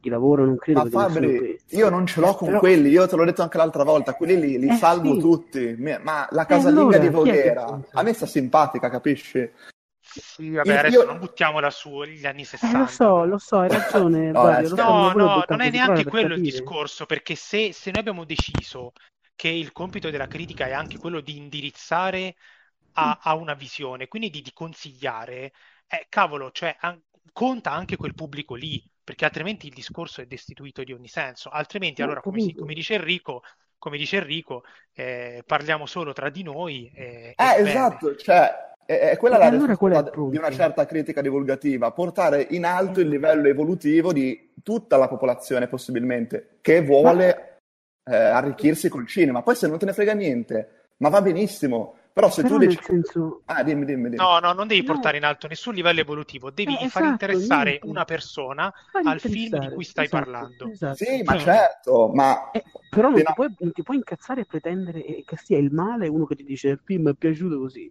[0.00, 3.16] Chi lavora non credo Ma Fabri, io non ce l'ho con Però- quelli, io te
[3.16, 5.20] l'ho detto anche l'altra volta, quelli li, li Eh, salvo sì.
[5.20, 5.76] tutti.
[6.02, 9.48] Ma la casalinga allora, di Voghera a me sta simpatica, capisci?
[10.16, 12.74] Sì, vabbè, Io- adesso io- non buttiamola su gli anni Eh, 60.
[12.74, 15.70] lo so, lo so, hai ragione, No, Mario, eh, lo so, No, non no, è
[15.70, 18.92] neanche quello il discorso, perché se, se noi abbiamo deciso
[19.36, 22.36] che il compito della critica è anche quello di indirizzare
[22.94, 25.52] a, a una visione, quindi di, di consigliare,
[25.86, 27.00] eh, cavolo, cioè, an-
[27.32, 31.50] conta anche quel pubblico lì, perché altrimenti il discorso è destituito di ogni senso.
[31.50, 33.42] Altrimenti, Ho allora, come, si- come dice Enrico,
[33.78, 34.64] come dice Enrico,
[34.94, 37.98] eh, parliamo solo tra di noi eh, e Eh, bene.
[37.98, 38.50] esatto, cioè,
[38.86, 39.76] è, quella E la allora
[40.28, 45.68] di una certa critica divulgativa, portare in alto il livello evolutivo di tutta la popolazione,
[45.68, 47.58] possibilmente, che vuole
[48.04, 49.42] eh, arricchirsi col cinema.
[49.42, 51.96] Poi se non te ne frega niente, ma va benissimo.
[52.14, 52.78] Però se Però tu dici...
[52.80, 53.42] senso...
[53.46, 54.14] Ah, dimmi, dimmi, dimmi.
[54.14, 54.92] No, no, non devi No.
[54.92, 57.86] portare in alto nessun livello evolutivo, devi Eh, far esatto, interessare niente.
[57.88, 60.70] una persona Fagli al film di cui stai esatto, parlando.
[60.70, 60.94] esatto.
[60.94, 62.50] Sì, ma Cioè- certo, ma...
[62.52, 63.32] Eh, però non ti, no.
[63.34, 66.68] puoi, non ti puoi incazzare e pretendere che sia il male uno che ti dice
[66.68, 67.90] il film è piaciuto così.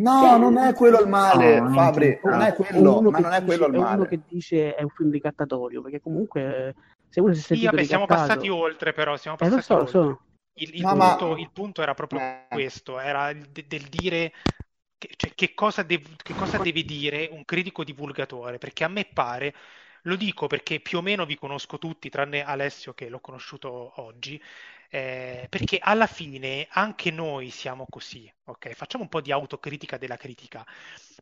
[0.00, 3.66] No, non è quello il male, No, Fabri, non è quello, ma non è quello
[3.66, 4.06] il uno male.
[4.06, 6.74] che dice è un film ricattatorio, perché comunque eh,
[7.08, 9.76] se uno si è Sì, vabbè, siamo passati oltre, però, siamo Eh, lo passati so,
[9.78, 9.86] lo oltre.
[9.86, 10.22] so.
[10.54, 12.46] Il, il No, ma- punto, il punto era proprio Eh.
[12.48, 14.32] questo, era de- del dire
[14.98, 19.04] che, cioè, che cosa, dev- che cosa deve dire un critico divulgatore, perché a me
[19.04, 19.54] pare,
[20.02, 24.40] lo dico perché più o meno vi conosco tutti, tranne Alessio che l'ho conosciuto oggi,
[24.90, 28.72] eh, perché alla fine anche noi siamo così, ok?
[28.72, 30.66] Facciamo un po' di autocritica della critica,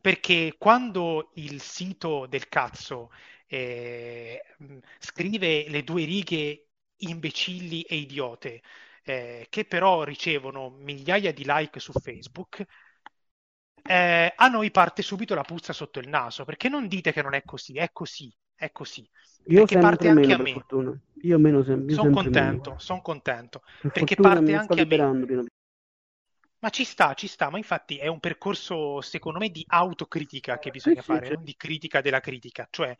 [0.01, 3.11] perché quando il sito del cazzo
[3.47, 6.67] eh, mh, scrive le due righe
[6.97, 8.61] imbecilli e idiote,
[9.03, 12.65] eh, che però ricevono migliaia di like su Facebook,
[13.83, 17.33] eh, a noi parte subito la puzza sotto il naso, perché non dite che non
[17.33, 19.07] è così, è così, è così.
[19.47, 20.51] Io Perché parte anche meno, a me.
[20.53, 20.99] fortuna.
[21.21, 23.61] Io meno sem- Sono contento, sono contento.
[23.79, 24.87] Per perché parte anche a me.
[24.87, 25.45] piano.
[26.59, 30.71] Ma ci sta, ci sta, ma infatti è un percorso, secondo me, di autocritica che
[30.71, 31.35] bisogna sì, fare, certo.
[31.35, 32.67] non di critica della critica.
[32.69, 32.95] Cioè,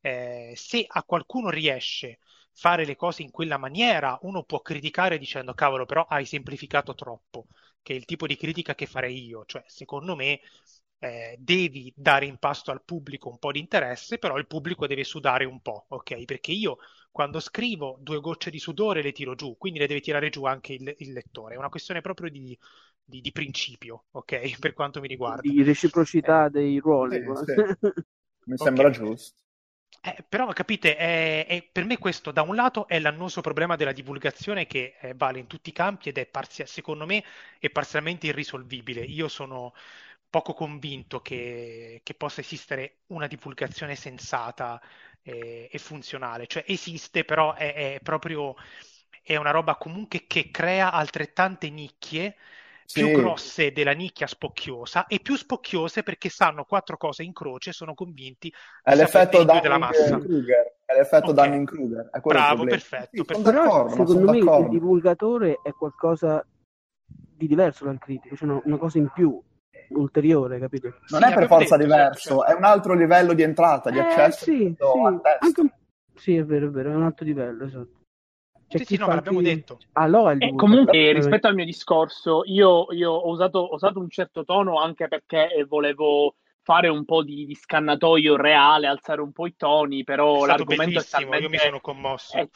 [0.00, 2.20] eh, se a qualcuno riesce
[2.52, 7.46] fare le cose in quella maniera, uno può criticare dicendo, cavolo, però hai semplificato troppo,
[7.82, 9.44] che è il tipo di critica che farei io.
[9.44, 10.40] Cioè, secondo me,
[11.00, 15.04] eh, devi dare in pasto al pubblico un po' di interesse, però il pubblico deve
[15.04, 16.24] sudare un po', ok?
[16.24, 16.78] Perché io
[17.10, 20.74] quando scrivo due gocce di sudore le tiro giù, quindi le deve tirare giù anche
[20.74, 21.54] il, il lettore.
[21.54, 22.56] È una questione proprio di,
[23.04, 24.58] di- di principio, ok?
[24.60, 25.52] Per quanto mi riguarda.
[25.52, 27.20] Di reciprocità Eh, dei ruoli.
[27.22, 27.52] Guarda.
[27.54, 27.64] sì.
[28.46, 29.38] Mi sembra giusto.
[30.02, 33.92] Eh, però capite, è- è- per me questo da un lato è l'annoso problema della
[33.92, 37.22] divulgazione che eh, vale in tutti i campi ed è parzia- secondo me
[37.58, 39.02] è parzialmente irrisolvibile.
[39.02, 39.74] Io sono
[40.30, 44.80] poco convinto che, che possa esistere una divulgazione sensata
[45.22, 46.46] eh, e funzionale.
[46.46, 48.54] Cioè esiste, però è, è proprio
[49.22, 52.36] è una roba comunque che crea altrettante nicchie
[52.90, 53.12] più Sì.
[53.12, 57.94] grosse della nicchia spocchiosa e più spocchiose perché sanno quattro cose in croce e sono
[57.94, 58.52] convinti
[58.82, 60.16] È di l'effetto della massa.
[60.16, 60.74] Dunning-Kruger.
[60.84, 61.32] È l'effetto Ok.
[61.32, 62.10] Dunning-Kruger.
[62.22, 63.88] Bravo, perfetto, Sì, sono perfetto.
[63.88, 66.44] Secondo sono me il divulgatore è qualcosa
[67.06, 69.40] di diverso dal critico, cioè una, una cosa in più,
[69.90, 70.94] ulteriore, capito?
[71.08, 73.98] Non Sì, è per forza detto, diverso, certo, è un altro livello di entrata, di
[73.98, 75.20] Eh, accesso sì, sì, un-
[76.14, 77.98] sì, è vero, è vero, è un altro livello, esatto.
[78.68, 79.78] C'è Sì, sì, no, l'abbiamo detto.
[79.94, 83.98] Allora il E divulgatore- comunque rispetto al mio discorso, io, io ho, usato, ho usato
[83.98, 89.22] un certo tono anche perché eh, volevo fare un po' di, di scannatoio reale, alzare
[89.22, 92.36] un po' i toni, È però stato l'argomento è bellissimo, io mi talmente, sono commosso.
[92.36, 92.48] è,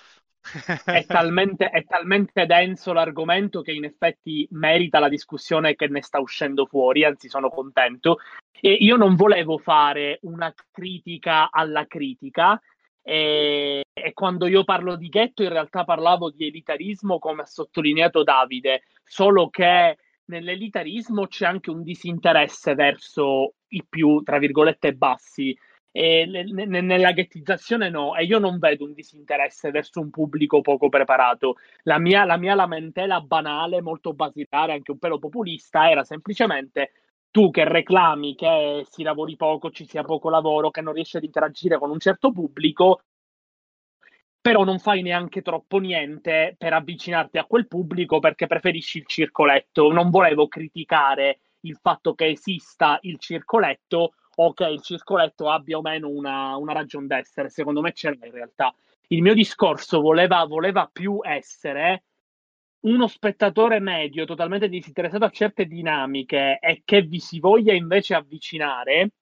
[0.85, 6.21] è talmente, è talmente denso l'argomento che in effetti merita la discussione che ne sta
[6.21, 8.19] uscendo fuori, anzi sono contento.
[8.61, 12.61] E io non volevo fare una critica alla critica,
[13.07, 18.23] e, e quando io parlo di ghetto in realtà parlavo di elitarismo come ha sottolineato
[18.23, 25.57] Davide, solo che nell'elitarismo c'è anche un disinteresse verso i più, tra virgolette, bassi.
[25.97, 30.61] E ne- ne- nella ghettizzazione no, e io non vedo un disinteresse verso un pubblico
[30.61, 31.55] poco preparato.
[31.85, 36.91] La mia, la mia lamentela banale, molto basilare, anche un pelo populista, era semplicemente
[37.31, 41.23] tu che reclami che si lavori poco, ci sia poco lavoro, che non riesci ad
[41.25, 43.01] interagire con un certo pubblico,
[44.41, 49.91] però non fai neanche troppo niente per avvicinarti a quel pubblico perché preferisci il circoletto.
[49.93, 55.82] Non volevo criticare il fatto che esista il circoletto o che il circoletto abbia o
[55.82, 57.48] meno una, una ragione d'essere.
[57.51, 58.74] Secondo me ce l'ha in realtà.
[59.09, 62.05] Il mio discorso voleva, voleva più essere
[62.85, 69.12] uno spettatore medio totalmente disinteressato a certe dinamiche e che vi si voglia invece avvicinare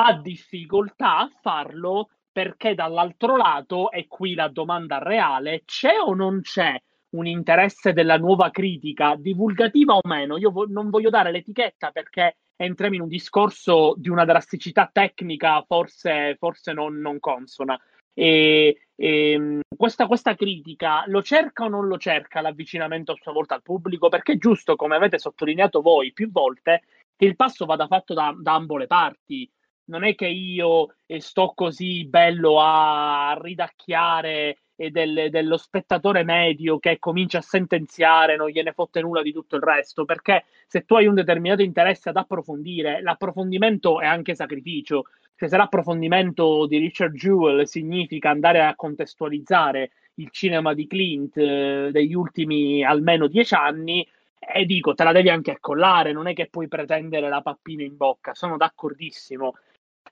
[0.00, 6.40] ha difficoltà a farlo perché dall'altro lato, e qui la domanda reale, c'è o non
[6.40, 6.80] c'è
[7.10, 10.36] un interesse della nuova critica, divulgativa o meno?
[10.36, 15.62] Io vo- non voglio dare l'etichetta perché entriamo in un discorso di una drasticità tecnica
[15.66, 17.80] forse, forse non, non consona.
[18.12, 23.54] E, e questa, questa, critica lo cerca o non lo cerca l'avvicinamento a sua volta
[23.54, 24.08] al pubblico?
[24.08, 26.82] Perché è giusto, come avete sottolineato voi più volte,
[27.16, 29.48] che il passo vada fatto da, da ambo le parti.
[29.84, 36.78] Non è che io eh, sto così bello a ridacchiare e del, dello spettatore medio
[36.78, 40.94] che comincia a sentenziare, non gliene fotte nulla di tutto il resto, perché se tu
[40.94, 45.06] hai un determinato interesse ad approfondire, l'approfondimento è anche sacrificio.
[45.34, 51.88] Cioè, se l'approfondimento di Richard Jewell significa andare a contestualizzare il cinema di Clint eh,
[51.90, 54.06] degli ultimi almeno dieci anni,
[54.38, 57.96] e dico, te la devi anche accollare, non è che puoi pretendere la pappina in
[57.96, 59.54] bocca, sono d'accordissimo.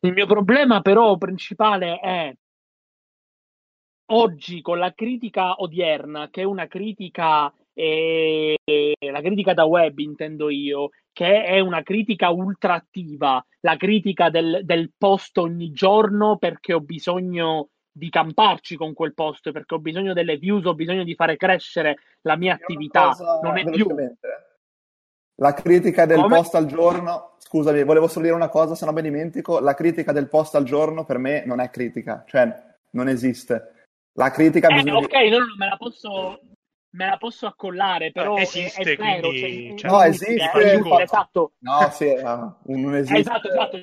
[0.01, 2.34] Il mio problema però principale è
[4.06, 8.56] oggi con la critica odierna, che è una critica, eh,
[8.98, 14.60] la critica da web intendo io, che è una critica ultra attiva, la critica del,
[14.64, 20.12] del post ogni giorno perché ho bisogno di camparci con quel post, perché ho bisogno
[20.12, 23.16] delle views, ho bisogno di fare crescere la mia attività.
[23.42, 23.86] Non è più...
[25.38, 26.36] La critica del Come?
[26.36, 30.12] post al giorno, scusami, volevo solo dire una cosa, se no me dimentico, la critica
[30.12, 32.50] del post al giorno per me non è critica, cioè
[32.90, 33.72] non esiste.
[34.16, 34.97] La critica eh, bisogna...
[34.97, 36.40] Ok, no, no, me la posso,
[36.90, 39.28] me la posso accollare, però esiste, è, vero.
[39.28, 40.51] Quindi, cioè, no, esiste.
[40.51, 41.52] È, esatto.
[41.59, 43.18] No, sì, no, non esiste.
[43.20, 43.76] Esatto, esatto.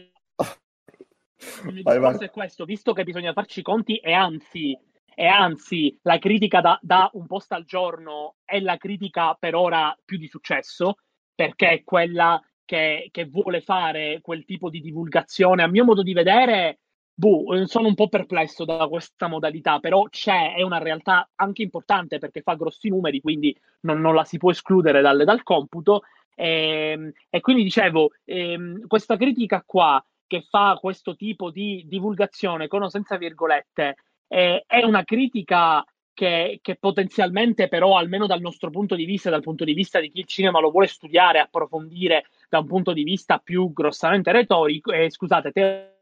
[1.70, 2.18] Il vai.
[2.20, 4.78] è questo, visto che bisogna farci i conti e anzi,
[5.14, 9.96] e anzi la critica da, da, un post al giorno è la critica per ora
[10.04, 10.96] più di successo,
[11.36, 15.64] perché è quella che, che vuole fare quel tipo di divulgazione.
[15.64, 16.80] A mio modo di vedere
[17.16, 21.62] Boh, eh, sono un po' perplesso da questa modalità, però c'è, è una realtà anche
[21.62, 26.04] importante perché fa grossi numeri, quindi non, non la si può escludere dal, dal computo.
[26.36, 32.68] E, ehm, e, quindi dicevo, ehm, questa critica qua che fa questo tipo di divulgazione
[32.68, 33.96] con o senza virgolette
[34.28, 39.42] eh, è una critica che, che, potenzialmente però, almeno dal nostro punto di vista, dal
[39.42, 43.04] punto di vista di chi il cinema lo vuole studiare, approfondire da un punto di
[43.04, 45.52] vista più grossamente retorico, eh, scusate,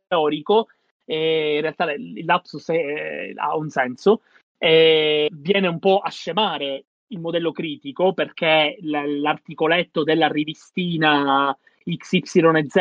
[0.08, 0.68] teorico,
[1.12, 4.22] e in realtà il lapsus è, ha un senso,
[4.58, 12.72] viene un po' a scemare il modello critico perché l'articoletto della rivistina XYZ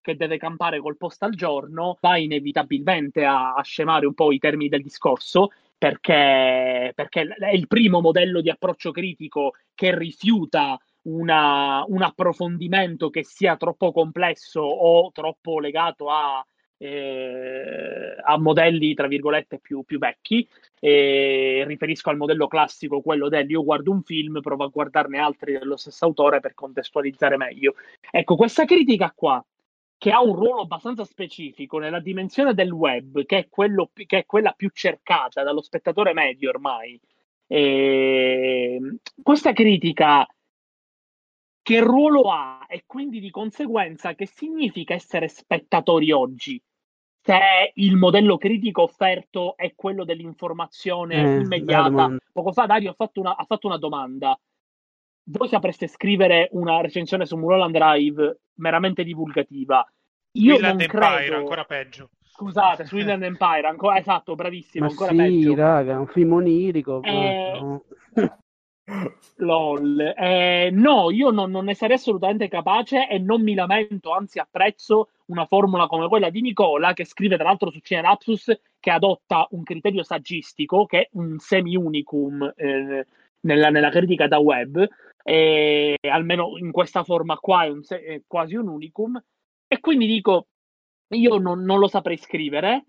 [0.00, 4.38] che deve campare col post al giorno va inevitabilmente a, a scemare un po' i
[4.38, 10.78] termini del discorso perché, perché è il primo modello di approccio critico che rifiuta
[11.08, 16.44] una, un approfondimento che sia troppo complesso o troppo legato a
[16.78, 20.48] eh, a modelli tra virgolette più, più vecchi.
[20.80, 25.58] E riferisco al modello classico quello del io guardo un film provo a guardarne altri
[25.58, 27.74] dello stesso autore per contestualizzare meglio.
[28.10, 29.44] Ecco questa critica qua
[29.98, 34.26] che ha un ruolo abbastanza specifico nella dimensione del web che è, quello, che è
[34.26, 36.98] quella più cercata dallo spettatore medio ormai
[37.48, 38.78] e
[39.22, 40.24] questa critica
[41.68, 46.58] che ruolo ha e quindi di conseguenza che significa essere spettatori oggi
[47.20, 47.38] se
[47.74, 52.16] il modello critico offerto è quello dell'informazione eh, immediata.
[52.32, 54.40] Poco fa Dario ha fatto, una, ha fatto una domanda.
[55.24, 59.86] Voi sapreste scrivere una recensione su Mulholland Drive meramente divulgativa?
[60.38, 61.36] Io Willand non Empire, credo...
[61.36, 62.08] ancora peggio.
[62.22, 65.54] Scusate, su Inland Empire, ancora, esatto, bravissimo, Ma ancora sì, peggio.
[65.54, 67.02] raga, un film onirico.
[67.02, 67.84] Eh, no.
[69.36, 70.14] LOL.
[70.16, 75.10] Eh, no, io non, non, ne sarei assolutamente capace e non mi lamento, anzi apprezzo
[75.26, 79.62] una formula come quella di Nicola, che scrive tra l'altro su Cinelapsus, che adotta un
[79.62, 83.06] criterio saggistico, che è un semi-unicum eh,
[83.40, 84.86] nella, nella, critica da web,
[85.22, 89.22] e almeno in questa forma qua è, un, è quasi un unicum,
[89.66, 90.46] e quindi dico,
[91.08, 92.84] io non, non lo saprei scrivere,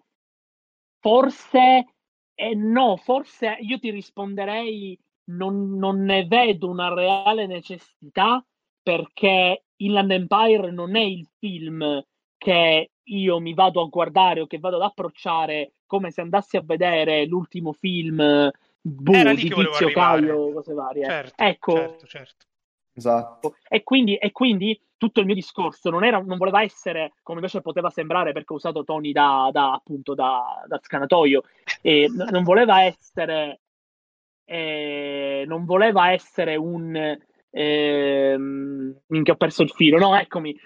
[1.00, 1.94] forse...
[2.40, 4.98] Eh, no, forse io ti risponderei
[5.30, 8.44] non, non ne vedo una reale necessità
[8.82, 12.04] perché Inland Empire non è il film
[12.38, 16.64] che io mi vado a guardare o che vado ad approcciare come se andassi a
[16.64, 18.18] vedere l'ultimo film
[18.82, 21.06] boh, di Tizio Caio, cose varie.
[21.06, 21.76] Certo, ecco.
[21.76, 22.46] Certo, certo.
[22.94, 23.56] Esatto.
[23.68, 27.62] E quindi, e quindi, tutto il mio discorso non, era, non voleva essere come invece
[27.62, 31.44] poteva sembrare perché ho usato toni da, da appunto da, da scanatoio,
[31.82, 33.62] e non voleva essere
[34.50, 37.18] eh, non voleva essere un
[37.52, 40.58] eh, minchia ho perso il filo no eccomi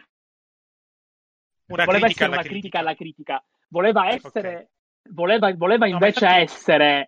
[1.67, 2.49] una voleva critica essere una critica.
[2.49, 4.67] critica alla critica voleva essere okay.
[5.11, 6.41] voleva, voleva no, invece infatti...
[6.41, 7.07] essere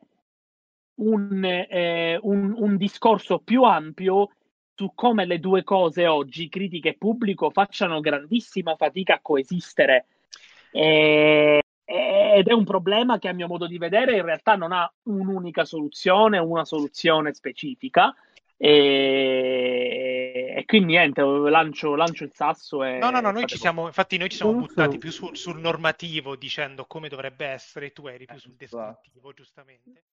[0.95, 4.29] un, eh, un, un, discorso più ampio
[4.75, 10.07] su come le due cose oggi, critica e pubblico, facciano grandissima fatica a coesistere.
[10.71, 14.91] E, ed è un problema che a mio modo di vedere in realtà non ha
[15.03, 18.13] un'unica soluzione, una soluzione specifica.
[18.57, 20.15] E,
[20.57, 22.83] e quindi niente, lancio, lancio, il sasso.
[22.83, 25.59] E no, no, no, noi ci siamo, infatti noi ci siamo buttati più sul, sul
[25.59, 30.03] normativo dicendo come dovrebbe essere, tu eri più sul descrittivo, giustamente.